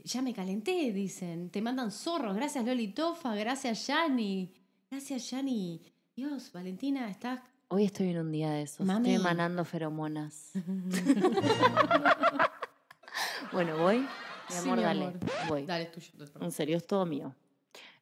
Ya 0.04 0.20
me 0.22 0.32
calenté, 0.34 0.92
dicen. 0.92 1.48
Te 1.50 1.62
mandan 1.62 1.90
zorros. 1.90 2.34
Gracias, 2.36 2.64
Loli 2.64 2.88
Tofa. 2.88 3.34
Gracias, 3.34 3.86
Yani. 3.86 4.52
Gracias, 4.90 5.30
Yani. 5.30 5.80
Dios, 6.14 6.52
Valentina, 6.52 7.08
estás... 7.10 7.40
Hoy 7.68 7.86
estoy 7.86 8.08
en 8.10 8.18
un 8.18 8.30
día 8.32 8.50
de 8.50 8.62
esos. 8.62 8.86
Mami. 8.86 9.08
Estoy 9.10 9.22
emanando 9.22 9.64
feromonas. 9.64 10.50
bueno, 13.52 13.76
voy. 13.78 13.98
Mi 14.00 14.06
Sí, 14.48 14.58
amor, 14.58 14.78
mi 14.78 14.84
dale. 14.84 15.04
amor. 15.06 15.20
Voy. 15.48 15.64
Dale, 15.66 15.84
es 15.84 15.92
tuyo. 15.92 16.10
En 16.40 16.52
serio, 16.52 16.76
es 16.76 16.86
todo 16.86 17.06
mío. 17.06 17.34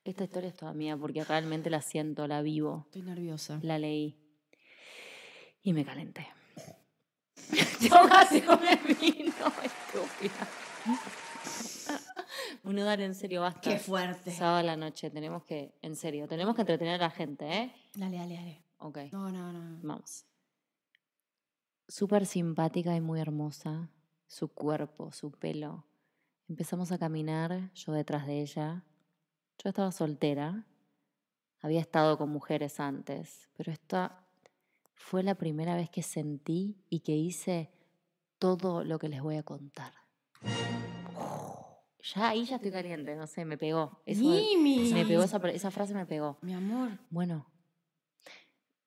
Esta 0.05 0.25
historia 0.25 0.49
es 0.49 0.57
toda 0.57 0.73
mía 0.73 0.97
porque 0.97 1.23
realmente 1.23 1.71
la 1.71 1.83
siento, 1.83 2.27
la 2.27 2.43
vivo, 2.43 2.83
Estoy 2.87 3.03
nerviosa. 3.03 3.61
la 3.63 3.79
leí. 3.79 4.17
Y 5.63 5.73
me 5.73 5.85
calenté. 5.85 6.27
Tómate 7.89 8.45
con 8.45 8.61
el 8.67 8.79
vino, 8.97 9.33
estúpida. 9.63 10.49
Bueno, 12.63 12.85
dale, 12.85 13.05
en 13.07 13.15
serio, 13.15 13.41
basta. 13.41 13.61
Qué 13.61 13.79
fuerte. 13.79 14.31
Sábado 14.31 14.59
a 14.59 14.63
la 14.63 14.77
noche, 14.77 15.11
tenemos 15.11 15.43
que, 15.45 15.75
en 15.83 15.97
serio, 15.97 16.29
tenemos 16.29 16.55
que 16.55 16.61
entretener 16.63 16.95
a 16.95 17.05
la 17.07 17.11
gente, 17.11 17.47
¿eh? 17.51 17.73
Dale, 17.95 18.19
dale, 18.19 18.35
dale. 18.35 18.65
Ok, 18.79 18.99
No, 19.13 19.31
no, 19.31 19.53
no. 19.53 19.79
vamos. 19.83 20.25
Súper 21.89 22.27
simpática 22.27 22.95
y 22.95 23.01
muy 23.01 23.19
hermosa, 23.21 23.89
su 24.27 24.49
cuerpo, 24.49 25.11
su 25.13 25.33
pelo. 25.33 25.85
Empezamos 26.49 26.93
a 26.93 26.99
caminar, 26.99 27.73
yo 27.75 27.93
detrás 27.93 28.27
de 28.27 28.41
ella. 28.43 28.85
Yo 29.59 29.71
estaba 29.71 29.91
soltera, 29.91 30.67
había 31.61 31.81
estado 31.81 32.17
con 32.19 32.29
mujeres 32.31 32.79
antes, 32.79 33.49
pero 33.57 33.73
esta 33.73 34.25
fue 35.03 35.23
la 35.23 35.35
primera 35.35 35.75
vez 35.75 35.89
que 35.91 36.03
sentí 36.03 36.77
y 36.91 37.01
que 37.01 37.13
hice 37.13 37.71
todo 38.39 38.85
lo 38.85 38.99
que 38.99 39.09
les 39.09 39.23
voy 39.23 39.37
a 39.37 39.43
contar. 39.43 39.93
Ya 42.15 42.29
ahí 42.29 42.45
ya 42.45 42.57
estoy 42.57 42.71
caliente, 42.71 43.17
no 43.17 43.27
sé, 43.27 43.45
me 43.45 43.57
pegó. 43.59 44.03
Eso 44.07 44.21
Mimi. 44.23 44.93
me 44.93 45.05
pegó 45.05 45.23
esa, 45.23 45.39
esa 45.51 45.71
frase 45.71 45.95
me 45.95 46.07
pegó. 46.07 46.39
Mi 46.43 46.53
amor. 46.55 46.99
Bueno, 47.11 47.47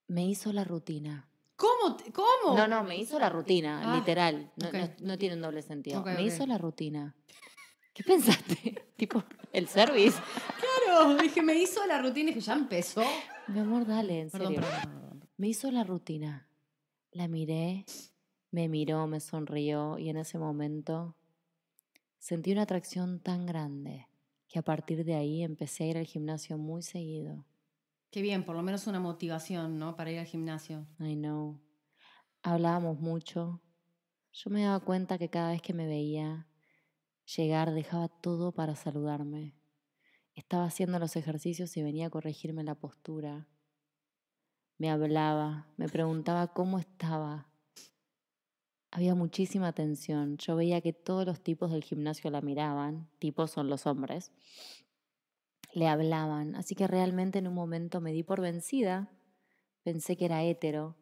me 0.08 0.26
hizo 0.26 0.54
la 0.54 0.64
rutina. 0.64 1.30
¿Cómo? 1.56 1.96
te- 1.98 2.12
¿Cómo? 2.12 2.56
No, 2.56 2.68
no, 2.68 2.84
me 2.84 2.96
hizo 2.98 3.20
la 3.20 3.30
rutina, 3.30 3.82
Ah, 3.94 3.98
literal. 3.98 4.52
No, 4.56 4.68
ok. 4.68 4.74
no, 4.74 4.90
no 5.02 5.18
tiene 5.18 5.36
un 5.36 5.42
doble 5.42 5.62
sentido. 5.62 6.00
Ok, 6.00 6.08
me 6.08 6.14
ok. 6.16 6.20
hizo 6.22 6.46
la 6.46 6.58
rutina. 6.58 7.16
¿Qué 7.94 8.04
pensaste? 8.04 8.84
tipo, 8.98 9.24
el 9.52 9.68
service. 9.68 10.20
Claro, 10.86 11.16
dije, 11.18 11.42
me 11.44 11.56
hizo 11.56 11.86
la 11.86 12.02
rutina 12.02 12.32
y 12.32 12.34
que 12.34 12.40
ya 12.42 12.54
empezó. 12.54 13.04
Mi 13.48 13.60
amor, 13.60 13.86
dale, 13.86 14.22
en 14.22 14.30
Perdón, 14.32 14.54
serio. 14.56 14.62
perdón, 14.62 14.82
perdón, 14.82 14.94
perdón. 15.02 15.03
Me 15.44 15.50
hizo 15.50 15.70
la 15.72 15.84
rutina. 15.84 16.48
La 17.12 17.28
miré, 17.28 17.84
me 18.52 18.70
miró, 18.70 19.08
me 19.08 19.20
sonrió 19.20 20.00
y 20.00 20.08
en 20.08 20.16
ese 20.16 20.40
momento 20.40 21.18
sentí 22.18 22.54
una 22.54 22.62
atracción 22.62 23.20
tan 23.20 23.46
grande 23.46 24.08
que 24.48 24.60
a 24.60 24.62
partir 24.62 25.04
de 25.04 25.16
ahí 25.16 25.44
empecé 25.44 25.84
a 25.84 25.88
ir 25.88 25.98
al 25.98 26.06
gimnasio 26.06 26.58
muy 26.58 26.82
seguido. 26.82 27.46
Qué 28.10 28.22
bien, 28.22 28.46
por 28.46 28.56
lo 28.56 28.64
menos 28.64 28.88
una 28.88 29.02
motivación, 29.02 29.78
¿no? 29.78 29.98
Para 29.98 30.12
ir 30.12 30.20
al 30.20 30.28
gimnasio. 30.28 30.88
I 30.98 31.16
know. 31.16 31.60
Hablábamos 32.42 33.02
mucho. 33.02 33.60
Yo 34.32 34.50
me 34.50 34.64
daba 34.64 34.80
cuenta 34.80 35.18
que 35.18 35.30
cada 35.30 35.52
vez 35.52 35.62
que 35.62 35.74
me 35.74 35.88
veía 35.88 36.48
llegar 37.36 37.74
dejaba 37.74 38.08
todo 38.08 38.54
para 38.54 38.78
saludarme. 38.78 39.58
Estaba 40.36 40.64
haciendo 40.64 41.00
los 41.00 41.18
ejercicios 41.18 41.76
y 41.76 41.84
venía 41.84 42.08
a 42.08 42.12
corregirme 42.12 42.64
la 42.64 42.76
postura. 42.76 43.46
Me 44.84 44.90
hablaba, 44.92 45.66
me 45.78 45.88
preguntaba 45.88 46.48
cómo 46.52 46.78
estaba. 46.78 47.48
Había 48.92 49.16
muchísima 49.16 49.72
tensión. 49.72 50.36
Yo 50.40 50.58
veía 50.58 50.82
que 50.82 50.92
todos 50.92 51.26
los 51.26 51.42
tipos 51.42 51.72
del 51.72 51.86
gimnasio 51.86 52.30
la 52.30 52.42
miraban, 52.42 53.08
tipos 53.18 53.50
son 53.52 53.70
los 53.70 53.88
hombres, 53.88 54.34
le 55.72 55.88
hablaban. 55.88 56.58
Así 56.58 56.76
que 56.76 56.86
realmente 56.86 57.40
en 57.40 57.48
un 57.48 57.54
momento 57.54 58.02
me 58.02 58.12
di 58.12 58.24
por 58.24 58.42
vencida. 58.42 59.08
Pensé 59.84 60.18
que 60.18 60.26
era 60.26 60.44
hétero 60.44 60.98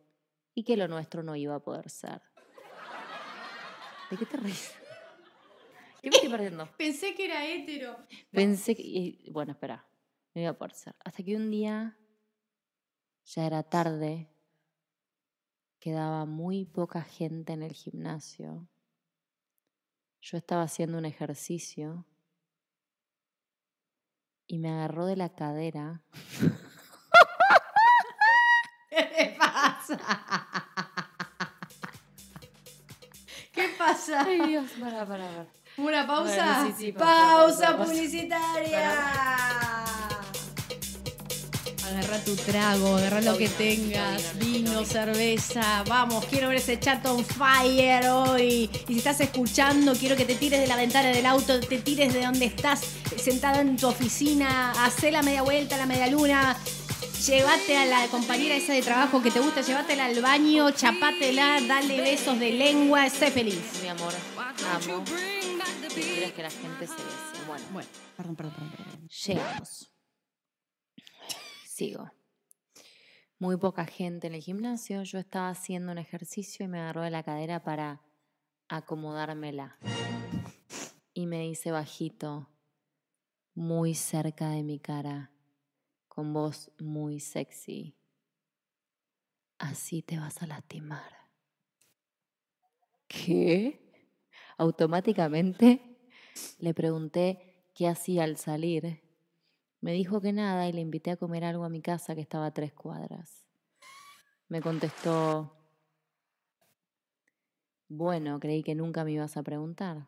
y 0.54 0.64
que 0.64 0.78
lo 0.78 0.88
nuestro 0.88 1.24
no 1.24 1.36
iba 1.36 1.56
a 1.56 1.64
poder 1.64 1.90
ser. 1.90 2.22
¿De 4.12 4.18
qué 4.18 4.28
te 4.28 4.38
reís? 4.38 4.76
¿Qué 6.04 6.12
me 6.12 6.18
estoy 6.18 6.30
perdiendo? 6.30 6.70
Pensé 6.78 7.16
que 7.16 7.26
era 7.26 7.48
hétero. 7.48 7.98
Pensé 8.30 8.76
que... 8.76 8.84
y- 8.84 9.28
bueno, 9.32 9.54
espera. 9.54 9.84
No 10.36 10.42
iba 10.42 10.52
a 10.52 10.54
poder 10.54 10.74
ser. 10.76 10.94
Hasta 11.04 11.24
que 11.24 11.36
un 11.36 11.50
día, 11.50 11.98
ya 13.26 13.46
era 13.46 13.64
tarde, 13.64 14.30
quedaba 15.80 16.26
muy 16.26 16.66
poca 16.66 17.02
gente 17.02 17.54
en 17.54 17.64
el 17.64 17.74
gimnasio. 17.74 18.68
Yo 20.22 20.38
estaba 20.38 20.64
haciendo 20.64 20.98
un 20.98 21.06
ejercicio 21.06 22.06
y 24.46 24.60
me 24.60 24.70
agarró 24.70 25.06
de 25.06 25.16
la 25.16 25.30
cadera. 25.30 26.04
¿Qué 28.90 29.10
le 29.18 29.38
pasa? 29.38 29.98
¿Qué 33.52 33.70
pasa? 33.78 34.24
Ay, 34.26 34.42
Dios, 34.48 34.72
para, 34.80 35.06
para, 35.06 35.28
para. 35.28 35.48
¿Una 35.78 36.06
pausa? 36.06 36.62
Bueno, 36.62 36.78
sí, 36.78 36.86
sí, 36.86 36.92
pausa, 36.92 37.78
pausa, 37.78 37.78
pausa, 37.78 38.28
pausa. 38.30 39.86
Agarra 41.92 42.20
tu 42.24 42.36
trago, 42.36 42.96
agarra 42.96 43.22
lo 43.22 43.38
que 43.38 43.50
tengas, 43.50 44.38
vino, 44.40 44.84
cerveza. 44.86 45.84
Vamos, 45.88 46.26
quiero 46.26 46.48
ver 46.48 46.58
ese 46.58 46.80
chat 46.80 47.06
on 47.06 47.24
fire 47.26 48.08
hoy. 48.10 48.70
Y 48.88 48.94
si 48.94 48.98
estás 49.00 49.20
escuchando, 49.20 49.94
quiero 49.94 50.16
que 50.16 50.24
te 50.26 50.36
tires 50.36 50.62
de 50.62 50.68
la 50.68 50.78
ventana 50.78 51.10
del 51.10 51.26
auto, 51.26 51.60
te 51.60 51.80
tires 51.80 52.14
de 52.14 52.22
donde 52.24 52.46
estás 52.46 52.82
sentada 53.18 53.60
en 53.62 53.76
tu 53.76 53.88
oficina, 53.88 54.72
hacé 54.86 55.12
la 55.12 55.22
media 55.22 55.42
vuelta, 55.42 55.76
la 55.78 55.86
media 55.86 56.08
luna. 56.08 56.56
Llévate 57.28 57.78
a 57.78 57.86
la 57.86 58.08
compañera 58.08 58.56
esa 58.56 58.74
de 58.74 58.82
trabajo 58.82 59.22
que 59.22 59.30
te 59.30 59.40
gusta, 59.40 59.62
llévatela 59.62 60.06
al 60.06 60.20
baño, 60.22 60.72
chapátela, 60.72 61.60
dale 61.68 62.02
besos 62.02 62.40
de 62.40 62.52
lengua, 62.52 63.10
sé 63.10 63.30
feliz. 63.30 63.62
Mi 63.84 63.90
amor, 63.90 64.14
amo. 64.74 65.04
Si 65.94 66.02
quieres 66.02 66.32
que 66.32 66.42
la 66.42 66.50
gente 66.50 66.88
se 66.88 66.94
bese. 66.94 67.46
Bueno, 67.48 67.66
Bueno, 67.74 67.90
perdón, 68.18 68.36
perdón, 68.36 68.54
perdón. 68.56 68.72
perdón. 68.72 69.08
llegamos. 69.26 69.91
Sigo. 71.82 72.12
Muy 73.40 73.58
poca 73.58 73.88
gente 73.88 74.28
en 74.28 74.36
el 74.36 74.42
gimnasio. 74.44 75.02
Yo 75.02 75.18
estaba 75.18 75.50
haciendo 75.50 75.92
un 75.92 75.98
ejercicio 75.98 76.64
y 76.64 76.68
me 76.68 76.80
agarró 76.80 77.02
de 77.02 77.10
la 77.10 77.24
cadera 77.24 77.64
para 77.64 78.04
acomodármela. 78.68 79.80
Y 81.16 81.26
me 81.26 81.40
dice 81.40 81.72
bajito, 81.72 82.48
muy 83.56 83.96
cerca 83.96 84.50
de 84.50 84.62
mi 84.62 84.78
cara, 84.78 85.32
con 86.08 86.34
voz 86.34 86.72
muy 86.78 87.20
sexy. 87.20 87.98
Así 89.58 90.04
te 90.04 90.20
vas 90.20 90.40
a 90.44 90.46
lastimar. 90.46 91.12
¿Qué? 93.08 94.06
Automáticamente 94.56 95.98
le 96.60 96.76
pregunté 96.76 97.72
qué 97.74 97.88
hacía 97.88 98.26
al 98.26 98.38
salir. 98.38 99.02
Me 99.82 99.94
dijo 99.94 100.22
que 100.22 100.32
nada 100.32 100.68
y 100.68 100.74
le 100.74 100.82
invité 100.82 101.12
a 101.12 101.18
comer 101.18 101.44
algo 101.44 101.66
a 101.66 101.70
mi 101.70 101.82
casa 101.82 102.14
que 102.14 102.22
estaba 102.22 102.46
a 102.46 102.54
tres 102.54 102.72
cuadras. 102.72 103.44
Me 104.48 104.62
contestó, 104.62 105.56
bueno, 107.88 108.40
creí 108.40 108.64
que 108.64 108.76
nunca 108.76 109.04
me 109.04 109.12
ibas 109.12 109.38
a 109.38 109.44
preguntar. 109.44 110.08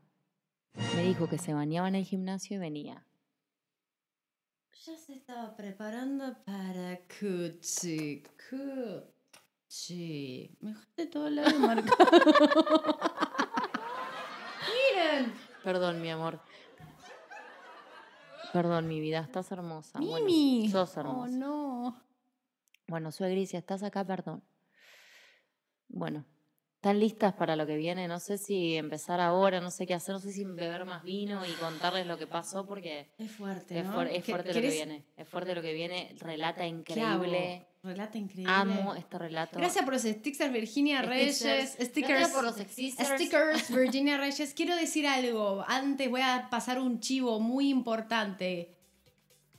Me 0.96 1.04
dijo 1.04 1.28
que 1.28 1.38
se 1.38 1.54
bañaba 1.54 1.88
en 1.88 1.96
el 1.96 2.06
gimnasio 2.06 2.56
y 2.58 2.60
venía. 2.60 3.06
Ya 4.86 4.98
se 4.98 5.14
estaba 5.14 5.56
preparando 5.56 6.38
para 6.46 7.00
Cuchi. 7.08 8.24
Cuchi. 9.70 10.56
Me 10.62 10.70
dejaste 10.72 11.08
todo 11.08 11.28
el 11.28 11.36
lado 11.36 11.60
marcado. 11.60 12.10
Miren. 14.68 15.34
Perdón, 15.64 16.02
mi 16.02 16.10
amor. 16.10 16.40
Perdón, 18.54 18.88
mi 18.88 19.00
vida, 19.02 19.20
estás 19.20 19.52
hermosa. 19.52 20.00
Bueno, 20.00 20.26
Mimi. 20.28 20.70
sos 20.70 20.96
Oh, 20.96 21.00
hermosa. 21.02 21.36
no. 21.38 22.04
Bueno, 22.88 23.12
suegri, 23.12 23.48
si 23.48 23.58
estás 23.58 23.82
acá, 23.82 24.06
perdón. 24.06 24.44
Bueno, 25.88 26.24
¿Están 26.84 27.00
listas 27.00 27.32
para 27.36 27.56
lo 27.56 27.66
que 27.66 27.78
viene? 27.78 28.10
No 28.10 28.20
sé 28.20 28.38
si 28.38 28.76
empezar 28.76 29.22
ahora, 29.22 29.62
no 29.62 29.72
sé 29.72 29.88
qué 29.88 29.94
hacer, 29.94 30.12
no 30.12 30.20
sé 30.20 30.34
si 30.34 30.44
beber 30.44 30.84
más 30.84 31.02
vino 31.02 31.46
y 31.46 31.52
contarles 31.54 32.06
lo 32.06 32.18
que 32.18 32.28
pasó 32.28 32.66
porque 32.66 33.08
Es 33.18 33.32
fuerte, 33.32 33.80
es, 33.80 33.86
¿no? 33.86 34.02
es 34.02 34.22
¿Qué- 34.22 34.32
fuerte 34.34 34.54
lo 34.54 34.60
que 34.62 34.68
viene. 34.70 35.06
Es 35.16 35.26
fuerte 35.30 35.56
lo 35.56 35.62
que 35.62 35.72
viene, 35.74 36.14
relata 36.20 36.68
increíble. 36.68 37.66
Relata 37.84 38.18
increíble. 38.18 38.52
Amo 38.54 38.96
este 38.96 39.18
relato. 39.18 39.60
Gracias 39.60 39.86
por 39.86 39.94
los 39.94 40.02
stickers, 40.04 40.52
Virginia 40.52 41.02
Reyes. 41.04 41.78
Stickers. 41.80 42.30
Por 42.32 42.44
los. 42.44 42.56
Stickers, 42.58 43.70
Virginia 43.74 44.18
Reyes. 44.18 44.54
Quiero 44.54 44.76
decir 44.76 45.08
algo. 45.08 45.64
Antes 45.66 46.10
voy 46.10 46.20
a 46.22 46.50
pasar 46.52 46.82
un 46.82 47.00
chivo 47.00 47.40
muy 47.40 47.70
importante. 47.70 48.76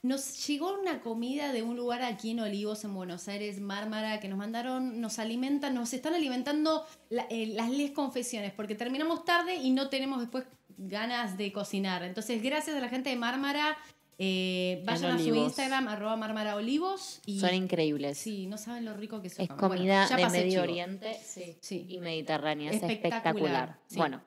Nos 0.05 0.45
llegó 0.47 0.77
una 0.79 1.01
comida 1.01 1.51
de 1.51 1.63
un 1.63 1.75
lugar 1.75 2.03
aquí 2.03 2.31
en 2.31 2.39
Olivos, 2.41 2.83
en 2.83 2.93
Buenos 2.93 3.27
Aires, 3.27 3.59
Mármara, 3.59 4.19
que 4.19 4.27
nos 4.27 4.37
mandaron, 4.37 5.01
nos 5.01 5.17
alimentan, 5.17 5.73
nos 5.73 5.93
están 5.93 6.13
alimentando 6.13 6.85
la- 7.09 7.25
eh, 7.31 7.47
las 7.47 7.71
Les 7.71 7.89
Confesiones, 7.91 8.53
porque 8.53 8.75
terminamos 8.75 9.25
tarde 9.25 9.55
y 9.55 9.71
no 9.71 9.89
tenemos 9.89 10.19
después 10.21 10.45
ganas 10.77 11.37
de 11.37 11.51
cocinar. 11.51 12.03
Entonces, 12.03 12.43
gracias 12.43 12.75
a 12.75 12.79
la 12.79 12.89
gente 12.89 13.09
de 13.09 13.15
Mármara. 13.15 13.77
eh, 14.17 14.81
vayan 14.85 15.15
a 15.15 15.19
su. 15.19 15.35
Instagram, 15.35 15.89
arroba 15.89 16.15
Mármara 16.15 16.55
Olivos. 16.55 17.19
Y 17.25 17.37
Son 17.39 17.53
increíbles. 17.53 18.17
Sí, 18.17 18.45
no 18.47 18.57
saben 18.57 18.85
lo 18.85 18.93
rico 18.93 19.21
que 19.21 19.29
son. 19.29 19.43
Es 19.43 19.49
Bueno, 19.49 19.67
comida 19.69 20.07
ya 20.07 20.15
de 20.15 20.29
Medio 20.29 20.51
chivo. 20.51 20.63
Oriente 20.63 21.19
sí, 21.21 21.57
Sí. 21.59 21.85
y 21.89 21.99
mediterránea. 21.99 22.69
Es 22.71 22.75
Espectacular, 22.77 23.17
espectacular. 23.17 23.79
sí. 23.87 23.97
Bueno, 23.97 24.21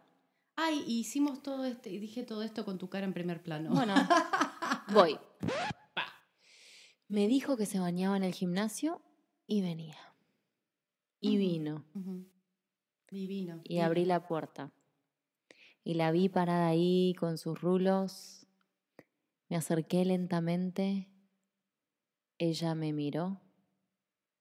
Ay, 0.56 0.82
hicimos 0.88 1.40
todo 1.42 1.64
esto, 1.64 1.88
y 1.88 1.98
dije 1.98 2.22
todo 2.24 2.42
esto 2.42 2.64
con 2.66 2.76
tu 2.78 2.88
cara 2.90 3.06
en 3.06 3.14
primer 3.14 3.40
plano. 3.42 3.70
bueno, 3.70 3.94
voy. 4.92 5.16
Me 7.08 7.26
dijo 7.26 7.56
que 7.56 7.64
se 7.64 7.78
bañaba 7.78 8.16
en 8.16 8.22
el 8.22 8.34
gimnasio 8.34 9.00
y 9.46 9.62
venía. 9.62 9.96
Y 11.20 11.36
vino. 11.38 11.84
Ujú. 11.94 12.26
Divino. 13.10 13.60
Y 13.64 13.78
abrí 13.78 14.04
la 14.04 14.26
puerta. 14.26 14.72
Y 15.82 15.94
la 15.94 16.10
vi 16.10 16.28
parada 16.28 16.68
ahí 16.68 17.14
con 17.18 17.38
sus 17.38 17.60
rulos. 17.60 18.46
Me 19.48 19.56
acerqué 19.56 20.04
lentamente. 20.04 21.08
Ella 22.36 22.74
me 22.74 22.92
miró. 22.92 23.40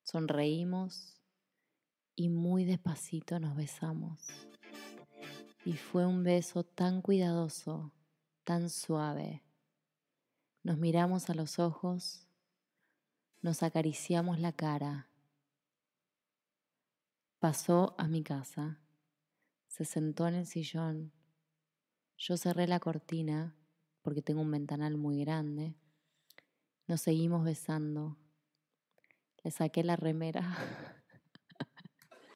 Sonreímos. 0.04 1.22
Y 2.16 2.30
muy 2.30 2.66
despacito 2.66 3.40
nos 3.40 3.56
besamos. 3.56 4.28
Y 5.64 5.74
fue 5.74 6.06
un 6.06 6.24
beso 6.24 6.64
tan 6.64 7.02
cuidadoso, 7.02 7.94
tan 8.44 8.70
suave. 8.70 9.44
Nos 10.68 10.78
miramos 10.78 11.30
a 11.30 11.34
los 11.34 11.60
ojos. 11.60 12.28
Nos 13.42 13.64
acariciamos 13.64 14.38
la 14.38 14.52
cara. 14.52 15.08
Pasó 17.40 17.96
a 17.98 18.10
mi 18.10 18.22
casa. 18.22 18.78
Se 19.70 19.86
sentó 19.86 20.28
en 20.28 20.36
el 20.36 20.46
sillón. 20.46 21.14
Yo 22.18 22.36
cerré 22.36 22.68
la 22.68 22.82
cortina 22.82 23.56
porque 24.02 24.22
tengo 24.22 24.42
un 24.42 24.52
ventanal 24.52 24.98
muy 24.98 25.24
grande. 25.24 25.74
Nos 26.86 27.00
seguimos 27.00 27.46
besando. 27.46 28.18
Le 29.46 29.52
saqué 29.52 29.86
la 29.86 29.96
remera. 29.96 30.54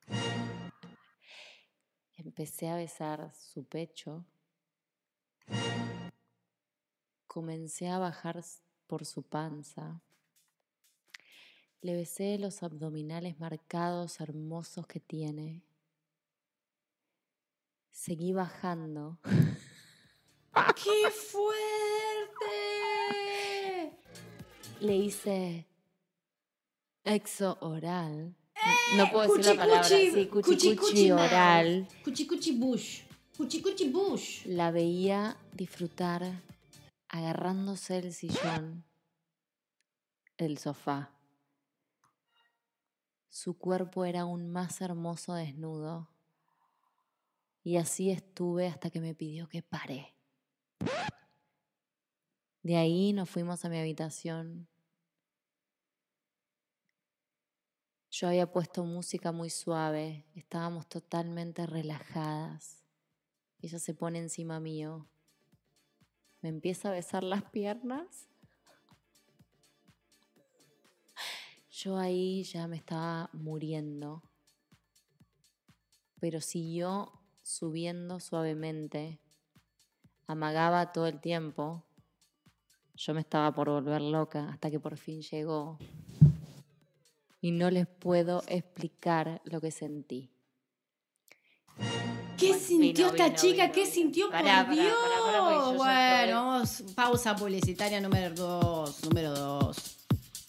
Empecé 2.16 2.70
a 2.70 2.78
besar 2.78 3.36
su 3.36 3.66
pecho. 3.66 4.26
Comencé 7.34 7.88
a 7.88 7.98
bajar 7.98 8.44
por 8.88 9.06
su 9.06 9.24
panza. 9.24 10.02
Le 11.80 11.96
besé 11.96 12.38
los 12.38 12.62
abdominales 12.62 13.40
marcados, 13.40 14.20
hermosos 14.20 14.86
que 14.86 15.00
tiene. 15.00 15.64
Seguí 17.90 18.34
bajando. 18.34 19.18
¡Qué 20.76 21.10
fuerte! 21.10 21.62
Le 24.82 24.96
hice 24.98 25.66
exo 27.06 27.58
oral. 27.62 28.36
No 28.98 29.10
puedo 29.10 29.36
decir 29.38 29.56
la 29.56 29.62
palabra. 29.62 29.88
Sí, 29.88 30.28
cuchi 30.28 30.76
cuchi 30.76 31.12
oral. 31.14 31.88
Cuchi 32.04 32.28
cuchi 32.28 32.52
bush. 32.58 33.04
Cuchi 33.38 33.62
cuchi 33.62 33.88
bush. 33.88 34.46
La 34.48 34.72
veía 34.72 35.38
disfrutar 35.54 36.52
agarrándose 37.12 37.98
el 37.98 38.14
sillón, 38.14 38.86
el 40.38 40.58
sofá. 40.58 41.12
Su 43.28 43.58
cuerpo 43.58 44.06
era 44.06 44.22
aún 44.22 44.50
más 44.50 44.80
hermoso 44.80 45.34
desnudo. 45.34 46.10
Y 47.64 47.76
así 47.76 48.10
estuve 48.10 48.68
hasta 48.68 48.90
que 48.90 49.02
me 49.02 49.14
pidió 49.14 49.50
que 49.50 49.62
pare. 49.62 50.16
De 52.64 52.78
ahí 52.78 53.12
nos 53.12 53.30
fuimos 53.30 53.66
a 53.66 53.70
mi 53.70 53.78
habitación. 53.78 54.70
Yo 58.10 58.28
había 58.30 58.52
puesto 58.52 58.86
música 58.86 59.34
muy 59.34 59.50
suave, 59.50 60.26
estábamos 60.34 60.88
totalmente 60.88 61.66
relajadas. 61.66 62.86
Ella 63.60 63.80
se 63.80 63.94
pone 63.94 64.20
encima 64.20 64.60
mío, 64.60 65.08
me 66.42 66.50
empieza 66.50 66.90
a 66.90 66.94
besar 66.94 67.24
las 67.24 67.44
piernas. 67.44 68.28
Yo 71.72 71.98
ahí 71.98 72.44
ya 72.44 72.68
me 72.68 72.76
estaba 72.76 73.30
muriendo, 73.34 74.22
pero 76.20 76.42
siguió 76.42 77.12
subiendo 77.42 78.20
suavemente, 78.20 79.20
amagaba 80.28 80.92
todo 80.92 81.08
el 81.08 81.20
tiempo. 81.20 81.84
Yo 82.96 83.14
me 83.14 83.22
estaba 83.22 83.52
por 83.54 83.70
volver 83.70 84.02
loca 84.02 84.50
hasta 84.50 84.70
que 84.70 84.80
por 84.80 84.98
fin 84.98 85.22
llegó. 85.22 85.80
Y 87.40 87.52
no 87.52 87.72
les 87.72 87.88
puedo 87.88 88.44
explicar 88.48 89.42
lo 89.46 89.60
que 89.60 89.72
sentí. 89.72 90.30
¿Qué 92.42 92.48
Bueno, 92.50 92.66
sintió 92.68 92.94
vino, 92.94 93.08
esta 93.12 93.26
vino, 93.26 93.36
chica? 93.38 93.62
vino, 93.64 93.74
¿Qué 93.74 93.82
vino. 93.84 93.94
sintió? 93.94 94.30
Pará, 94.32 94.42
por 94.42 94.50
pará, 94.52 94.66
pará, 94.66 94.82
Dios. 94.82 94.96
pará, 95.02 95.16
yo 95.64 95.72
ya 95.72 95.78
bueno, 95.78 96.44
vamos. 96.48 96.84
Pausa 96.96 97.36
publicitaria 97.36 98.02
número 98.02 98.34
dos. 98.36 99.04
Número 99.04 99.32
dos. 99.34 99.78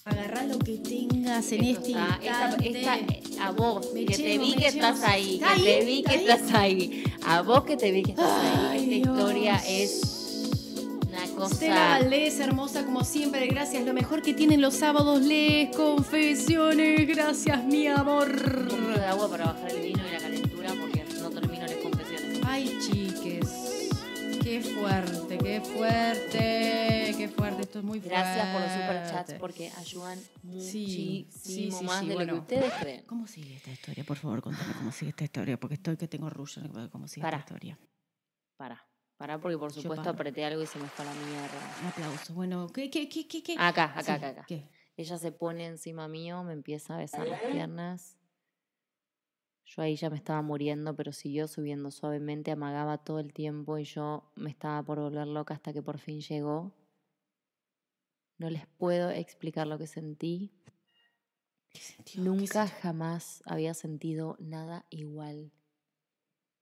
Agarrá 0.05 0.43
lo 0.45 0.59
que 0.59 0.78
tengas 0.78 1.53
en 1.53 1.62
Esto 1.64 1.80
este 1.86 2.26
esta- 2.26 2.97
esta- 2.97 3.47
a 3.47 3.53
vos, 3.53 3.86
que 3.86 4.05
te 4.16 4.36
vi 4.38 4.55
que 4.57 4.66
estás 4.66 5.01
ahí, 5.05 5.34
Está 5.34 5.55
que 5.55 5.62
te 5.62 5.84
vi 5.84 5.99
está 6.01 6.11
que 6.11 6.18
ahí. 6.18 6.24
estás 6.28 6.55
ahí. 6.55 7.05
A 7.24 7.43
vos 7.43 7.62
que 7.64 7.76
te 7.76 7.93
vi 7.93 8.03
que 8.03 8.11
estás 8.11 8.30
ahí. 8.72 8.95
Esta 8.95 9.11
historia 9.11 9.62
es 9.68 10.01
una 11.09 11.24
Estela 11.24 11.34
cosa. 11.36 11.99
Valdés, 12.01 12.40
hermosa 12.40 12.84
como 12.84 13.05
siempre, 13.05 13.47
gracias. 13.47 13.84
Lo 13.84 13.93
mejor 13.93 14.22
que 14.22 14.34
tienen 14.34 14.61
los 14.61 14.74
sábados, 14.74 15.20
les 15.22 15.68
confesiones. 15.76 17.07
Gracias, 17.07 17.64
mi 17.64 17.86
amor. 17.86 18.28
Un 18.28 18.68
poquito 18.68 18.99
de 18.99 19.05
agua 19.07 19.28
para 19.28 19.45
bajar 19.53 19.70
el 19.70 19.82
vino 19.82 20.03
Ay, 22.55 22.78
chiques. 22.80 23.88
Qué 24.42 24.61
fuerte, 24.61 25.38
qué 25.38 25.61
fuerte, 25.62 27.14
qué 27.16 27.28
fuerte. 27.34 27.62
Esto 27.62 27.78
es 27.78 27.84
muy 27.86 27.98
fuerte. 27.98 28.14
Gracias 28.18 28.46
por 28.53 28.61
los 28.61 28.72
superchats 28.72 29.34
porque 29.40 29.70
ayudan 29.78 30.18
Sí, 30.18 31.26
muchísimo 31.30 31.30
sí, 31.30 31.70
sí, 31.70 31.84
más 31.86 32.00
sí, 32.00 32.07
de 32.09 32.12
lo 32.12 32.14
bueno. 32.18 32.32
que 32.34 32.38
ustedes 32.40 32.72
creen. 32.74 33.05
¿Cómo 33.07 33.26
sigue 33.26 33.57
esta 33.57 33.70
historia? 33.70 34.05
Por 34.05 34.18
favor, 34.18 34.42
contame 34.42 34.74
cómo 34.74 34.92
sigue 34.92 35.09
esta 35.12 35.24
historia, 35.24 35.59
porque 35.59 35.76
estoy 35.76 35.96
que 35.96 36.09
tengo 36.09 36.28
rush. 36.28 36.59
¿Cómo 36.90 37.09
sigue 37.09 37.22
Pará. 37.22 37.38
esta 37.38 37.55
historia? 37.55 37.78
Pará, 38.59 38.86
pará 39.16 39.40
porque 39.40 39.57
por 39.57 39.72
supuesto 39.72 40.11
apreté 40.11 40.44
algo 40.44 40.62
y 40.62 40.66
se 40.66 40.78
me 40.78 40.88
fue 40.88 41.07
la 41.07 41.14
mierda. 41.14 41.76
Un 41.80 41.86
aplauso. 41.88 42.34
Bueno, 42.34 42.66
¿qué, 42.70 42.90
qué, 42.90 43.09
qué, 43.09 43.26
qué? 43.26 43.42
qué? 43.42 43.55
Acá, 43.59 43.84
acá, 43.84 44.03
Sí, 44.03 44.11
acá, 44.11 44.28
acá. 44.28 44.44
¿Qué? 44.46 44.68
Ella 44.98 45.16
se 45.16 45.32
pone 45.32 45.64
encima 45.64 46.07
mío, 46.07 46.42
me 46.44 46.53
empieza 46.53 46.96
a 46.96 46.98
besar 46.98 47.26
las 47.26 47.40
piernas. 47.40 48.18
Yo 49.74 49.80
ahí 49.80 49.96
ya 49.96 50.10
me 50.10 50.16
estaba 50.16 50.42
muriendo, 50.42 50.94
pero 50.94 51.12
siguió 51.12 51.48
subiendo 51.48 51.90
suavemente, 51.90 52.50
amagaba 52.50 52.98
todo 52.98 53.20
el 53.20 53.32
tiempo 53.32 53.78
y 53.78 53.84
yo 53.84 54.30
me 54.34 54.50
estaba 54.50 54.82
por 54.82 55.00
volver 55.00 55.26
loca 55.26 55.54
hasta 55.54 55.72
que 55.72 55.80
por 55.80 55.98
fin 55.98 56.20
llegó. 56.20 56.74
No 58.36 58.50
les 58.50 58.66
puedo 58.66 59.10
explicar 59.10 59.66
lo 59.66 59.78
que 59.78 59.86
sentí. 59.86 60.52
¿Qué 61.70 61.78
sintió? 61.80 62.22
¿Qué 62.22 62.28
Nunca 62.28 62.68
jamás 62.68 63.42
había 63.46 63.72
sentido 63.72 64.36
nada 64.40 64.84
igual. 64.90 65.52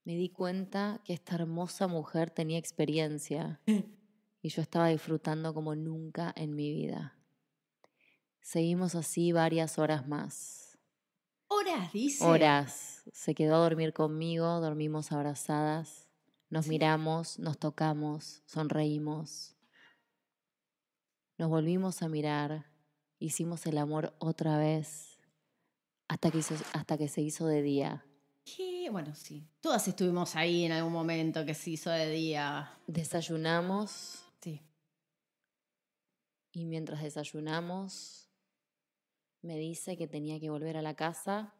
Me 0.05 0.15
di 0.15 0.29
cuenta 0.29 1.01
que 1.03 1.13
esta 1.13 1.35
hermosa 1.35 1.87
mujer 1.87 2.29
tenía 2.29 2.59
experiencia 2.59 3.59
y 4.41 4.49
yo 4.49 4.61
estaba 4.61 4.87
disfrutando 4.87 5.53
como 5.53 5.75
nunca 5.75 6.31
en 6.37 6.55
mi 6.55 6.71
vida. 6.71 7.17
Seguimos 8.39 8.95
así 8.95 9.33
varias 9.33 9.77
horas 9.77 10.07
más. 10.07 10.77
Horas, 11.47 11.91
dice. 11.91 12.23
Horas. 12.23 12.90
Se 13.11 13.35
quedó 13.35 13.55
a 13.55 13.59
dormir 13.59 13.93
conmigo, 13.93 14.59
dormimos 14.61 15.11
abrazadas, 15.11 16.07
nos 16.49 16.65
Sí. 16.65 16.69
miramos, 16.71 17.39
nos 17.39 17.57
tocamos, 17.57 18.41
sonreímos. 18.45 19.55
Nos 21.37 21.49
volvimos 21.49 22.01
a 22.01 22.07
mirar, 22.07 22.67
hicimos 23.19 23.65
el 23.65 23.77
amor 23.77 24.15
otra 24.19 24.57
vez, 24.57 25.19
hasta 26.07 26.29
que, 26.31 26.39
hizo- 26.39 26.55
hasta 26.73 26.97
que 26.97 27.07
se 27.07 27.21
hizo 27.21 27.47
de 27.47 27.61
día. 27.61 28.05
¿Qué? 28.43 28.89
bueno, 28.91 29.13
sí. 29.15 29.47
Todas 29.61 29.87
estuvimos 29.87 30.35
ahí 30.35 30.65
en 30.65 30.71
algún 30.73 30.91
momento 30.91 31.45
que 31.45 31.53
se 31.53 31.69
hizo 31.71 31.89
de 31.89 32.09
día. 32.09 32.77
Desayunamos 32.87 34.25
Sí. 34.41 34.61
y 36.51 36.65
mientras 36.65 37.01
desayunamos 37.01 38.29
me 39.41 39.57
dice 39.57 39.95
que 39.97 40.07
tenía 40.07 40.39
que 40.39 40.49
volver 40.49 40.75
a 40.77 40.81
la 40.81 40.95
casa 40.95 41.53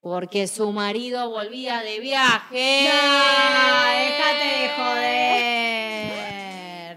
porque 0.00 0.46
su 0.46 0.72
marido 0.72 1.28
volvía 1.30 1.80
de 1.82 1.98
viaje. 2.00 2.88
¡No! 2.88 3.90
¡Déjate 3.90 4.58
de 4.62 4.68
joder! 4.76 6.18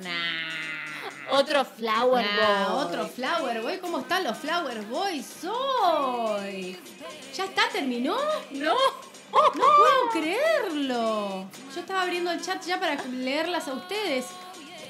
Nah. 0.02 1.38
Otro 1.38 1.64
flower 1.66 2.26
Nah, 2.26 2.70
boy. 2.70 2.84
otro 2.86 3.08
Flower 3.08 3.62
Boy. 3.62 3.78
¿Cómo 3.80 4.00
están 4.00 4.24
los 4.24 4.38
Flower 4.38 4.82
Boys 4.86 5.44
hoy? 5.44 6.80
¿Ya 7.36 7.46
está? 7.46 7.70
¿Terminó? 7.72 8.16
No. 8.52 8.74
No 9.32 9.52
puedo 9.54 10.10
creerlo. 10.12 11.46
Yo 11.74 11.80
estaba 11.80 12.02
abriendo 12.02 12.32
el 12.32 12.42
chat 12.42 12.62
ya 12.66 12.80
para 12.80 12.96
leerlas 13.06 13.68
a 13.68 13.74
ustedes. 13.74 14.26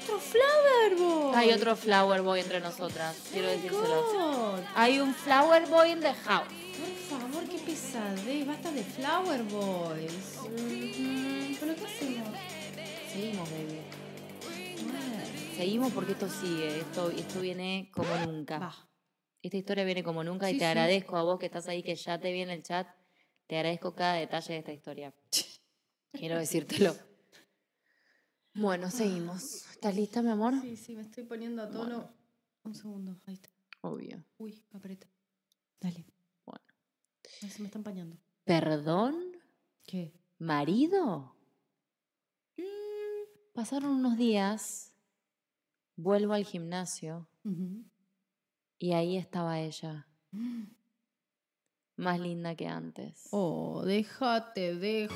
Otro 0.02 0.18
Flower 0.18 0.96
Boy. 0.96 1.34
Hay 1.36 1.52
otro 1.52 1.76
flower 1.76 2.22
boy 2.22 2.40
entre 2.40 2.58
nosotras, 2.60 3.16
quiero 3.32 3.48
decírselo. 3.48 4.54
Hay 4.74 4.98
un 4.98 5.14
flower 5.14 5.66
boy 5.66 5.90
in 5.92 6.00
the 6.00 6.12
house. 6.26 6.48
Por 6.82 7.20
favor, 7.20 7.48
qué 7.48 7.58
pesadez. 7.58 8.44
Basta 8.44 8.72
de 8.72 8.82
Flower 8.82 9.42
Boys. 9.44 10.38
¿Pero 11.60 11.74
qué 11.76 11.84
hacemos? 11.84 12.38
Seguimos, 13.12 13.50
baby. 13.50 13.80
Seguimos 15.56 15.92
porque 15.92 16.12
esto 16.12 16.28
sigue. 16.28 16.80
Esto, 16.80 17.10
esto 17.10 17.40
viene 17.40 17.90
como 17.94 18.16
nunca. 18.26 18.58
Va. 18.58 18.88
Esta 19.42 19.56
historia 19.56 19.84
viene 19.84 20.02
como 20.02 20.24
nunca 20.24 20.50
y 20.50 20.54
te 20.54 20.60
sí. 20.60 20.64
agradezco 20.64 21.16
a 21.16 21.22
vos 21.22 21.38
que 21.38 21.46
estás 21.46 21.68
ahí, 21.68 21.84
que 21.84 21.94
ya 21.94 22.18
te 22.18 22.32
vi 22.32 22.40
en 22.40 22.50
el 22.50 22.64
chat. 22.64 22.88
Te 23.46 23.56
agradezco 23.56 23.94
cada 23.94 24.14
detalle 24.14 24.54
de 24.54 24.58
esta 24.58 24.72
historia. 24.72 25.14
Quiero 26.12 26.36
decírtelo. 26.36 26.96
Bueno, 28.54 28.90
seguimos. 28.90 29.70
¿Estás 29.70 29.94
lista, 29.94 30.20
mi 30.20 30.30
amor? 30.30 30.54
Sí, 30.60 30.76
sí, 30.76 30.96
me 30.96 31.02
estoy 31.02 31.24
poniendo 31.24 31.62
a 31.62 31.70
tono. 31.70 32.12
Un 32.64 32.74
segundo, 32.74 33.20
ahí 33.26 33.34
está. 33.34 33.50
Obvio. 33.82 34.24
Uy, 34.38 34.64
aprieta. 34.72 35.06
Dale. 35.80 36.11
Ay, 37.40 37.50
se 37.50 37.60
me 37.60 37.66
está 37.66 37.78
empañando. 37.78 38.16
¿Perdón? 38.44 39.14
¿Qué? 39.84 40.12
¿Marido? 40.38 41.36
Mm, 42.56 42.62
Pasaron 43.54 43.90
unos 43.90 44.16
días, 44.16 44.94
vuelvo 45.96 46.32
al 46.34 46.44
gimnasio 46.44 47.28
y 48.78 48.92
ahí 48.92 49.16
estaba 49.16 49.60
ella, 49.60 50.08
más 51.96 52.18
linda 52.18 52.54
que 52.56 52.66
antes. 52.66 53.28
Oh, 53.30 53.82
déjate 53.84 54.74
de 54.76 55.08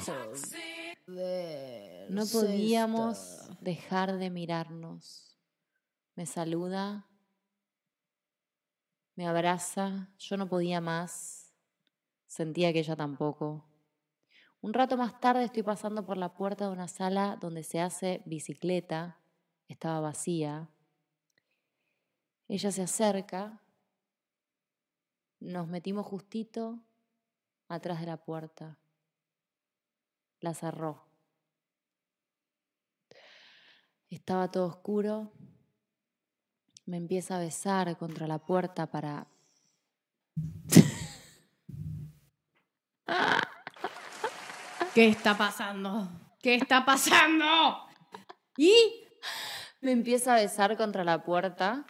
joder. 1.06 2.10
No 2.10 2.24
podíamos 2.26 3.48
dejar 3.60 4.18
de 4.18 4.30
mirarnos. 4.30 5.36
Me 6.14 6.26
saluda, 6.26 7.08
me 9.16 9.26
abraza, 9.26 10.10
yo 10.18 10.36
no 10.36 10.48
podía 10.48 10.80
más, 10.80 11.35
sentía 12.26 12.72
que 12.72 12.80
ella 12.80 12.96
tampoco. 12.96 13.64
Un 14.60 14.72
rato 14.72 14.96
más 14.96 15.20
tarde 15.20 15.44
estoy 15.44 15.62
pasando 15.62 16.04
por 16.04 16.16
la 16.16 16.34
puerta 16.34 16.66
de 16.66 16.72
una 16.72 16.88
sala 16.88 17.38
donde 17.40 17.62
se 17.62 17.80
hace 17.80 18.22
bicicleta, 18.26 19.20
estaba 19.68 20.00
vacía. 20.00 20.68
Ella 22.48 22.72
se 22.72 22.82
acerca, 22.82 23.62
nos 25.40 25.68
metimos 25.68 26.06
justito 26.06 26.80
atrás 27.68 28.00
de 28.00 28.06
la 28.06 28.16
puerta, 28.16 28.78
la 30.40 30.54
cerró. 30.54 31.06
Estaba 34.10 34.50
todo 34.50 34.66
oscuro. 34.66 35.32
Me 36.84 36.96
empieza 36.96 37.36
a 37.36 37.40
besar 37.40 37.96
contra 37.98 38.26
la 38.26 38.38
puerta 38.38 38.86
para... 38.86 39.26
¿Qué 44.96 45.08
está 45.08 45.36
pasando? 45.36 46.08
¿Qué 46.40 46.54
está 46.54 46.86
pasando? 46.86 47.44
¿Y? 48.56 49.04
Me 49.82 49.92
empieza 49.92 50.32
a 50.32 50.36
besar 50.36 50.74
contra 50.78 51.04
la 51.04 51.22
puerta. 51.22 51.84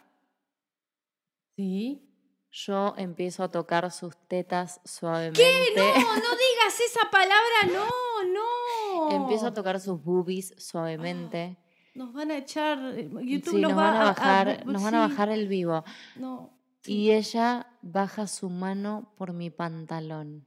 Sí. 1.55 2.05
Yo 2.51 2.95
empiezo 2.97 3.43
a 3.43 3.49
tocar 3.49 3.89
sus 3.93 4.17
tetas 4.27 4.81
suavemente. 4.83 5.73
No, 5.77 6.15
no 6.15 6.19
digas 6.19 6.81
esa 6.85 7.09
palabra, 7.09 7.71
no, 7.71 8.25
no. 8.33 9.11
Empiezo 9.15 9.47
a 9.47 9.53
tocar 9.53 9.79
sus 9.79 10.03
boobies 10.03 10.53
suavemente. 10.57 11.55
Nos 11.95 12.11
van 12.11 12.31
a 12.31 12.37
echar. 12.39 12.77
eh, 12.93 13.09
YouTube 13.21 13.51
sí, 13.51 13.61
nos, 13.61 13.71
nos 13.71 13.79
va 13.79 13.91
van 13.91 13.95
a 13.95 14.03
bajar, 14.03 14.65
nos 14.65 14.83
van 14.83 14.95
a 14.95 15.07
bajar 15.07 15.29
el 15.29 15.47
vivo. 15.47 15.85
No. 16.17 16.59
Y 16.85 17.11
ella 17.11 17.67
baja 17.81 18.27
su 18.27 18.49
mano 18.49 19.13
por 19.15 19.31
mi 19.31 19.49
pantalón. 19.49 20.46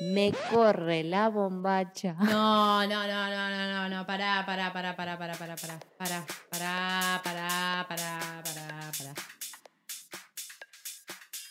Me 0.00 0.32
corre 0.50 1.02
la 1.04 1.28
bombacha. 1.30 2.14
No, 2.20 2.86
no, 2.86 3.06
no, 3.06 3.30
no, 3.30 3.50
no, 3.50 3.66
no, 3.66 3.88
no, 3.88 4.06
pará, 4.06 4.44
pará, 4.44 4.70
pará, 4.72 4.94
pará, 4.94 5.16
pará, 5.16 5.36
pará, 5.38 5.56
pará, 5.56 5.78
pará, 5.98 6.26
pará, 6.50 7.20
pará, 7.24 7.86
pará, 7.88 8.42
pará, 8.44 8.90
pará. 8.98 9.14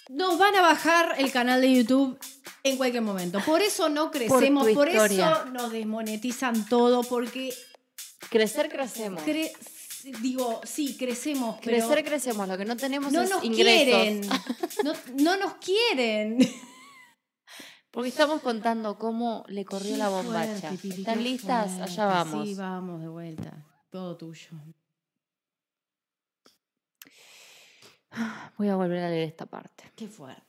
Nos 0.09 0.37
van 0.37 0.55
a 0.55 0.61
bajar 0.61 1.15
el 1.17 1.31
canal 1.31 1.61
de 1.61 1.73
YouTube 1.73 2.19
en 2.63 2.77
cualquier 2.77 3.01
momento. 3.01 3.39
Por 3.41 3.61
eso 3.63 3.89
no 3.89 4.11
crecemos, 4.11 4.67
por, 4.69 4.87
historia. 4.89 5.31
eso 5.31 5.45
nos 5.45 5.71
desmonetizan 5.71 6.67
todo, 6.67 7.01
porque 7.03 7.51
Crecer, 8.29 8.69
crecemos. 8.69 9.23
cre- 9.23 9.51
digo, 10.21 10.61
sí, 10.63 10.95
crecemos, 10.97 11.57
pero 11.63 11.87
Crecer, 11.87 12.05
crecemos. 12.05 12.47
Lo 12.47 12.55
que 12.59 12.65
no 12.65 12.77
tenemos 12.77 13.11
no 13.11 13.23
es 13.23 13.29
nos 13.31 13.43
ingresos. 13.43 13.63
quieren. 14.01 14.21
No, 14.83 14.93
no 15.15 15.37
nos 15.37 15.53
quieren. 15.55 16.37
Porque 17.95 18.09
estamos 18.09 18.41
contando 18.41 18.97
cómo 18.97 19.45
le 19.47 19.63
corrió 19.65 19.95
la 19.97 20.09
bombacha. 20.09 20.67
Fuerte, 20.69 20.87
¿Están 20.89 21.23
listas? 21.23 21.71
fuerte. 21.71 21.83
Allá 21.93 22.05
vamos. 22.05 22.47
Sí, 22.47 22.53
vamos 22.55 23.01
de 23.01 23.07
vuelta. 23.07 23.65
Todo 23.89 24.17
tuyo. 24.17 24.49
Voy 28.57 28.67
a 28.69 28.75
volver 28.75 28.99
a 29.03 29.09
leer 29.09 29.27
esta 29.27 29.45
parte. 29.45 29.91
Qué 29.95 30.07
fuerte. 30.07 30.43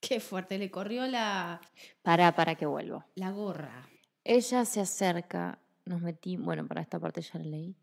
Qué 0.00 0.20
fuerte. 0.20 0.58
Le 0.58 0.70
corrió 0.70 1.06
la, 1.06 1.60
Para, 2.02 2.34
para 2.34 2.54
que 2.54 2.66
vuelvo. 2.66 3.04
la 3.14 3.30
gorra. 3.30 3.88
Ella 4.24 4.64
se 4.64 4.80
acerca, 4.80 5.58
nos 5.84 6.00
metí, 6.02 6.36
bueno, 6.36 6.66
para 6.66 6.80
esta 6.82 7.00
parte 7.00 7.20
ya 7.22 7.38
la 7.38 7.44
leí. 7.44 7.76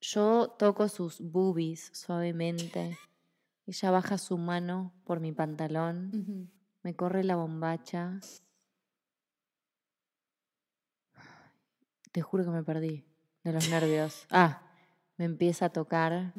Yo 0.00 0.54
toco 0.58 0.88
sus 0.88 1.20
boobies 1.20 1.90
suavemente. 1.92 2.98
Ella 3.66 3.90
baja 3.90 4.16
su 4.18 4.38
mano 4.38 4.92
por 5.04 5.18
mi 5.20 5.32
pantalón, 5.32 6.10
Ujú. 6.14 6.48
Me 6.86 6.94
corre 6.94 7.24
la 7.24 7.34
bombacha. 7.34 8.20
Te 12.12 12.22
juro 12.22 12.44
que 12.44 12.50
me 12.50 12.62
perdí 12.62 13.04
de 13.42 13.52
los 13.52 13.68
nervios. 13.68 14.24
Ah, 14.30 14.62
me 15.16 15.24
empieza 15.24 15.66
a 15.66 15.70
tocar. 15.70 16.32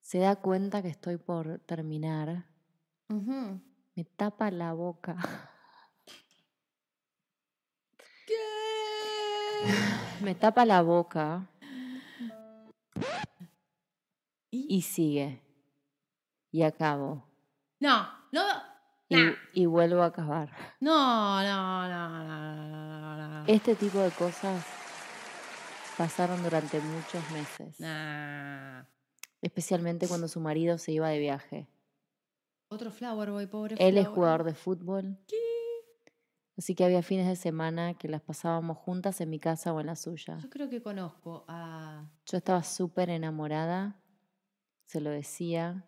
Se 0.00 0.18
da 0.18 0.36
cuenta 0.36 0.80
que 0.80 0.88
estoy 0.88 1.18
por 1.18 1.58
terminar. 1.66 2.46
Me 3.08 4.04
tapa 4.16 4.50
la 4.50 4.72
boca. 4.72 5.18
Me 10.22 10.34
tapa 10.34 10.64
la 10.64 10.80
boca 10.80 11.50
¿Y? 14.50 14.74
y 14.74 14.80
sigue. 14.80 15.42
Y 16.50 16.62
acabo. 16.62 17.22
No, 17.78 18.08
no, 18.32 18.42
Y, 19.08 19.14
Nah. 19.16 19.32
y 19.52 19.66
vuelvo 19.66 20.02
a 20.02 20.06
acabar. 20.06 20.50
no, 20.80 21.42
no, 21.42 21.88
no, 21.88 22.08
no, 22.08 22.26
no, 22.28 23.16
no, 23.16 23.28
no. 23.40 23.44
Este 23.46 23.74
tipo 23.76 23.98
de 23.98 24.10
cosas 24.10 24.64
pasaron 25.96 26.42
durante 26.42 26.80
muchos 26.80 27.30
meses. 27.30 27.78
Nah. 27.80 28.84
Especialmente 29.42 30.08
cuando 30.08 30.28
su 30.28 30.40
marido 30.40 30.78
se 30.78 30.92
iba 30.92 31.08
de 31.08 31.18
viaje. 31.18 31.68
Otro 32.68 32.90
Flower 32.90 33.30
Boy, 33.30 33.46
pobre 33.46 33.76
Él 33.78 33.96
es 33.96 34.08
jugador 34.08 34.42
de 34.44 34.54
fútbol. 34.54 35.18
Así 36.58 36.74
que 36.74 36.84
había 36.84 37.02
fines 37.02 37.28
de 37.28 37.36
semana 37.36 37.94
que 37.94 38.08
las 38.08 38.22
pasábamos 38.22 38.78
juntas 38.78 39.20
en 39.20 39.28
mi 39.30 39.38
casa 39.38 39.72
o 39.72 39.80
en 39.80 39.86
la 39.86 39.94
suya. 39.96 40.38
Yo 40.38 40.48
creo 40.48 40.68
que 40.70 40.82
conozco 40.82 41.44
a. 41.48 42.08
Yo 42.24 42.38
estaba 42.38 42.62
súper 42.62 43.10
enamorada, 43.10 44.00
se 44.86 45.00
lo 45.00 45.10
decía, 45.10 45.84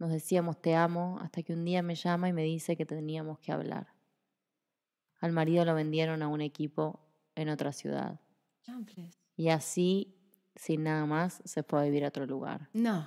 nos 0.00 0.10
decíamos 0.10 0.60
te 0.60 0.74
amo, 0.74 1.20
hasta 1.22 1.44
que 1.44 1.52
un 1.52 1.64
día 1.64 1.82
me 1.82 1.94
llama 1.94 2.28
y 2.28 2.32
me 2.32 2.42
dice 2.42 2.76
que 2.76 2.84
teníamos 2.84 3.38
que 3.38 3.52
hablar. 3.52 3.94
Al 5.20 5.30
marido 5.30 5.64
lo 5.64 5.74
vendieron 5.76 6.22
a 6.22 6.28
un 6.28 6.40
equipo 6.40 6.98
en 7.36 7.48
otra 7.48 7.70
ciudad. 7.70 8.20
Y 9.36 9.50
así, 9.50 10.16
sin 10.56 10.82
nada 10.82 11.06
más, 11.06 11.40
se 11.44 11.62
fue 11.62 11.80
a 11.80 11.84
vivir 11.84 12.04
a 12.04 12.08
otro 12.08 12.26
lugar. 12.26 12.68
No. 12.72 13.06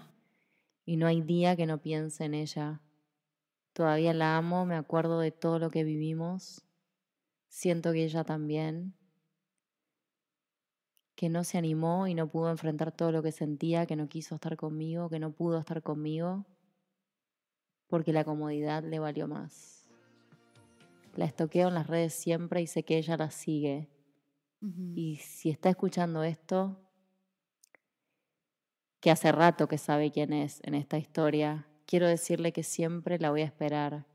Y 0.86 0.96
no 0.96 1.08
hay 1.08 1.20
día 1.22 1.58
que 1.58 1.66
no 1.66 1.82
piense 1.82 2.24
en 2.24 2.34
ella 2.34 2.82
Todavía 3.74 4.14
la 4.14 4.38
amo, 4.38 4.66
me 4.66 4.76
acuerdo 4.76 5.20
de 5.20 5.32
todo 5.32 5.58
lo 5.58 5.72
que 5.72 5.84
vivimos. 5.84 6.64
Siento 7.48 7.92
que 7.92 8.04
ella 8.04 8.24
también. 8.24 8.94
Que 11.16 11.28
no 11.30 11.44
se 11.44 11.58
animó 11.58 12.08
y 12.08 12.14
no 12.14 12.30
pudo 12.30 12.52
enfrentar 12.52 12.92
todo 12.92 13.12
lo 13.12 13.24
que 13.24 13.32
sentía, 13.32 13.88
que 13.88 13.96
no 13.96 14.08
quiso 14.08 14.36
estar 14.36 14.58
conmigo, 14.58 15.10
que 15.10 15.20
no 15.20 15.32
pudo 15.32 15.60
estar 15.60 15.82
conmigo, 15.82 16.46
porque 17.88 18.14
la 18.14 18.24
comodidad 18.24 18.84
le 18.84 19.00
valió 19.00 19.28
más. 19.28 19.88
La 21.16 21.26
estoqueo 21.26 21.68
en 21.68 21.76
las 21.76 21.88
redes 21.88 22.14
siempre 22.14 22.62
y 22.62 22.68
sé 22.68 22.84
que 22.84 22.98
ella 22.98 23.18
la 23.18 23.30
sigue. 23.30 23.90
Y 24.96 25.18
si 25.18 25.50
está 25.50 25.70
escuchando 25.70 26.24
esto, 26.24 26.80
que 29.02 29.12
hace 29.12 29.34
rato 29.34 29.68
que 29.68 29.78
sabe 29.78 30.12
quién 30.12 30.32
es 30.32 30.62
en 30.64 30.76
esta 30.76 30.98
historia, 30.98 31.68
quiero 31.86 32.08
decirle 32.08 32.54
que 32.54 32.64
siempre 32.64 33.20
la 33.20 33.30
voy 33.30 33.42
a 33.42 33.46
esperar, 33.46 34.06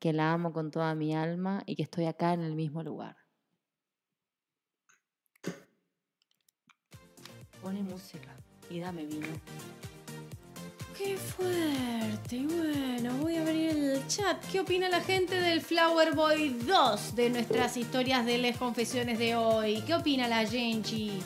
que 0.00 0.12
la 0.12 0.32
amo 0.32 0.52
con 0.52 0.72
toda 0.72 0.94
mi 0.96 1.14
alma 1.14 1.62
y 1.64 1.76
que 1.76 1.84
estoy 1.84 2.06
acá 2.06 2.32
en 2.32 2.40
el 2.42 2.56
mismo 2.56 2.82
lugar. 2.82 3.16
Pone 7.62 7.82
música 7.82 8.36
y 8.68 8.80
dame 8.80 9.06
vino. 9.06 9.28
Qué 10.96 11.16
fuerte. 11.16 12.42
Bueno, 12.46 13.14
voy 13.20 13.36
a 13.36 13.42
abrir 13.42 13.70
el 13.70 14.06
chat. 14.06 14.40
¿Qué 14.50 14.60
opina 14.60 14.88
la 14.88 15.00
gente 15.00 15.34
del 15.34 15.60
Flower 15.60 16.14
Boy 16.14 16.50
2 16.66 17.16
de 17.16 17.30
nuestras 17.30 17.76
historias 17.76 18.24
de 18.24 18.38
las 18.38 18.56
confesiones 18.56 19.18
de 19.18 19.34
hoy? 19.34 19.82
¿Qué 19.86 19.94
opina 19.94 20.28
la 20.28 20.46
Genchi? 20.46 21.18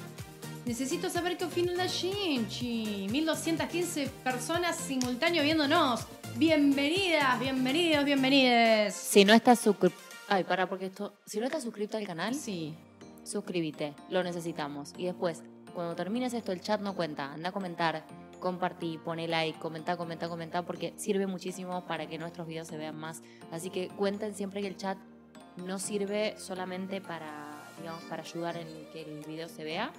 Necesito 0.65 1.11
saber 1.11 1.37
qué 1.37 1.45
opina 1.45 1.73
la 1.75 1.87
Genchi. 1.89 3.09
1215 3.11 4.09
personas 4.25 4.77
simultáneo 4.77 5.43
viéndonos. 5.43 6.07
Bienvenidas, 6.37 7.39
bienvenidos, 7.39 8.05
bienvenides. 8.05 8.95
Si 8.95 9.25
no 9.25 9.35
estás 9.35 9.59
suscrito... 9.61 9.97
Ay, 10.29 10.45
para, 10.45 10.69
porque 10.69 10.87
esto... 10.87 11.13
Si 11.27 11.41
no 11.41 11.47
estás 11.47 11.63
suscrito 11.63 11.97
al 11.99 12.07
canal, 12.07 12.35
Sí. 12.35 12.75
suscríbete, 13.25 13.95
lo 14.09 14.23
necesitamos. 14.23 14.93
Y 14.97 15.05
después, 15.07 15.43
cuando 15.75 15.95
termines 15.95 16.33
esto, 16.33 16.53
el 16.53 16.61
chat 16.63 16.81
no 16.81 16.95
cuenta. 16.95 17.33
Anda 17.33 17.49
a 17.51 17.53
comentar, 17.53 18.05
compartí, 18.39 18.99
pone 18.99 19.29
like, 19.29 19.59
comenta, 19.59 19.97
comenta, 19.97 20.29
comenta, 20.29 20.63
porque 20.63 20.95
sirve 20.97 21.27
muchísimo 21.27 21.85
para 21.87 22.07
que 22.07 22.19
nuestros 22.19 22.47
videos 22.47 22.69
se 22.69 22.77
vean 22.77 22.97
más. 22.97 23.23
Así 23.51 23.71
que 23.71 23.89
cuenten 23.89 24.35
siempre 24.35 24.61
que 24.61 24.69
el 24.69 24.77
chat 24.77 24.99
no 25.57 25.79
sirve 25.79 26.35
solamente 26.39 27.01
para, 27.01 27.65
digamos, 27.79 28.03
para 28.05 28.23
ayudar 28.23 28.57
en 28.57 28.67
que 28.93 29.03
el 29.03 29.25
video 29.25 29.49
se 29.49 29.65
vea. 29.65 29.93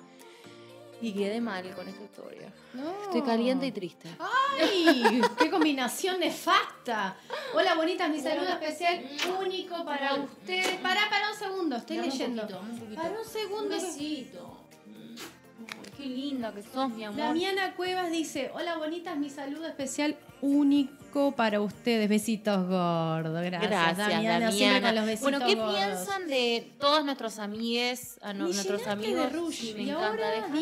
Y 1.01 1.13
quedé 1.13 1.39
mal 1.39 1.63
con 1.75 1.87
esta 1.87 2.03
historia. 2.03 2.53
No. 2.73 3.03
Estoy 3.03 3.21
caliente 3.21 3.65
y 3.65 3.71
triste. 3.71 4.09
¡Ay! 4.19 5.21
¡Qué 5.39 5.49
combinación 5.49 6.19
nefasta! 6.19 7.15
Hola, 7.53 7.75
bonitas, 7.75 8.09
mi 8.09 8.19
saludo 8.19 8.49
especial 8.49 9.05
único 9.41 9.85
para 9.85 10.15
ustedes. 10.15 10.75
Pará, 10.81 11.09
pará 11.09 11.31
un 11.31 11.37
segundo, 11.37 11.77
estoy 11.77 11.99
leyendo. 11.99 12.45
Para 12.95 13.17
un 13.17 13.25
segundo. 13.25 13.69
besito. 13.69 14.58
Qué 15.99 16.05
linda 16.05 16.53
que 16.53 16.61
sos, 16.63 16.89
mi 16.91 17.03
amor. 17.03 17.17
Damiana 17.19 17.75
Cuevas 17.75 18.09
dice, 18.09 18.51
hola 18.53 18.77
bonitas, 18.77 19.17
mi 19.17 19.29
saludo 19.29 19.67
especial 19.67 20.15
único 20.41 21.33
para 21.35 21.59
ustedes. 21.59 22.07
Besitos 22.07 22.67
gordos. 22.69 23.33
Gracias, 23.43 23.69
Gracias, 23.69 23.97
Damiana. 23.97 24.49
Siempre 24.49 24.81
con 24.81 24.95
los 24.95 25.05
besitos 25.05 25.21
Bueno, 25.31 25.45
¿qué 25.45 25.55
gordos. 25.55 25.75
piensan 25.75 26.27
de 26.29 26.71
todos 26.79 27.03
nuestros 27.03 27.37
amigues, 27.39 28.17
a 28.21 28.31
no- 28.31 28.47
Me 28.47 28.53
nuestros 28.53 28.87
amigos? 28.87 29.23
de 29.25 29.29
rush. 29.29 29.53
Sí, 29.55 29.73
me 29.75 29.83
y 29.83 29.89
encanta. 29.89 30.07
ahora 30.07 30.31
dame 30.47 30.57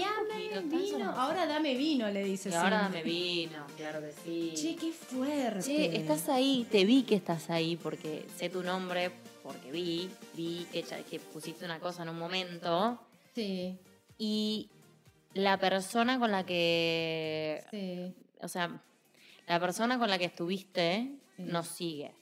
vino. 0.64 1.12
Ahora 1.12 1.46
dame 1.46 1.76
vino, 1.76 2.10
le 2.10 2.24
dice 2.24 2.50
Y 2.50 2.54
ahora 2.54 2.82
dame 2.84 3.04
vino, 3.04 3.68
claro 3.78 4.00
que 4.02 4.14
sí. 4.26 4.54
Che, 4.56 4.76
qué 4.76 4.92
fuerte. 4.92 5.62
Che, 5.62 5.98
estás 5.98 6.30
ahí, 6.30 6.66
te 6.72 6.84
vi 6.84 7.04
que 7.04 7.14
estás 7.16 7.52
ahí 7.52 7.76
porque 7.76 8.26
sé 8.38 8.50
tu 8.50 8.64
nombre, 8.64 9.12
porque 9.44 9.72
vi, 9.72 10.10
vi 10.34 10.66
que 10.72 11.20
pusiste 11.32 11.64
una 11.64 11.80
cosa 11.80 12.02
en 12.02 12.10
un 12.10 12.18
momento 12.18 13.00
Sí, 13.36 13.78
y 14.18 14.72
la 15.38 15.58
persona 15.58 16.20
con 16.20 16.32
la 16.32 16.46
que, 16.46 17.64
sí. 17.72 18.14
o 18.42 18.48
sea, 18.48 18.82
la 19.48 19.60
persona 19.60 19.98
con 20.00 20.10
la 20.10 20.18
que 20.18 20.26
estuviste 20.26 21.12
Sí. 21.38 21.44
nos 21.44 21.68
sigue. 21.68 22.14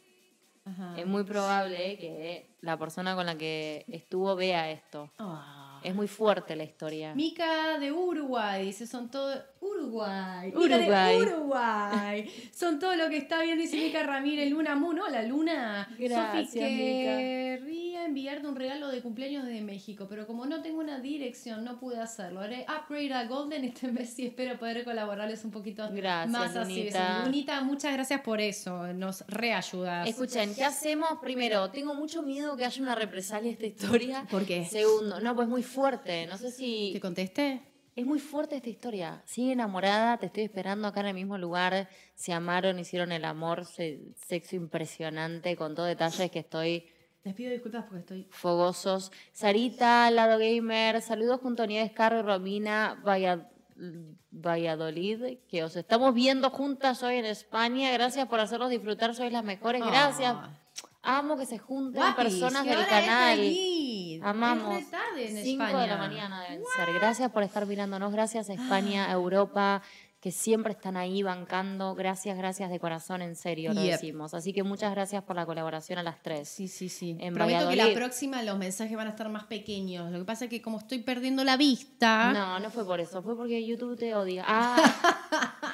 Ajá. 0.66 0.95
Es 0.97 1.05
muy 1.05 1.24
probable 1.24 1.97
que 1.97 2.49
la 2.61 2.78
persona 2.78 3.16
con 3.16 3.26
la 3.26 3.38
que 3.38 3.86
estuvo 3.88 4.36
vea 4.36 4.70
esto. 4.72 5.11
Ah. 5.20 5.80
Es 5.84 5.93
muy 5.93 6.07
fuerte 6.07 6.55
la 6.55 6.63
historia. 6.63 7.13
Mica 7.13 7.78
de 7.78 7.91
Uruguay, 7.91 8.66
dice, 8.66 8.88
son 8.88 9.09
todo... 9.09 9.41
Uruguay. 9.66 10.51
Uruguay. 10.55 11.20
de 11.20 11.26
Uruguay. 11.26 12.32
son 12.53 12.80
todo 12.80 12.95
lo 12.95 13.09
que 13.09 13.18
está 13.18 13.41
bien, 13.41 13.57
dice 13.57 13.78
Mica 13.78 14.03
Ramírez, 14.03 14.49
Luna 14.49 14.76
Moon. 14.76 14.99
Hola, 14.99 15.24
Luna. 15.24 15.88
Gracias, 15.97 16.49
Sofi, 16.49 16.59
querría 16.59 18.05
enviarte 18.05 18.47
un 18.47 18.55
regalo 18.55 18.89
de 18.89 19.01
cumpleaños 19.01 19.45
de 19.45 19.61
México, 19.61 20.05
pero 20.09 20.28
como 20.28 20.45
no 20.45 20.61
tengo 20.61 20.80
una 20.80 20.99
dirección, 20.99 21.63
no 21.63 21.80
pude 21.80 21.99
hacerlo. 21.99 22.41
Haré 22.41 22.66
upgrade 22.70 23.13
a 23.13 23.26
Golden 23.26 23.63
este 23.66 23.91
mes 23.91 24.18
y 24.20 24.28
espero 24.28 24.57
poder 24.59 24.84
colaborarles 24.84 25.43
un 25.43 25.51
poquito 25.51 25.89
Gracias, 25.91 26.32
más 26.32 26.55
así. 26.55 26.89
Lunita. 27.26 27.61
Muchas 27.61 27.93
gracias 27.93 28.22
por 28.22 28.41
eso. 28.41 28.93
Nos 28.93 29.26
reayudas. 29.28 30.07
Escuchen, 30.07 30.53
¿qué 30.53 30.63
hacemos? 30.63 31.20
Primero, 31.22 31.70
tengo 31.72 31.95
mucho 31.95 32.22
miedo 32.22 32.55
que 32.55 32.66
haya 32.66 32.82
una 32.82 32.95
represalia 32.95 33.49
a 33.49 33.53
esta 33.53 33.66
historia. 33.66 34.28
¿Por 34.30 34.45
qué? 34.45 34.66
Segundo, 34.66 35.20
no, 35.20 35.36
pues 35.36 35.47
muy 35.47 35.63
fuerte. 35.63 36.28
No 36.28 36.38
sé 36.38 36.45
¿Te 36.45 36.51
si. 36.51 36.99
contesté? 37.01 37.61
Es 37.96 38.06
muy 38.06 38.20
fuerte 38.20 38.58
esta 38.58 38.70
historia. 38.70 39.22
Sigue 39.26 39.54
enamorada, 39.54 40.18
te 40.18 40.26
estoy 40.26 40.43
esperando 40.43 40.88
acá 40.88 41.00
en 41.00 41.06
el 41.08 41.14
mismo 41.14 41.38
lugar. 41.38 41.88
Se 42.14 42.34
amaron, 42.34 42.78
hicieron 42.78 43.12
el 43.14 43.24
amor, 43.24 43.66
se- 43.66 44.02
sexo 44.28 44.56
impresionante, 44.58 45.56
con 45.56 45.76
todo 45.76 45.86
detalles 45.86 46.30
que 46.30 46.39
estoy 46.39 46.89
Les 47.24 47.34
pido 47.34 47.52
disculpas 47.52 47.86
porque 47.86 48.00
estoy 48.02 48.28
fogosos. 48.32 49.12
Sarita, 49.32 50.12
Lado 50.12 50.38
Gamer, 50.38 51.02
saludos 51.02 51.39
junto 51.41 51.64
a 51.64 51.68
Nieves 51.68 51.91
Carro 51.93 52.20
y 52.20 52.22
Romina 52.22 53.02
Valla- 53.04 53.50
Valladolid, 54.32 55.39
que 55.48 55.64
os 55.64 55.76
estamos 55.76 56.14
viendo 56.14 56.50
juntas 56.50 57.02
hoy 57.02 57.16
en 57.16 57.26
España. 57.26 57.91
Gracias 57.93 58.28
por 58.28 58.39
hacernos 58.41 58.70
disfrutar, 58.70 59.16
sois 59.16 59.32
las 59.32 59.43
mejores. 59.43 59.82
Gracias. 59.86 60.34
Ah. 60.36 60.50
Amo 61.02 61.38
que 61.38 61.46
se 61.46 61.60
junten 61.60 62.02
Guapis, 62.02 62.16
personas 62.16 62.66
del 62.66 62.86
canal. 62.88 63.39
Amamos. 64.30 64.78
Es 64.80 64.90
tarde 64.92 65.30
en 65.30 65.44
5 65.44 65.64
España. 65.64 65.82
de 65.84 65.88
la 65.88 65.98
mañana 65.98 66.42
deben 66.42 66.64
ser. 66.76 66.94
Gracias 66.94 67.32
por 67.32 67.44
estar 67.44 67.66
mirándonos. 67.66 68.12
Gracias 68.12 68.50
a 68.50 68.54
España, 68.54 69.06
a 69.10 69.12
Europa, 69.14 69.82
que 70.20 70.32
siempre 70.32 70.74
están 70.74 70.98
ahí 70.98 71.22
bancando. 71.22 71.94
Gracias, 71.94 72.36
gracias 72.36 72.72
de 72.72 72.80
corazón, 72.80 73.22
en 73.22 73.36
serio, 73.36 73.74
lo 73.76 73.82
Yep. 73.84 73.92
decimos. 73.92 74.34
Así 74.34 74.54
que 74.54 74.64
muchas 74.64 74.90
gracias 74.92 75.22
por 75.24 75.36
la 75.36 75.46
colaboración 75.46 76.00
a 76.00 76.04
las 76.04 76.20
tres. 76.24 76.50
Sí, 76.50 76.68
sí, 76.68 76.90
sí. 76.90 77.16
En 77.20 77.36
Prometo 77.36 77.60
que 77.60 77.64
la 77.64 77.84
Valladolid. 77.84 77.96
próxima 77.96 78.42
los 78.42 78.58
mensajes 78.58 78.98
van 78.98 79.06
a 79.06 79.12
estar 79.12 79.30
más 79.30 79.44
pequeños. 79.44 80.12
Lo 80.12 80.18
que 80.18 80.26
pasa 80.26 80.46
es 80.46 80.50
que 80.50 80.64
como 80.64 80.80
estoy 80.80 81.00
perdiendo 81.00 81.44
la 81.44 81.58
vista. 81.58 82.34
No, 82.34 82.60
no 82.60 82.72
fue 82.72 82.84
por 82.86 83.00
eso, 83.00 83.22
fue 83.22 83.38
porque 83.38 83.64
YouTube 83.66 83.98
te 84.00 84.16
odia. 84.16 84.44
Ah, 84.48 85.64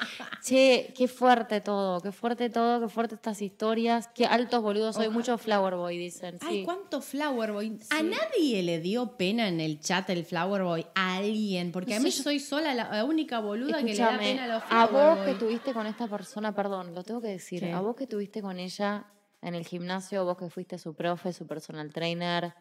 che, 0.44 0.92
qué 0.96 1.08
fuerte 1.08 1.60
todo, 1.60 2.00
qué 2.00 2.12
fuerte 2.12 2.50
todo, 2.50 2.80
qué 2.80 2.88
fuerte 2.88 3.14
estas 3.14 3.40
historias, 3.42 4.08
qué 4.14 4.26
altos 4.26 4.62
boludos, 4.62 4.96
soy 4.96 5.08
mucho 5.08 5.38
Flower 5.38 5.76
Boy, 5.76 5.98
dicen. 5.98 6.38
Ay, 6.40 6.58
Sí. 6.60 6.64
cuánto 6.64 7.00
Flower 7.00 7.52
Boy. 7.52 7.78
A 7.90 8.02
nadie 8.02 8.62
le 8.62 8.80
dio 8.80 9.16
pena 9.16 9.48
en 9.48 9.60
el 9.60 9.80
chat 9.80 10.08
el 10.10 10.24
Flower 10.24 10.62
Boy. 10.62 10.86
A 10.94 11.16
alguien. 11.16 11.72
Porque 11.72 11.94
a 11.94 12.00
mí 12.00 12.10
yo- 12.10 12.22
soy 12.22 12.40
sola 12.40 12.74
la, 12.74 13.04
única 13.04 13.40
boluda 13.40 13.78
que 13.78 13.84
le 13.94 13.96
da 13.96 14.18
pena 14.18 14.44
a 14.44 14.46
los 14.48 14.62
a 14.68 14.86
Flower 14.88 14.90
vos 15.16 15.18
Boy. 15.18 15.26
que 15.34 15.38
tuviste 15.38 15.72
con 15.72 15.86
esta 15.86 16.06
persona, 16.08 16.54
perdón, 16.54 16.94
lo 16.94 17.02
tengo 17.02 17.20
que 17.20 17.28
decir, 17.28 17.60
¿Qué? 17.60 17.72
a 17.72 17.80
vos 17.80 17.96
que 17.96 18.06
tuviste 18.06 18.42
con 18.42 18.58
ella 18.58 19.06
en 19.40 19.54
el 19.54 19.64
gimnasio, 19.66 20.24
vos 20.24 20.36
que 20.36 20.48
fuiste 20.50 20.78
su 20.78 20.94
profe, 20.94 21.32
su 21.32 21.46
personal 21.46 21.92
trainer, 21.92 22.54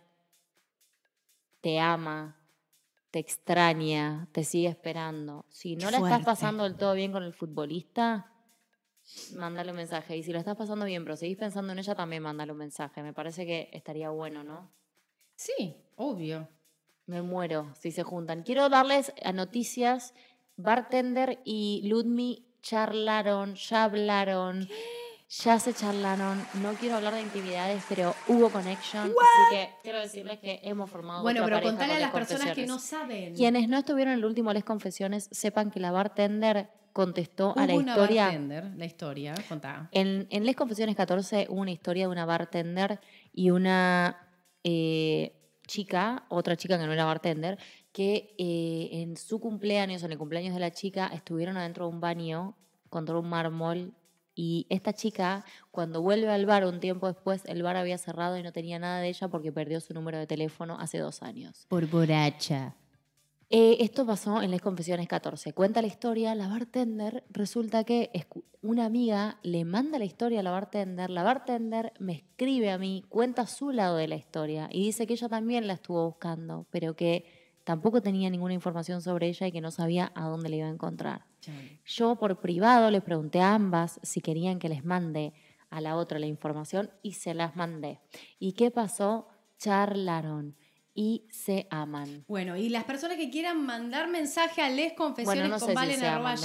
te 1.62 1.80
ama, 1.80 2.36
te 3.12 3.20
extraña, 3.20 4.28
te 4.32 4.44
sigue 4.44 4.70
esperando. 4.70 5.46
Si 5.50 5.76
no 5.76 5.88
Qué 5.88 5.92
la 5.92 5.98
estás 5.98 6.24
pasando 6.24 6.64
del 6.64 6.76
todo 6.76 6.94
bien 6.94 7.12
con 7.12 7.24
el 7.24 7.34
futbolista, 7.34 8.32
mándale 9.36 9.72
un 9.72 9.78
mensaje. 9.78 10.16
Y 10.18 10.24
si 10.24 10.32
lo 10.32 10.40
estás 10.40 10.56
pasando 10.56 10.86
bien, 10.86 11.04
pero 11.04 11.18
seguís 11.18 11.38
pensando 11.38 11.74
en 11.74 11.80
ella, 11.80 11.94
también 11.94 12.24
mándale 12.24 12.54
un 12.54 12.58
mensaje. 12.58 13.04
Me 13.04 13.14
parece 13.14 13.46
que 13.46 13.70
estaría 13.74 14.10
bueno, 14.10 14.44
¿no? 14.44 14.72
Sí, 15.36 15.76
obvio. 15.98 16.48
Me 17.06 17.22
muero 17.22 17.74
si 17.78 17.92
se 17.92 18.04
juntan. 18.04 18.44
Quiero 18.44 18.70
darles 18.70 19.14
a 19.24 19.34
noticias. 19.34 20.14
Bartender 20.56 21.40
y 21.44 21.82
Ludmi 21.86 22.46
charlaron, 22.62 23.56
ya 23.56 23.86
hablaron, 23.86 24.70
ya 25.32 25.60
se 25.60 25.74
charlaron. 25.74 26.46
No 26.62 26.74
quiero 26.74 26.98
hablar 26.98 27.14
de 27.14 27.22
intimidades, 27.22 27.84
pero 27.88 28.14
hubo 28.28 28.50
connection. 28.50 29.04
Así 29.04 29.56
que 29.56 29.70
quiero 29.82 30.00
decirles 30.00 30.40
que 30.40 30.60
hemos 30.64 30.90
formado 30.90 31.22
Bueno, 31.24 31.44
otra 31.44 31.58
pero 31.58 31.70
contale 31.70 31.94
a 31.94 32.00
las 32.00 32.12
personas 32.12 32.54
que 32.54 32.68
no 32.68 32.80
saben. 32.80 33.34
Quienes 33.34 33.70
no 33.70 33.78
estuvieron 33.78 34.14
en 34.14 34.20
el 34.20 34.26
último 34.26 34.52
Les 34.52 34.66
Confesiones, 34.66 35.30
sepan 35.32 35.72
que 35.72 35.80
la 35.80 35.92
bartender 35.92 36.70
contestó 36.92 37.54
a 37.58 37.66
la 37.66 37.76
una 37.76 37.92
historia. 37.92 38.26
bartender, 38.26 38.72
la 38.76 38.86
historia, 38.86 39.34
contá. 39.48 39.90
En, 39.94 40.28
en 40.30 40.46
Les 40.46 40.56
Confesiones 40.56 40.96
14 40.98 41.48
hubo 41.50 41.62
una 41.62 41.72
historia 41.72 42.08
de 42.08 42.12
una 42.12 42.26
bartender 42.26 43.00
y 43.32 43.52
una 43.52 44.28
eh, 44.66 45.34
chica, 45.66 46.26
otra 46.28 46.58
chica 46.58 46.78
que 46.78 46.86
no 46.86 46.92
era 46.92 47.06
bartender, 47.06 47.58
que 47.94 48.36
eh, 48.38 48.90
en 48.92 49.16
su 49.16 49.40
cumpleaños, 49.40 50.04
en 50.04 50.12
el 50.12 50.18
cumpleaños 50.18 50.54
de 50.54 50.60
la 50.60 50.72
chica, 50.72 51.08
estuvieron 51.14 51.56
adentro 51.56 51.86
de 51.86 51.94
un 51.94 52.02
baño 52.02 52.58
contra 52.90 53.18
un 53.18 53.30
mármol 53.30 53.94
Y 54.36 54.66
esta 54.70 54.94
chica, 54.94 55.46
cuando 55.72 56.02
vuelve 56.02 56.30
al 56.30 56.46
bar 56.46 56.66
un 56.66 56.80
tiempo 56.80 57.08
después, 57.08 57.44
el 57.46 57.64
bar 57.64 57.76
había 57.76 57.98
cerrado 57.98 58.38
y 58.38 58.44
no 58.44 58.52
tenía 58.52 58.80
nada 58.80 59.00
de 59.00 59.10
ella 59.10 59.28
porque 59.28 59.52
perdió 59.52 59.82
su 59.82 59.94
número 59.94 60.18
de 60.18 60.28
teléfono 60.28 60.78
hace 60.80 61.00
dos 61.00 61.22
años. 61.22 61.66
Por 61.68 61.88
borracha. 61.88 62.76
Eh, 63.54 63.84
esto 63.84 64.06
pasó 64.06 64.42
en 64.42 64.50
Les 64.50 64.62
Confesiones 64.62 65.10
14. 65.10 65.52
Cuenta 65.52 65.82
la 65.82 65.88
historia, 65.90 66.34
la 66.36 66.48
bartender, 66.48 67.26
resulta 67.30 67.84
que 67.84 68.10
una 68.62 68.86
amiga 68.86 69.40
le 69.44 69.66
manda 69.66 70.00
la 70.00 70.06
historia 70.06 70.40
a 70.40 70.44
la 70.44 70.52
bartender, 70.52 71.10
la 71.10 71.24
bartender 71.24 71.92
me 72.00 72.14
escribe 72.14 72.72
a 72.72 72.78
mí, 72.78 73.04
cuenta 73.10 73.46
su 73.48 73.72
lado 73.72 73.98
de 73.98 74.08
la 74.08 74.16
historia 74.16 74.70
y 74.72 74.86
dice 74.86 75.06
que 75.06 75.14
ella 75.14 75.28
también 75.28 75.68
la 75.68 75.74
estuvo 75.74 76.06
buscando, 76.06 76.66
pero 76.70 76.96
que 76.96 77.26
tampoco 77.66 78.02
tenía 78.02 78.30
ninguna 78.30 78.54
información 78.54 79.02
sobre 79.02 79.28
ella 79.28 79.48
y 79.48 79.52
que 79.52 79.60
no 79.60 79.72
sabía 79.72 80.14
a 80.16 80.30
dónde 80.30 80.48
le 80.48 80.56
iba 80.56 80.68
a 80.68 80.72
encontrar. 80.72 81.26
Yo 81.86 82.16
por 82.16 82.40
privado 82.40 82.90
les 82.92 83.02
pregunté 83.02 83.42
a 83.42 83.54
ambas 83.56 84.00
si 84.04 84.22
querían 84.22 84.60
que 84.60 84.70
les 84.70 84.84
mande 84.86 85.34
a 85.70 85.82
la 85.82 85.96
otra 85.96 86.20
la 86.20 86.26
información 86.28 86.92
y 87.02 87.14
se 87.14 87.34
las 87.34 87.56
mandé. 87.56 88.00
¿Y 88.40 88.54
qué 88.54 88.72
pasó? 88.72 89.28
Charlaron 89.58 90.56
y 90.94 91.26
se 91.32 91.68
aman. 91.70 92.26
Bueno, 92.28 92.58
y 92.58 92.70
las 92.70 92.84
personas 92.84 93.18
que 93.18 93.30
quieran 93.30 93.66
mandar 93.66 94.10
mensaje 94.10 94.62
a 94.62 94.70
les 94.70 94.94
confesiones 94.94 95.42
Bueno, 95.42 95.54
no 95.54 95.60
sé 95.60 95.66
con 95.66 95.76
valen 95.76 96.04
arroba 96.04 96.36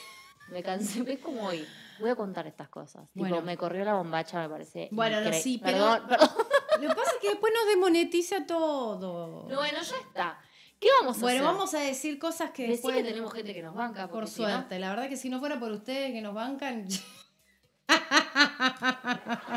Me 0.52 0.62
cansé, 0.62 1.04
es 1.12 1.20
como 1.22 1.44
hoy. 1.48 1.66
Voy 2.00 2.12
a 2.12 2.16
contar 2.16 2.46
estas 2.46 2.70
cosas. 2.70 3.10
Bueno. 3.16 3.38
Tipo, 3.38 3.46
me 3.48 3.58
corrió 3.58 3.84
la 3.84 3.96
bombacha, 3.96 4.40
me 4.40 4.48
parece. 4.48 4.90
Bueno, 4.92 5.20
no, 5.20 5.34
sí, 5.34 5.60
pero- 5.64 5.78
Perdón. 6.08 6.30
Lo 6.82 6.90
que 6.90 6.96
pasa 6.96 7.12
es 7.16 7.18
que 7.20 7.30
después 7.30 7.52
nos 7.52 7.68
demonetiza 7.68 8.46
todo. 8.46 9.48
No, 9.50 9.56
bueno, 9.56 9.80
ya 9.82 9.98
está. 9.98 10.40
¿Qué 10.80 10.88
vamos 11.00 11.18
a 11.18 11.22
bueno, 11.22 11.40
hacer? 11.40 11.56
vamos 11.56 11.74
a 11.74 11.80
decir 11.80 12.20
cosas 12.20 12.52
que 12.52 12.68
después... 12.68 12.96
que 12.96 13.04
tenemos 13.04 13.34
gente 13.34 13.56
que 13.56 13.64
nos 13.64 13.74
banca. 13.74 14.04
Por 14.08 14.20
porque 14.20 14.30
si 14.30 14.42
no- 14.44 14.50
suerte, 14.50 14.78
la 14.78 14.90
verdad 14.90 15.10
que 15.10 15.18
si 15.18 15.30
no 15.30 15.40
fuera 15.40 15.60
por 15.60 15.72
ustedes 15.72 16.12
que 16.12 16.22
nos 16.22 16.36
bancan, 16.36 16.86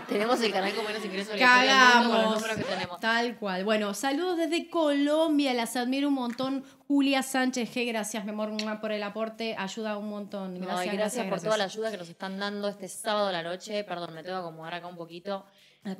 tenemos 0.09 0.41
el 0.41 0.53
canal 0.53 0.74
con 0.74 0.87
menos 0.87 1.05
ingresos 1.05 1.37
cagamos. 1.39 2.43
que 2.45 2.64
tenemos. 2.64 3.01
Tal 3.01 3.37
cual. 3.37 3.64
Bueno, 3.64 3.95
saludos 3.95 4.39
desde 4.39 4.68
Colombia, 4.68 5.55
las 5.55 5.76
admiro 5.76 6.09
un 6.09 6.14
montón. 6.14 6.64
Julia 6.87 7.22
Sánchez 7.22 7.74
G, 7.74 7.87
gracias, 7.87 8.24
mi 8.24 8.31
amor, 8.31 8.51
por 8.81 8.93
el 8.93 9.03
aporte, 9.03 9.55
ayuda 9.59 9.99
un 9.99 10.09
montón. 10.09 10.61
Gracias, 10.61 10.87
por 10.89 10.97
gracias. 10.97 11.43
toda 11.43 11.57
la 11.57 11.64
ayuda 11.64 11.91
que 11.91 11.99
nos 11.99 12.09
están 12.09 12.39
dando 12.39 12.68
este 12.68 12.89
sábado 12.89 13.29
a 13.29 13.33
la 13.33 13.43
noche. 13.43 13.85
Perdón, 13.85 14.14
me 14.14 14.22
tengo 14.22 14.37
que 14.37 14.41
acomodar 14.41 14.74
acá 14.74 14.87
un 14.87 14.97
poquito. 14.97 15.45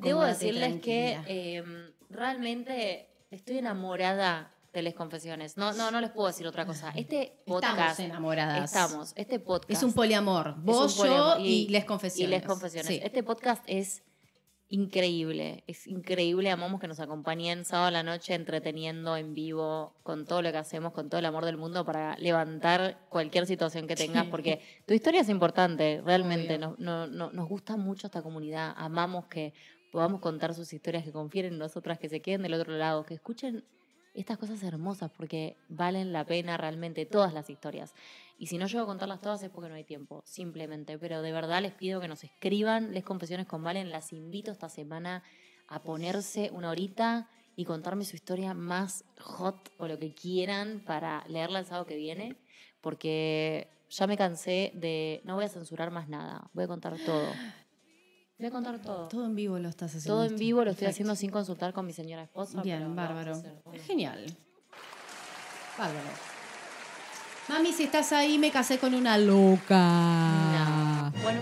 Debo 0.01 0.23
decirles 0.23 0.81
que 0.81 1.19
eh, 1.27 1.63
realmente 2.09 3.09
estoy 3.31 3.59
enamorada 3.59 4.51
de 4.73 4.81
Les 4.81 4.93
Confesiones. 4.93 5.57
No, 5.57 5.73
no, 5.73 5.91
no 5.91 5.99
les 6.01 6.11
puedo 6.11 6.27
decir 6.27 6.45
otra 6.47 6.65
cosa. 6.65 6.91
Este 6.95 7.33
podcast. 7.45 7.73
Estamos 7.77 7.99
enamoradas. 7.99 8.73
Estamos. 8.73 9.13
Este 9.15 9.39
podcast. 9.39 9.71
Es 9.71 9.83
un 9.83 9.93
poliamor. 9.93 10.55
Vos, 10.61 10.93
Es 10.93 10.99
un 10.99 11.05
poliamor. 11.07 11.37
yo 11.39 11.43
y, 11.45 11.67
les 11.69 11.85
confesiones. 11.85 12.27
Y 12.27 12.31
les 12.31 12.43
confesiones. 12.45 12.87
Sí. 12.87 12.99
Este 13.03 13.23
podcast 13.23 13.63
es 13.67 14.03
increíble, 14.71 15.63
es 15.65 15.87
increíble. 15.87 16.51
Amamos 16.51 16.79
que 16.79 16.87
nos 16.87 16.99
acompañen 16.99 17.65
sábado 17.65 17.87
a 17.87 17.91
la 17.91 18.03
noche 18.03 18.35
entreteniendo 18.35 19.17
en 19.17 19.33
vivo 19.33 19.95
con 20.03 20.25
todo 20.25 20.43
lo 20.43 20.51
que 20.51 20.59
hacemos, 20.59 20.93
con 20.93 21.09
todo 21.09 21.17
el 21.19 21.25
amor 21.25 21.45
del 21.45 21.57
mundo 21.57 21.83
para 21.85 22.15
levantar 22.19 22.99
cualquier 23.09 23.47
situación 23.47 23.87
que 23.87 23.95
tengas, 23.95 24.25
Sí. 24.25 24.29
porque 24.29 24.61
tu 24.85 24.93
historia 24.93 25.21
es 25.21 25.29
importante, 25.29 26.01
realmente. 26.05 26.59
Nos, 26.59 26.77
no- 26.77 27.07
no- 27.07 27.31
nos 27.31 27.49
gusta 27.49 27.77
mucho 27.77 28.05
esta 28.07 28.21
comunidad. 28.21 28.73
Amamos 28.77 29.25
que 29.25 29.53
podamos 29.91 30.21
contar 30.21 30.53
sus 30.53 30.71
historias, 30.71 31.03
que 31.03 31.11
confíen 31.11 31.47
en 31.47 31.57
nosotras, 31.57 31.97
que 31.97 32.07
se 32.09 32.21
queden 32.21 32.43
del 32.43 32.53
otro 32.53 32.71
lado, 32.73 33.03
que 33.05 33.15
escuchen 33.15 33.63
estas 34.13 34.37
cosas 34.37 34.61
hermosas, 34.63 35.11
porque 35.11 35.57
valen 35.67 36.11
la 36.13 36.25
pena 36.25 36.57
realmente 36.57 37.05
todas 37.05 37.33
las 37.33 37.49
historias. 37.49 37.93
Y 38.37 38.47
si 38.47 38.57
no 38.57 38.67
llego 38.67 38.83
a 38.83 38.87
contarlas 38.87 39.21
todas 39.21 39.43
es 39.43 39.49
porque 39.49 39.69
no 39.69 39.75
hay 39.75 39.83
tiempo, 39.83 40.21
simplemente. 40.25 40.97
Pero 40.97 41.21
de 41.21 41.31
verdad 41.31 41.61
les 41.61 41.73
pido 41.73 41.99
que 41.99 42.07
nos 42.07 42.23
escriban 42.23 42.93
Les 42.93 43.03
Confesiones 43.03 43.47
con 43.47 43.63
Valen. 43.63 43.91
Las 43.91 44.13
invito 44.13 44.51
esta 44.51 44.69
semana 44.69 45.23
a 45.67 45.83
ponerse 45.83 46.49
una 46.53 46.69
horita 46.69 47.29
y 47.55 47.65
contarme 47.65 48.05
su 48.05 48.15
historia 48.15 48.53
más 48.53 49.03
hot 49.19 49.71
o 49.77 49.87
lo 49.87 49.99
que 49.99 50.13
quieran 50.13 50.81
para 50.85 51.25
leerla 51.27 51.59
el 51.59 51.65
sábado 51.65 51.85
que 51.85 51.97
viene. 51.97 52.37
Porque 52.81 53.67
ya 53.89 54.07
me 54.07 54.17
cansé 54.17 54.71
de. 54.75 55.21
No 55.25 55.35
voy 55.35 55.45
a 55.45 55.49
censurar 55.49 55.91
más 55.91 56.07
nada. 56.07 56.49
Voy 56.53 56.63
a 56.63 56.67
contar 56.67 56.97
todo. 57.05 57.27
Voy 58.39 58.47
a 58.47 58.51
contar 58.51 58.79
todo. 58.79 59.09
Todo 59.09 59.25
en 59.25 59.35
vivo 59.35 59.59
lo 59.59 59.67
estás 59.69 59.93
haciendo. 59.93 60.15
Todo 60.21 60.25
en 60.25 60.37
vivo 60.37 60.63
lo 60.63 60.71
estoy 60.71 60.85
Perfecto. 60.85 60.91
haciendo 60.95 61.15
sin 61.15 61.29
consultar 61.29 61.73
con 61.73 61.85
mi 61.85 61.91
señora 61.93 62.23
esposa. 62.23 62.61
Bien, 62.61 62.95
bárbaro. 62.95 63.33
hacer. 63.33 63.53
Bueno. 63.65 63.83
Genial. 63.85 64.25
Bárbaro. 65.77 66.09
Mami, 67.49 67.73
si 67.73 67.83
estás 67.83 68.11
ahí, 68.13 68.37
me 68.37 68.51
casé 68.51 68.77
con 68.77 68.93
una 68.93 69.17
loca. 69.17 71.11
No. 71.13 71.21
Bueno. 71.21 71.41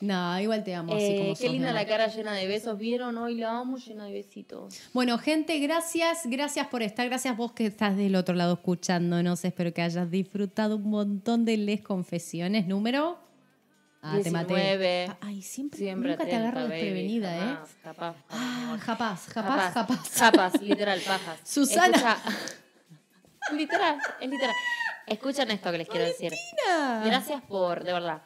No, 0.00 0.38
igual 0.40 0.62
te 0.62 0.76
amo 0.76 0.94
así 0.94 1.04
Eh, 1.06 1.16
como 1.18 1.28
qué 1.34 1.42
sos, 1.46 1.50
linda 1.52 1.72
la 1.72 1.84
cara 1.84 2.06
llena 2.06 2.32
de 2.34 2.46
besos. 2.46 2.78
¿Vieron? 2.78 3.18
Hoy 3.18 3.34
la 3.34 3.58
amo 3.58 3.78
llena 3.78 4.04
de 4.04 4.12
besitos. 4.12 4.72
Bueno, 4.92 5.18
gente, 5.18 5.58
gracias, 5.58 6.20
gracias 6.26 6.68
por 6.68 6.82
estar. 6.82 7.08
Gracias 7.08 7.36
vos 7.36 7.50
que 7.50 7.66
estás 7.66 7.96
del 7.96 8.14
otro 8.14 8.36
lado 8.36 8.54
escuchándonos. 8.54 9.44
Espero 9.44 9.74
que 9.74 9.82
hayas 9.82 10.08
disfrutado 10.08 10.76
un 10.76 10.88
montón 10.90 11.44
de 11.44 11.56
Les 11.56 11.80
Confesiones. 11.82 12.68
Número. 12.68 13.18
Ah, 14.08 14.18
te 14.22 14.30
maté. 14.30 14.54
19. 14.54 15.16
Ay, 15.20 15.42
siempre, 15.42 15.78
Siempre 15.78 16.10
nunca 16.10 16.24
te 16.24 16.30
atenta, 16.30 16.48
agarro 16.48 16.68
baby. 16.68 16.74
desprevenida, 16.80 17.36
¿eh? 17.36 17.40
Jamás, 17.40 17.76
Capaz, 17.82 18.16
Ah, 18.30 18.78
japaz, 18.80 19.26
Capaz, 19.32 19.72
japaz. 19.74 20.10
Capaz, 20.18 20.60
literal, 20.62 21.00
pajas. 21.00 21.40
Susana. 21.44 21.96
Escucha- 21.96 22.18
literal, 23.56 23.98
es 24.20 24.30
literal. 24.30 24.54
Escuchen 25.06 25.50
esto 25.50 25.70
que 25.72 25.78
les 25.78 25.88
quiero 25.88 26.04
decir. 26.06 26.32
Gracias 27.04 27.42
por, 27.42 27.84
de 27.84 27.92
verdad. 27.92 28.22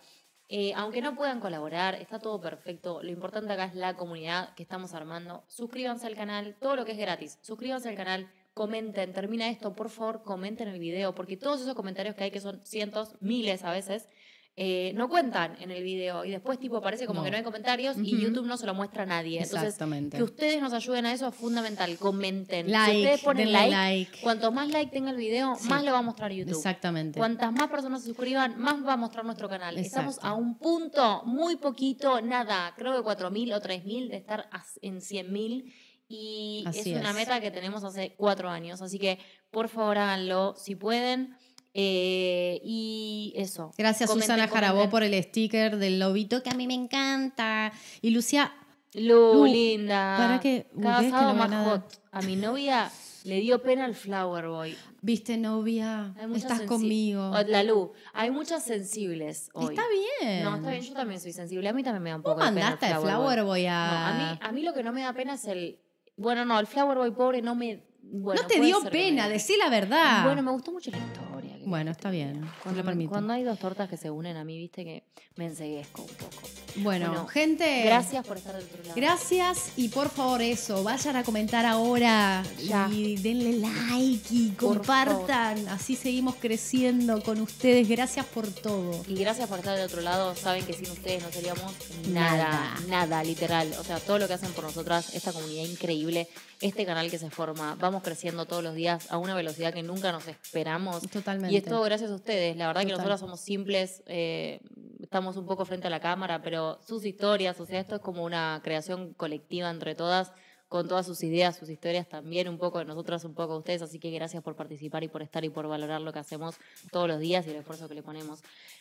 Eh, 0.48 0.72
aunque 0.76 1.00
no 1.00 1.14
puedan 1.14 1.40
colaborar, 1.40 1.94
está 1.94 2.18
todo 2.18 2.40
perfecto. 2.40 3.02
Lo 3.02 3.10
importante 3.10 3.52
acá 3.52 3.64
es 3.66 3.74
la 3.74 3.94
comunidad 3.96 4.52
que 4.54 4.62
estamos 4.62 4.92
armando. 4.92 5.44
Suscríbanse 5.48 6.06
al 6.06 6.14
canal, 6.14 6.56
todo 6.60 6.76
lo 6.76 6.84
que 6.84 6.92
es 6.92 6.98
gratis. 6.98 7.38
Suscríbanse 7.40 7.88
al 7.88 7.94
canal, 7.94 8.30
comenten, 8.52 9.14
termina 9.14 9.48
esto, 9.48 9.74
por 9.74 9.88
favor, 9.88 10.24
comenten 10.24 10.68
el 10.68 10.78
video, 10.78 11.14
porque 11.14 11.38
todos 11.38 11.62
esos 11.62 11.74
comentarios 11.74 12.14
que 12.16 12.24
hay, 12.24 12.30
que 12.30 12.40
son 12.40 12.60
cientos, 12.66 13.14
miles 13.20 13.64
a 13.64 13.70
veces, 13.70 14.08
eh, 14.54 14.92
no 14.94 15.08
cuentan 15.08 15.56
en 15.60 15.70
el 15.70 15.82
video. 15.82 16.26
Y 16.26 16.30
después, 16.30 16.58
tipo, 16.58 16.82
parece 16.82 17.06
como 17.06 17.20
No. 17.20 17.24
que 17.24 17.30
no 17.30 17.36
hay 17.38 17.42
comentarios 17.42 17.96
y. 17.98 18.20
YouTube 18.20 18.46
no 18.46 18.58
se 18.58 18.66
lo 18.66 18.74
muestra 18.74 19.04
a 19.04 19.06
nadie. 19.06 19.38
Entonces, 19.38 19.62
Exactamente. 19.62 20.18
que 20.18 20.22
ustedes 20.22 20.60
nos 20.60 20.74
ayuden 20.74 21.06
a 21.06 21.12
eso 21.14 21.26
es 21.28 21.34
fundamental. 21.34 21.96
Comenten. 21.96 22.70
Like, 22.70 22.92
si 22.92 22.98
ustedes 22.98 23.20
ponen 23.22 23.50
like, 23.52 23.70
like. 23.70 24.18
cuanto 24.20 24.52
más 24.52 24.68
like 24.68 24.92
tenga 24.92 25.10
el 25.10 25.16
video, 25.16 25.54
Sí. 25.56 25.68
más 25.68 25.82
lo 25.84 25.92
va 25.92 25.98
a 25.98 26.02
mostrar 26.02 26.32
YouTube. 26.32 26.54
Exactamente. 26.56 27.18
Cuantas 27.18 27.50
más 27.52 27.68
personas 27.70 28.02
se 28.02 28.08
suscriban, 28.08 28.58
más 28.58 28.86
va 28.86 28.92
a 28.92 28.96
mostrar 28.98 29.24
nuestro 29.24 29.48
canal. 29.48 29.78
Exacto. 29.78 30.10
Estamos 30.10 30.18
a 30.22 30.34
un 30.34 30.58
punto, 30.58 31.22
muy 31.24 31.56
poquito, 31.56 32.20
nada, 32.20 32.74
creo 32.76 32.92
que 32.94 33.02
4.000 33.02 33.54
o 33.54 33.60
3.000 33.60 34.10
de 34.10 34.16
estar 34.18 34.50
en 34.82 35.00
100.000. 35.00 35.72
Y 36.08 36.64
Así 36.66 36.92
es 36.92 37.00
una 37.00 37.10
es. 37.10 37.16
meta 37.16 37.40
que 37.40 37.50
tenemos 37.50 37.84
hace 37.84 38.14
cuatro 38.18 38.50
años. 38.50 38.82
Así 38.82 38.98
que, 38.98 39.18
por 39.50 39.68
favor, 39.70 39.96
háganlo 39.96 40.54
si 40.58 40.74
pueden. 40.74 41.34
Eh, 41.74 42.60
y 42.62 43.32
eso. 43.36 43.72
Gracias 43.78 44.08
Comenten, 44.10 44.36
Susana 44.36 44.52
Jarabó 44.52 44.90
por 44.90 45.02
el 45.02 45.20
sticker 45.22 45.78
del 45.78 45.98
lobito 45.98 46.42
que 46.42 46.50
a 46.50 46.54
mí 46.54 46.66
me 46.66 46.74
encanta. 46.74 47.72
Y 48.00 48.10
Lucía, 48.10 48.52
Lu, 48.94 49.34
Lu, 49.34 49.44
linda. 49.46 50.16
para 50.18 50.40
que- 50.40 50.66
Cada 50.80 51.00
que 51.00 51.08
no 51.10 51.34
más 51.34 51.50
nada. 51.50 51.70
hot. 51.70 52.00
A 52.10 52.20
mi 52.22 52.36
novia 52.36 52.90
le 53.24 53.40
dio 53.40 53.62
pena 53.62 53.86
el 53.86 53.94
Flower 53.94 54.48
Boy. 54.48 54.76
viste 55.00 55.38
novia, 55.38 56.14
estás 56.34 56.60
conmigo. 56.62 57.30
O 57.30 57.42
La 57.44 57.62
Lu. 57.62 57.92
Hay 58.12 58.30
muchas 58.30 58.64
sensibles 58.64 59.48
hoy. 59.54 59.74
Está 59.74 59.82
bien. 60.20 60.44
No, 60.44 60.56
está 60.56 60.70
bien, 60.72 60.82
yo 60.82 60.92
también 60.92 61.20
soy 61.20 61.32
sensible. 61.32 61.66
A 61.68 61.72
mí 61.72 61.82
también 61.82 62.02
me 62.02 62.10
da 62.10 62.16
un 62.16 62.22
¿Vos 62.22 62.34
poco 62.34 62.44
de 62.44 62.50
pena 62.52 62.60
mandaste 62.66 62.86
el 62.86 62.92
el 62.92 62.98
Flower 62.98 63.38
Boy. 63.44 63.62
Boy 63.62 63.66
a...? 63.66 63.86
No, 63.86 64.06
a 64.06 64.12
mí, 64.32 64.38
a 64.42 64.52
mí 64.52 64.62
lo 64.62 64.74
que 64.74 64.82
no 64.82 64.92
me 64.92 65.02
da 65.02 65.12
pena 65.14 65.34
es 65.34 65.44
el... 65.46 65.78
Bueno, 66.18 66.44
no, 66.44 66.60
el 66.60 66.66
Flower 66.66 66.98
Boy 66.98 67.12
pobre 67.12 67.40
no 67.40 67.54
me... 67.54 67.82
Bueno, 68.02 68.42
no 68.42 68.46
te 68.48 68.60
dio 68.60 68.80
pena, 68.90 69.28
decí 69.28 69.56
la 69.56 69.70
verdad. 69.70 70.24
Bueno, 70.26 70.42
me 70.42 70.50
gustó 70.50 70.70
mucho 70.72 70.90
la 70.90 70.98
historia. 70.98 71.31
Que 71.62 71.68
Bueno, 71.68 71.90
está 71.90 72.10
bien, 72.10 72.48
Cuando, 72.62 72.80
lo 72.80 72.86
permito. 72.86 73.10
cuando 73.10 73.32
hay 73.32 73.42
dos 73.44 73.58
tortas 73.58 73.88
que 73.88 73.96
se 73.96 74.10
unen 74.10 74.36
a 74.36 74.44
mí, 74.44 74.58
viste 74.58 74.84
que 74.84 75.04
me 75.36 75.46
enseguezco 75.46 76.02
un 76.02 76.08
poco. 76.08 76.42
Bueno, 76.76 77.26
gente. 77.26 77.82
Gracias 77.84 78.26
por 78.26 78.38
estar 78.38 78.54
del 78.54 78.64
otro 78.64 78.82
lado. 78.82 78.94
Gracias 78.96 79.72
y 79.76 79.88
por 79.88 80.08
favor 80.08 80.40
eso, 80.40 80.82
vayan 80.82 81.16
a 81.16 81.22
comentar 81.24 81.66
ahora 81.66 82.42
Ya. 82.64 82.88
y 82.90 83.16
denle 83.16 83.58
like 83.58 84.26
y 84.30 84.48
Por 84.52 84.78
compartan, 84.78 85.68
así 85.68 85.96
seguimos 85.96 86.36
creciendo 86.36 87.22
con 87.22 87.40
ustedes. 87.42 87.88
Gracias 87.88 88.24
por 88.26 88.46
todo. 88.48 89.02
Y 89.06 89.14
gracias 89.16 89.48
por 89.48 89.58
estar 89.58 89.76
del 89.76 89.84
otro 89.86 90.00
lado. 90.00 90.34
Saben 90.34 90.64
que 90.64 90.72
sin 90.72 90.90
ustedes 90.90 91.22
no 91.22 91.30
seríamos 91.30 91.72
Nada. 92.08 92.44
nada, 92.48 92.80
nada, 92.88 93.24
literal. 93.24 93.70
O 93.78 93.84
sea, 93.84 94.00
todo 94.00 94.18
lo 94.18 94.26
que 94.26 94.34
hacen 94.34 94.52
por 94.52 94.64
nosotras, 94.64 95.14
esta 95.14 95.32
comunidad 95.32 95.64
increíble, 95.64 96.28
este 96.62 96.86
canal 96.86 97.10
que 97.10 97.18
se 97.18 97.30
forma, 97.30 97.76
vamos 97.78 98.02
creciendo 98.02 98.46
todos 98.46 98.62
los 98.62 98.74
días 98.74 99.10
a 99.10 99.18
una 99.18 99.34
velocidad 99.34 99.72
que 99.72 99.82
nunca 99.82 100.12
nos 100.12 100.26
esperamos. 100.28 101.02
Totalmente. 101.10 101.52
Y 101.52 101.58
es 101.58 101.64
todo 101.64 101.82
gracias 101.82 102.10
a 102.10 102.14
ustedes. 102.14 102.56
La 102.56 102.66
verdad 102.66 102.82
que 102.82 102.92
nosotros 102.92 103.20
somos 103.20 103.40
simples, 103.40 104.02
eh, 104.06 104.60
estamos 105.02 105.36
un 105.36 105.46
poco 105.46 105.64
frente 105.64 105.88
a 105.88 105.90
la 105.90 106.00
cámara, 106.00 106.42
pero 106.42 106.78
sus 106.86 107.04
historias, 107.04 107.60
o 107.60 107.66
sea, 107.66 107.80
esto 107.80 107.96
es 107.96 108.00
como 108.00 108.24
una 108.24 108.60
creación 108.62 109.12
colectiva 109.14 109.68
entre 109.70 109.94
todas, 109.94 110.32
con 110.72 110.88
todas 110.88 111.04
sus 111.04 111.22
ideas, 111.22 111.54
sus 111.56 111.68
historias 111.68 112.08
también, 112.08 112.48
un 112.48 112.56
poco 112.56 112.78
de 112.78 112.86
nosotras, 112.86 113.22
un 113.24 113.34
poco 113.34 113.52
de 113.52 113.58
ustedes. 113.58 113.82
Así 113.82 113.98
que 113.98 114.10
gracias 114.10 114.42
por 114.42 114.56
participar 114.56 115.04
y 115.04 115.08
por 115.08 115.20
estar 115.22 115.44
y 115.44 115.50
por 115.50 115.68
valorar 115.68 116.00
lo 116.00 116.12
que 116.14 116.18
hacemos 116.18 116.56
todos 116.90 117.06
los 117.06 117.20
días 117.20 117.46
y 117.46 117.50
el 117.50 117.56
esfuerzo 117.56 117.88
que 117.88 117.94
le 117.94 118.02
ponemos. 118.02 118.40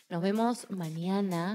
Nos 0.09 0.21
vemos 0.21 0.67
mañana 0.69 1.53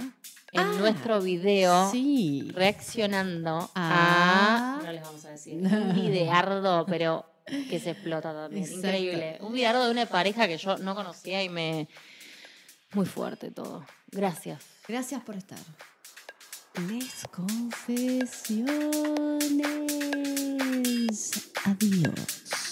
en 0.52 0.60
Ah, 0.60 0.74
nuestro 0.78 1.22
video. 1.22 1.90
Sí. 1.90 2.50
Reaccionando 2.54 3.70
Ah. 3.74 4.78
a. 4.80 4.84
No 4.84 4.92
les 4.92 5.02
vamos 5.02 5.24
a 5.24 5.30
decir. 5.30 5.54
Un 5.62 5.94
videardo, 5.94 6.84
pero 6.86 7.24
que 7.46 7.80
se 7.80 7.90
explota 7.92 8.32
también. 8.34 8.64
Exacto. 8.64 8.86
Increíble. 8.88 9.38
Un 9.40 9.54
videardo 9.54 9.86
de 9.86 9.90
una 9.90 10.04
pareja 10.06 10.46
que 10.46 10.58
yo 10.58 10.76
no 10.78 10.94
conocía 10.94 11.42
y 11.42 11.48
me. 11.48 11.88
Muy 12.92 13.06
fuerte 13.06 13.50
todo. 13.50 13.86
Gracias. 14.10 14.62
Gracias 14.86 15.22
por 15.22 15.34
estar. 15.34 15.58
Les 16.78 17.08
confesiones. 17.32 18.66
Adiós. 21.64 22.65